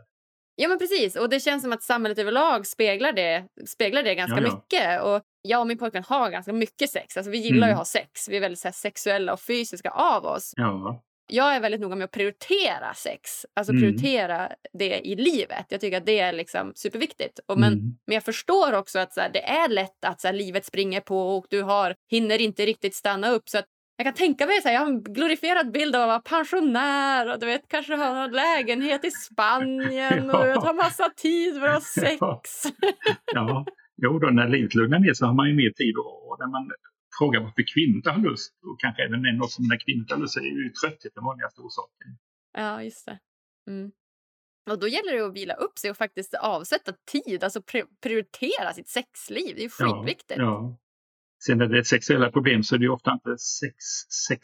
Ja, 0.62 0.68
men 0.68 0.80
precis. 0.80 1.16
Och 1.16 1.30
det 1.30 1.39
känns 1.39 1.64
som 1.64 1.74
att 1.74 1.84
samhället 1.84 2.18
överlag 2.18 2.68
speglar 2.68 3.12
det, 3.14 3.45
speglar 3.68 4.03
det 4.03 4.16
ganska 4.16 4.38
Ja, 4.41 4.47
ja. 4.47 4.53
mycket. 4.53 5.01
Och 5.01 5.22
jag 5.41 5.60
och 5.62 5.68
min 5.68 5.78
pojkvän 5.78 6.03
har 6.07 6.30
ganska 6.30 6.53
mycket 6.53 6.89
sex. 6.89 7.18
Alltså, 7.18 7.32
vi 7.32 7.38
gillar 7.38 7.68
ju 7.68 7.72
Mm. 7.72 7.74
att 7.74 7.78
ha 7.78 7.86
sex. 7.86 8.30
Vi 8.30 8.38
är 8.38 8.41
väldigt 8.41 8.64
här, 8.64 8.72
sexuella 8.72 9.34
och 9.34 9.41
fysiska 9.41 9.89
av 9.89 10.26
oss. 10.26 10.53
Ja, 10.55 11.01
Jag 11.32 11.55
är 11.55 11.60
väldigt 11.60 11.82
noga 11.82 11.95
med 11.95 12.05
att 12.05 12.12
prioritera 12.12 12.93
sex. 12.95 13.45
Alltså 13.55 13.74
Mm. 13.74 13.82
prioritera 13.82 14.51
det 14.74 14.99
i 15.07 15.16
livet. 15.16 15.66
Jag 15.70 15.82
tycker 15.82 15.97
att 15.97 16.05
det 16.05 16.20
är 16.20 16.34
liksom 16.34 16.72
superviktigt. 16.76 17.39
Och 17.47 17.60
men, 17.60 17.74
mm. 17.74 17.97
men 18.07 18.14
jag 18.14 18.24
förstår 18.24 18.74
också 18.74 18.99
att 18.99 19.14
så 19.14 19.22
här, 19.22 19.30
det 19.30 19.43
är 19.43 19.68
lätt 19.70 20.05
att 20.05 20.22
så 20.22 20.28
här, 20.28 20.34
livet 20.34 20.66
springer 20.66 21.01
på 21.01 21.38
och 21.38 21.45
du 21.49 21.62
har, 21.62 21.95
hinner 22.12 22.41
inte 22.41 22.66
riktigt 22.66 22.95
stanna 22.95 23.30
upp. 23.32 23.49
Så 23.49 23.57
att 23.57 23.66
jag 24.00 24.06
kan 24.06 24.14
tänka 24.14 24.45
mig 24.45 24.62
så 24.62 24.68
här, 24.68 24.76
jag 24.76 24.82
har 24.82 24.88
en 24.88 25.04
glorifierad 25.04 25.72
bild 25.72 25.95
av 25.95 26.02
att 26.02 26.08
vara 26.08 26.20
pensionär 26.20 27.34
och 27.34 27.39
du 27.39 27.45
vet, 27.45 27.68
kanske 27.68 27.95
ha 27.95 28.24
en 28.24 28.32
lägenhet 28.32 29.06
i 29.06 29.12
Spanien 29.12 30.30
och 30.30 30.45
vet, 30.45 30.58
ha 30.58 30.74
massa 30.74 31.10
tid 31.10 31.60
för 31.60 31.68
att 31.68 31.74
ha 31.74 31.82
sex. 32.02 32.20
ja. 33.34 33.66
Jo, 34.02 34.20
då, 34.20 34.28
när 34.28 34.47
livet 34.50 34.76
lugnar 34.76 35.00
ner 35.00 35.14
så 35.14 35.26
har 35.26 35.34
man 35.34 35.47
ju 35.50 35.56
mer 35.56 35.72
tid 35.72 35.97
och, 35.97 36.30
och 36.32 36.38
när 36.39 36.47
man 36.47 36.72
frågar 37.20 37.39
varför 37.41 37.64
kvinnor 37.74 38.10
har 38.12 38.30
lust 38.30 38.54
och 38.64 38.80
kanske 38.80 39.04
även 39.06 39.22
män 39.22 39.41
också, 39.41 39.62
när 39.62 39.80
kvinnor 39.86 40.06
har 40.10 40.18
lust 40.18 40.38
är 40.38 40.41
ju 40.41 40.70
trötthet 40.70 41.12
den 41.16 41.24
vanligaste 41.24 41.62
orsaken. 41.62 42.18
Ja, 42.58 42.84
just 42.84 43.06
det. 43.06 43.20
Mm. 43.68 43.91
Och 44.70 44.80
då 44.80 44.88
gäller 44.88 45.14
det 45.18 45.26
att 45.26 45.34
vila 45.34 45.54
upp 45.54 45.78
sig 45.78 45.91
och 45.91 45.97
faktiskt 45.97 46.34
avsätta 46.34 46.93
tid, 47.12 47.43
alltså 47.43 47.60
pri- 47.60 47.88
prioritera 48.04 48.74
sitt 48.74 48.88
sexliv. 48.89 49.56
Det 49.56 49.64
är 49.64 49.70
skitviktigt. 49.70 50.38
Ja, 50.39 50.43
ja. 50.43 50.78
Sen 51.46 51.58
när 51.58 51.68
det 51.68 51.78
är 51.78 51.84
sexuella 51.84 52.32
problem 52.32 52.64
så 52.64 52.76
är 52.76 52.80
det 52.80 52.90
ofta 52.90 53.12
inte 53.12 53.38
sex, 53.38 53.76
sex, 54.28 54.42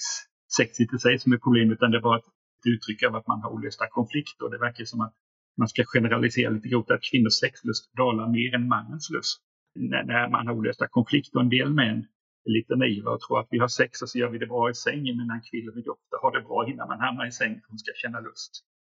sexigt 0.58 0.94
i 0.94 0.98
sig 0.98 1.20
som 1.20 1.34
är 1.34 1.38
problem 1.38 1.72
utan 1.72 1.92
det 1.92 1.98
är 1.98 2.02
bara 2.02 2.18
ett 2.20 2.26
uttryck 2.66 3.04
av 3.04 3.16
att 3.16 3.28
man 3.28 3.42
har 3.42 3.50
olösta 3.50 3.86
konflikter. 3.90 4.50
Det 4.50 4.58
verkar 4.58 4.86
som 4.86 5.02
att 5.02 5.14
man 5.58 5.68
ska 5.68 5.84
generalisera 5.86 6.50
lite 6.50 6.68
grovt 6.70 6.92
att 6.92 7.04
kvinnors 7.12 7.34
sexlust 7.34 7.94
dalar 7.96 8.28
mer 8.32 8.56
än 8.56 8.68
mannens 8.68 9.10
lust. 9.10 9.42
När, 9.76 10.04
när 10.04 10.30
man 10.30 10.48
har 10.48 10.54
olösta 10.56 10.88
konflikter. 10.88 11.40
En 11.40 11.50
del 11.50 11.74
män 11.74 11.98
är 12.46 12.52
lite 12.52 12.76
naiva 12.76 13.12
och 13.12 13.20
tror 13.22 13.40
att 13.40 13.48
vi 13.50 13.60
har 13.60 13.68
sex 13.68 14.02
och 14.02 14.10
så 14.10 14.18
gör 14.20 14.30
vi 14.30 14.38
det 14.38 14.48
bra 14.48 14.70
i 14.70 14.74
sängen 14.74 15.18
medan 15.18 15.42
kvinnor 15.52 15.72
vill 15.76 15.90
ofta 15.90 16.16
ha 16.22 16.32
det 16.32 16.42
bra 16.42 16.70
innan 16.70 16.88
man 16.88 17.00
hamnar 17.00 17.26
i 17.28 17.32
sängen 17.32 17.60
för 17.62 17.66
att 17.66 17.70
de 17.70 17.78
ska 17.78 17.92
känna 17.96 18.20
lust. 18.20 18.52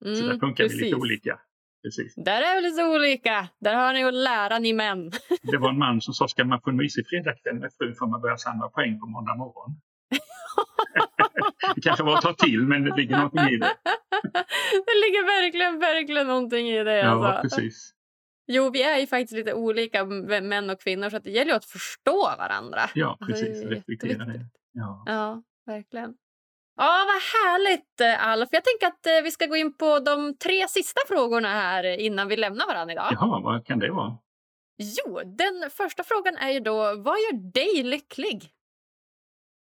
så 0.02 0.08
där 0.22 0.24
Mm, 0.24 0.40
funkar 0.40 0.64
vi 0.64 0.68
precis. 0.70 0.82
lite 0.82 0.96
olika. 0.96 1.40
Precis. 1.86 2.14
Där 2.16 2.42
är 2.42 2.56
vi 2.56 2.68
lite 2.68 2.84
olika. 2.84 3.48
Där 3.60 3.74
har 3.74 3.92
ni 3.92 4.04
att 4.04 4.14
lära, 4.14 4.58
ni 4.58 4.72
män. 4.72 5.10
Det 5.42 5.58
var 5.58 5.70
en 5.70 5.78
man 5.78 6.00
som 6.00 6.14
sa, 6.14 6.28
ska 6.28 6.44
man 6.44 6.60
få 6.60 6.70
en 6.70 6.76
mysig 6.76 7.04
fredagkväll 7.08 7.54
med 7.54 7.70
frun 7.78 7.94
får 7.94 8.06
man 8.06 8.20
börja 8.20 8.36
samla 8.36 8.68
poäng 8.68 9.00
på 9.00 9.06
måndag 9.06 9.34
morgon. 9.36 9.80
det 11.74 11.80
kanske 11.80 12.04
var 12.04 12.14
att 12.14 12.22
ta 12.22 12.32
till, 12.32 12.62
men 12.66 12.84
det 12.84 12.96
ligger 12.96 13.16
någonting 13.16 13.48
i 13.54 13.56
det. 13.56 13.66
det 14.88 14.96
ligger 15.04 15.42
verkligen, 15.42 15.78
verkligen 15.78 16.26
någonting 16.26 16.68
i 16.68 16.84
det. 16.84 16.98
Ja, 16.98 17.26
alltså. 17.26 17.56
precis. 17.56 17.92
Jo, 18.46 18.70
vi 18.70 18.82
är 18.82 18.98
ju 18.98 19.06
faktiskt 19.06 19.32
lite 19.32 19.54
olika 19.54 20.04
män 20.04 20.70
och 20.70 20.80
kvinnor 20.80 21.10
så 21.10 21.18
det 21.18 21.30
gäller 21.30 21.54
att 21.54 21.64
förstå 21.64 22.22
varandra. 22.38 22.80
Ja, 22.94 23.16
Alltså, 23.20 23.44
det 23.44 23.50
precis. 23.50 23.64
är 23.64 23.68
Reflektera 23.68 24.24
det. 24.24 24.46
Ja. 24.72 25.02
Ja, 25.06 25.42
verkligen. 25.66 26.14
Ja, 26.76 27.06
vad 27.06 27.22
härligt 27.36 28.00
eh, 28.00 28.28
Alf. 28.28 28.48
Jag 28.52 28.64
tänker 28.64 28.86
att 28.86 29.06
eh, 29.06 29.24
vi 29.24 29.30
ska 29.30 29.46
gå 29.46 29.56
in 29.56 29.76
på 29.76 29.98
de 29.98 30.36
tre 30.36 30.68
sista 30.68 31.00
frågorna 31.08 31.48
här 31.48 31.84
innan 31.84 32.28
vi 32.28 32.36
lämnar 32.36 32.66
varandra 32.66 32.92
idag. 32.92 33.08
Jaha, 33.10 33.40
vad 33.40 33.66
kan 33.66 33.78
det 33.78 33.90
vara? 33.90 34.18
Jo, 34.78 35.20
den 35.24 35.70
första 35.70 36.02
frågan 36.04 36.36
är 36.36 36.50
ju 36.50 36.60
då, 36.60 36.76
vad 36.76 37.18
gör 37.18 37.52
dig 37.52 37.82
lycklig? 37.82 38.50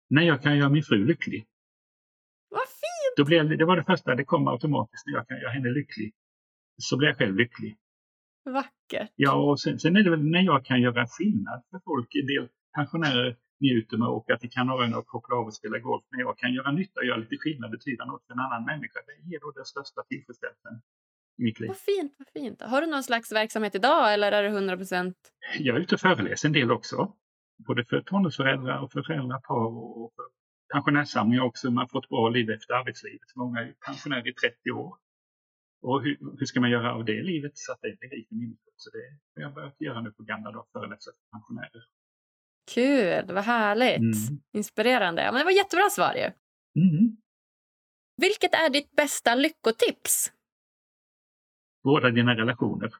När 0.09 0.21
jag 0.21 0.41
kan 0.41 0.57
göra 0.57 0.69
min 0.69 0.83
fru 0.83 1.05
lycklig. 1.05 1.45
Vad 2.49 2.67
fint! 2.67 3.17
Då 3.17 3.25
blir 3.25 3.43
det 3.43 3.65
var 3.65 3.77
det 3.77 3.83
första, 3.83 4.15
det 4.15 4.25
kom 4.25 4.47
automatiskt. 4.47 5.07
När 5.07 5.13
jag 5.13 5.27
kan 5.27 5.37
göra 5.37 5.51
henne 5.51 5.69
lycklig 5.69 6.13
så 6.77 6.97
blir 6.97 7.07
jag 7.07 7.17
själv 7.17 7.35
lycklig. 7.35 7.77
Vackert. 8.45 9.11
Ja, 9.15 9.33
och 9.33 9.59
sen, 9.59 9.79
sen 9.79 9.95
är 9.95 10.03
det 10.03 10.09
väl 10.09 10.23
när 10.23 10.41
jag 10.41 10.65
kan 10.65 10.81
göra 10.81 11.07
skillnad 11.07 11.63
för 11.69 11.79
folk. 11.85 12.15
En 12.15 12.25
del 12.25 12.49
pensionärer 12.75 13.37
njuter 13.59 13.97
med 13.97 14.07
att 14.07 14.13
åka 14.19 14.37
till 14.37 14.51
Kanarieöarna 14.51 14.97
och 14.97 15.07
koppla 15.07 15.35
av 15.35 15.45
och 15.45 15.53
spela 15.53 15.79
golf. 15.79 16.05
När 16.11 16.19
jag 16.19 16.37
kan 16.37 16.53
göra 16.53 16.71
nytta 16.71 16.99
och 16.99 17.05
göra 17.05 17.17
lite 17.17 17.37
skillnad, 17.37 17.71
betyda 17.71 18.05
något 18.05 18.25
för 18.27 18.33
en 18.33 18.39
annan 18.39 18.65
människa. 18.65 18.99
Det 19.07 19.29
ger 19.29 19.39
då 19.39 19.51
den 19.51 19.65
största 19.65 20.03
tillfredsställelsen 20.03 20.81
i 21.37 21.43
mitt 21.43 21.59
liv. 21.59 21.67
Vad 21.67 21.77
fint, 21.77 22.13
vad 22.17 22.27
fint. 22.43 22.61
Har 22.61 22.81
du 22.81 22.87
någon 22.87 23.03
slags 23.03 23.31
verksamhet 23.31 23.75
idag 23.75 24.13
eller 24.13 24.31
är 24.31 24.43
det 24.43 24.49
100 24.49 24.77
procent? 24.77 25.17
Jag 25.59 25.75
är 25.75 25.79
ute 25.79 25.95
och 25.95 26.01
föreläser 26.01 26.49
en 26.49 26.53
del 26.53 26.71
också. 26.71 27.13
Både 27.67 27.85
för 27.85 28.01
tonårsföräldrar 28.01 28.79
och 28.83 28.91
för 28.91 29.03
föräldrapar 29.03 29.55
och 29.55 30.13
för 30.15 30.25
pensionärssamlingar 30.73 31.43
också. 31.43 31.71
Man 31.71 31.77
har 31.77 31.87
fått 31.87 32.09
bra 32.09 32.29
liv 32.29 32.49
efter 32.49 32.73
arbetslivet. 32.73 33.35
Många 33.35 33.59
är 33.59 33.73
pensionärer 33.85 34.27
i 34.27 34.33
30 34.33 34.71
år. 34.71 34.97
Och 35.81 36.03
hur, 36.03 36.17
hur 36.39 36.45
ska 36.45 36.61
man 36.61 36.69
göra 36.69 36.93
av 36.93 37.05
det 37.05 37.23
livet 37.23 37.51
så 37.55 37.71
att 37.71 37.79
det 37.81 37.99
blir 37.99 38.09
riktigt 38.09 38.37
meningsfullt? 38.37 38.75
Så 38.75 38.89
det 38.89 39.05
har 39.35 39.41
jag 39.47 39.53
börjat 39.53 39.81
göra 39.81 40.01
nu 40.01 40.11
på 40.11 40.23
gamla 40.23 40.51
dagar, 40.51 40.65
föreläsa 40.73 41.11
för 41.11 41.37
pensionärer. 41.37 41.83
Kul, 42.73 43.25
vad 43.33 43.43
härligt. 43.43 43.97
Mm. 43.97 44.41
Inspirerande. 44.53 45.21
Ja, 45.21 45.31
men 45.31 45.39
det 45.39 45.45
var 45.45 45.51
jättebra 45.51 45.89
svar 45.89 46.13
ju. 46.13 46.31
Mm. 46.81 47.17
Vilket 48.17 48.53
är 48.53 48.69
ditt 48.69 48.91
bästa 48.91 49.35
lyckotips? 49.35 50.31
Vårda 51.83 52.09
dina 52.09 52.35
relationer. 52.35 52.91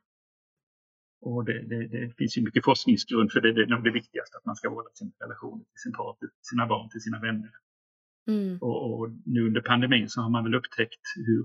Och 1.21 1.45
det, 1.45 1.63
det, 1.63 1.87
det 1.87 2.13
finns 2.17 2.37
ju 2.37 2.41
mycket 2.41 2.65
forskningsgrund 2.65 3.31
för 3.31 3.41
det. 3.41 3.53
Det 3.53 3.61
är 3.61 3.67
nog 3.67 3.83
det 3.83 3.91
viktigaste, 3.91 4.37
att 4.37 4.45
man 4.45 4.55
ska 4.55 4.69
vårda 4.69 4.89
sina 4.93 5.11
relationer 5.19 5.63
till 5.63 5.81
sin 5.83 5.93
partner, 5.93 6.29
till 6.29 6.49
sina 6.51 6.67
barn, 6.67 6.89
till 6.89 7.01
sina 7.01 7.19
vänner. 7.19 7.51
Mm. 8.27 8.57
Och, 8.61 8.77
och 8.91 9.09
nu 9.25 9.47
under 9.47 9.61
pandemin 9.61 10.09
så 10.09 10.21
har 10.21 10.29
man 10.29 10.43
väl 10.43 10.55
upptäckt 10.55 11.05
hur, 11.15 11.43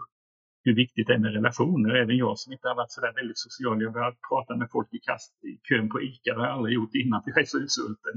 hur 0.64 0.74
viktigt 0.74 1.06
det 1.06 1.14
är 1.14 1.18
med 1.18 1.32
relationer. 1.32 1.90
Även 2.02 2.16
jag 2.16 2.38
som 2.38 2.52
inte 2.52 2.68
har 2.68 2.74
varit 2.74 2.92
så 2.92 3.00
där 3.00 3.12
väldigt 3.14 3.38
social. 3.38 3.80
Jag 3.82 3.88
har 3.88 3.94
börjat 3.94 4.18
prata 4.30 4.56
med 4.56 4.68
folk 4.72 4.88
i 4.92 4.98
kast 4.98 5.32
i 5.44 5.50
kön 5.68 5.88
på 5.88 6.02
ICA. 6.02 6.34
Det 6.34 6.40
har 6.40 6.46
jag 6.46 6.56
aldrig 6.56 6.74
gjort 6.74 6.94
innan 6.94 7.22
för 7.22 7.30
jag 7.30 7.38
är 7.40 7.44
så 7.44 7.58
utsvulten. 7.58 8.14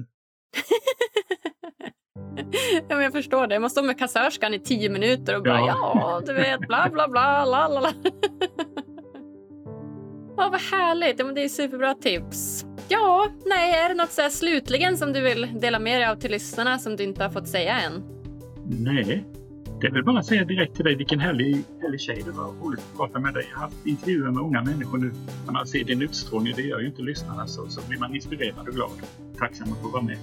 ja, 2.89 2.95
men 2.95 3.03
jag 3.03 3.11
förstår 3.13 3.47
det. 3.47 3.59
Man 3.59 3.69
står 3.69 3.83
med 3.83 3.99
kassörskan 3.99 4.53
i 4.53 4.59
tio 4.59 4.89
minuter 4.89 5.35
och 5.37 5.43
bara 5.43 5.59
ja, 5.59 5.91
Ja. 5.95 6.21
du 6.25 6.33
vet, 6.33 6.59
bla 6.59 6.89
bla 6.93 7.07
bla, 7.07 7.45
la 7.45 7.67
la 7.67 7.79
la. 7.79 7.93
Ja, 10.37 10.49
vad 10.51 10.61
härligt. 10.61 11.19
Ja, 11.19 11.25
men 11.25 11.35
det 11.35 11.43
är 11.43 11.49
superbra 11.49 11.93
tips. 11.93 12.65
Ja, 12.89 13.27
nej, 13.45 13.73
är 13.85 13.89
det 13.89 13.95
något 13.95 14.11
så 14.11 14.21
här 14.21 14.29
slutligen 14.29 14.97
som 14.97 15.13
du 15.13 15.21
vill 15.21 15.59
dela 15.59 15.79
med 15.79 16.01
dig 16.01 16.09
av 16.09 16.15
till 16.15 16.31
lyssnarna 16.31 16.79
som 16.79 16.95
du 16.95 17.03
inte 17.03 17.23
har 17.23 17.29
fått 17.29 17.47
säga 17.47 17.79
än? 17.79 18.03
Nej, 18.65 19.25
det 19.83 19.87
är 19.87 19.91
väl 19.91 20.03
bara 20.03 20.19
att 20.19 20.25
säga 20.25 20.45
direkt 20.45 20.75
till 20.75 20.85
dig 20.85 20.95
vilken 20.95 21.19
härlig, 21.19 21.63
härlig 21.81 22.01
tjej 22.01 22.21
det 22.25 22.31
var. 22.31 22.53
Roligt 22.63 22.79
att 22.79 22.97
prata 22.97 23.19
med 23.19 23.33
dig. 23.33 23.47
Jag 23.49 23.57
har 23.57 23.63
haft 23.63 23.85
intervjuer 23.85 24.31
med 24.31 24.43
unga 24.43 24.63
människor 24.63 24.97
nu. 24.97 25.11
När 25.45 25.53
man 25.53 25.67
ser 25.67 25.83
din 25.83 26.01
utstrålning, 26.01 26.53
det 26.55 26.61
gör 26.61 26.79
ju 26.79 26.87
inte 26.87 27.01
lyssnarna, 27.01 27.47
så, 27.47 27.67
så 27.67 27.81
blir 27.87 27.99
man 27.99 28.15
inspirerad 28.15 28.67
och 28.67 28.73
glad. 28.73 28.91
Tacksam 29.37 29.73
att 29.73 29.81
få 29.81 29.87
vara 29.87 30.01
med. 30.01 30.17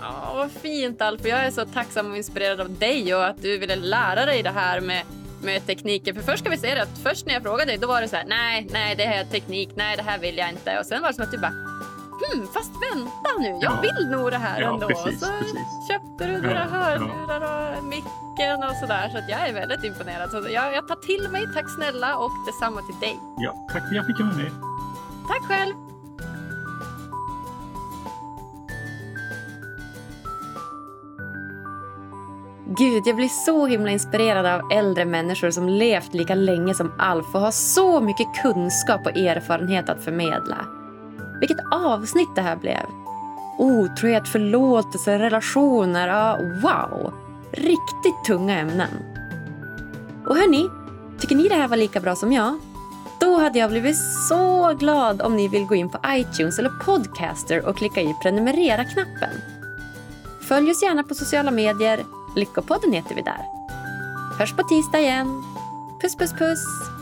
Ja, 0.00 0.32
vad 0.36 0.50
fint 0.50 1.02
Alf. 1.02 1.20
Jag 1.24 1.46
är 1.46 1.50
så 1.50 1.64
tacksam 1.64 2.10
och 2.10 2.16
inspirerad 2.16 2.60
av 2.60 2.78
dig 2.78 3.14
och 3.14 3.26
att 3.26 3.42
du 3.42 3.58
ville 3.58 3.76
lära 3.76 4.26
dig 4.26 4.42
det 4.42 4.50
här 4.50 4.80
med, 4.80 5.02
med 5.42 5.66
tekniken. 5.66 6.14
För 6.14 6.22
först 6.22 6.38
ska 6.38 6.50
vi 6.50 6.56
säga 6.58 6.74
det 6.74 6.82
att 6.82 6.98
först 6.98 7.26
när 7.26 7.34
jag 7.34 7.42
frågade 7.42 7.70
dig 7.70 7.78
då 7.78 7.86
var 7.86 8.00
det 8.00 8.08
så 8.08 8.16
här, 8.16 8.26
nej, 8.28 8.66
nej, 8.70 8.94
det 8.96 9.04
här 9.04 9.20
är 9.20 9.24
teknik, 9.24 9.68
nej, 9.74 9.96
det 9.96 10.02
här 10.02 10.18
vill 10.18 10.36
jag 10.36 10.50
inte. 10.50 10.78
Och 10.78 10.86
sen 10.86 11.02
var 11.02 11.08
det 11.08 11.14
som 11.14 11.24
att 11.24 11.32
du 11.32 11.38
bara, 11.38 11.65
hmm, 12.20 12.46
fast 12.52 12.70
vänta 12.92 13.30
nu, 13.38 13.48
jag 13.48 13.62
Ja. 13.62 13.80
vill 13.82 14.08
nog 14.10 14.30
det 14.30 14.36
här 14.38 14.60
Ja, 14.60 14.74
ändå. 14.74 14.86
precis, 14.88 15.20
så 15.20 15.26
precis. 15.26 15.88
köpte 15.90 16.26
du 16.26 16.32
dina 16.40 16.52
Ja, 16.54 16.76
hörlurar 16.78 17.76
och 17.78 17.84
micken 17.84 18.62
och 18.68 18.76
sådär. 18.80 19.08
Så 19.12 19.18
att 19.18 19.28
jag 19.28 19.48
är 19.48 19.52
väldigt 19.54 19.84
imponerad. 19.84 20.30
Så 20.30 20.36
jag, 20.50 20.74
jag 20.74 20.88
tar 20.88 20.96
till 20.96 21.28
mig, 21.30 21.44
tack 21.54 21.70
snälla 21.76 22.16
och 22.16 22.30
detsamma 22.46 22.80
till 22.82 22.98
dig. 23.00 23.18
Ja, 23.38 23.66
tack 23.72 23.82
för 23.82 23.88
att 23.88 23.92
jag 23.96 24.06
fick 24.06 24.20
vara 24.20 24.32
med. 24.32 24.50
Tack 25.28 25.42
själv! 25.48 25.74
Gud, 32.78 33.02
jag 33.06 33.16
blir 33.16 33.28
så 33.28 33.66
himla 33.66 33.90
inspirerad 33.90 34.46
av 34.46 34.72
äldre 34.72 35.04
människor 35.04 35.50
som 35.50 35.68
levt 35.68 36.14
lika 36.14 36.34
länge 36.34 36.74
som 36.74 36.92
Alf 36.98 37.34
och 37.34 37.40
har 37.40 37.50
så 37.50 38.00
mycket 38.00 38.26
kunskap 38.42 39.06
och 39.06 39.16
erfarenhet 39.16 39.88
att 39.88 40.04
förmedla. 40.04 40.66
Vilket 41.40 41.60
avsnitt 41.70 42.34
det 42.34 42.42
här 42.42 42.56
blev! 42.56 42.86
Otrohet, 43.58 44.28
förlåtelse, 44.28 45.18
relationer, 45.18 46.08
ja, 46.08 46.38
wow! 46.62 47.12
Riktigt 47.52 48.24
tunga 48.26 48.58
ämnen. 48.58 48.90
Och 50.26 50.36
hörni, 50.36 50.68
tycker 51.18 51.36
ni 51.36 51.48
det 51.48 51.54
här 51.54 51.68
var 51.68 51.76
lika 51.76 52.00
bra 52.00 52.16
som 52.16 52.32
jag? 52.32 52.58
Då 53.20 53.38
hade 53.38 53.58
jag 53.58 53.70
blivit 53.70 53.96
så 54.28 54.72
glad 54.78 55.22
om 55.22 55.36
ni 55.36 55.48
vill 55.48 55.64
gå 55.64 55.74
in 55.74 55.88
på 55.88 55.98
iTunes 56.08 56.58
eller 56.58 56.70
Podcaster 56.70 57.66
och 57.66 57.76
klicka 57.76 58.00
i 58.00 58.14
prenumerera-knappen. 58.22 59.30
Följ 60.48 60.70
oss 60.70 60.82
gärna 60.82 61.02
på 61.02 61.14
sociala 61.14 61.50
medier. 61.50 62.04
Lyckopodden 62.36 62.92
heter 62.92 63.14
vi 63.14 63.22
där. 63.22 63.44
Hörs 64.38 64.52
på 64.52 64.62
tisdag 64.62 65.00
igen. 65.00 65.42
Puss 66.00 66.16
puss 66.16 66.32
puss! 66.32 66.95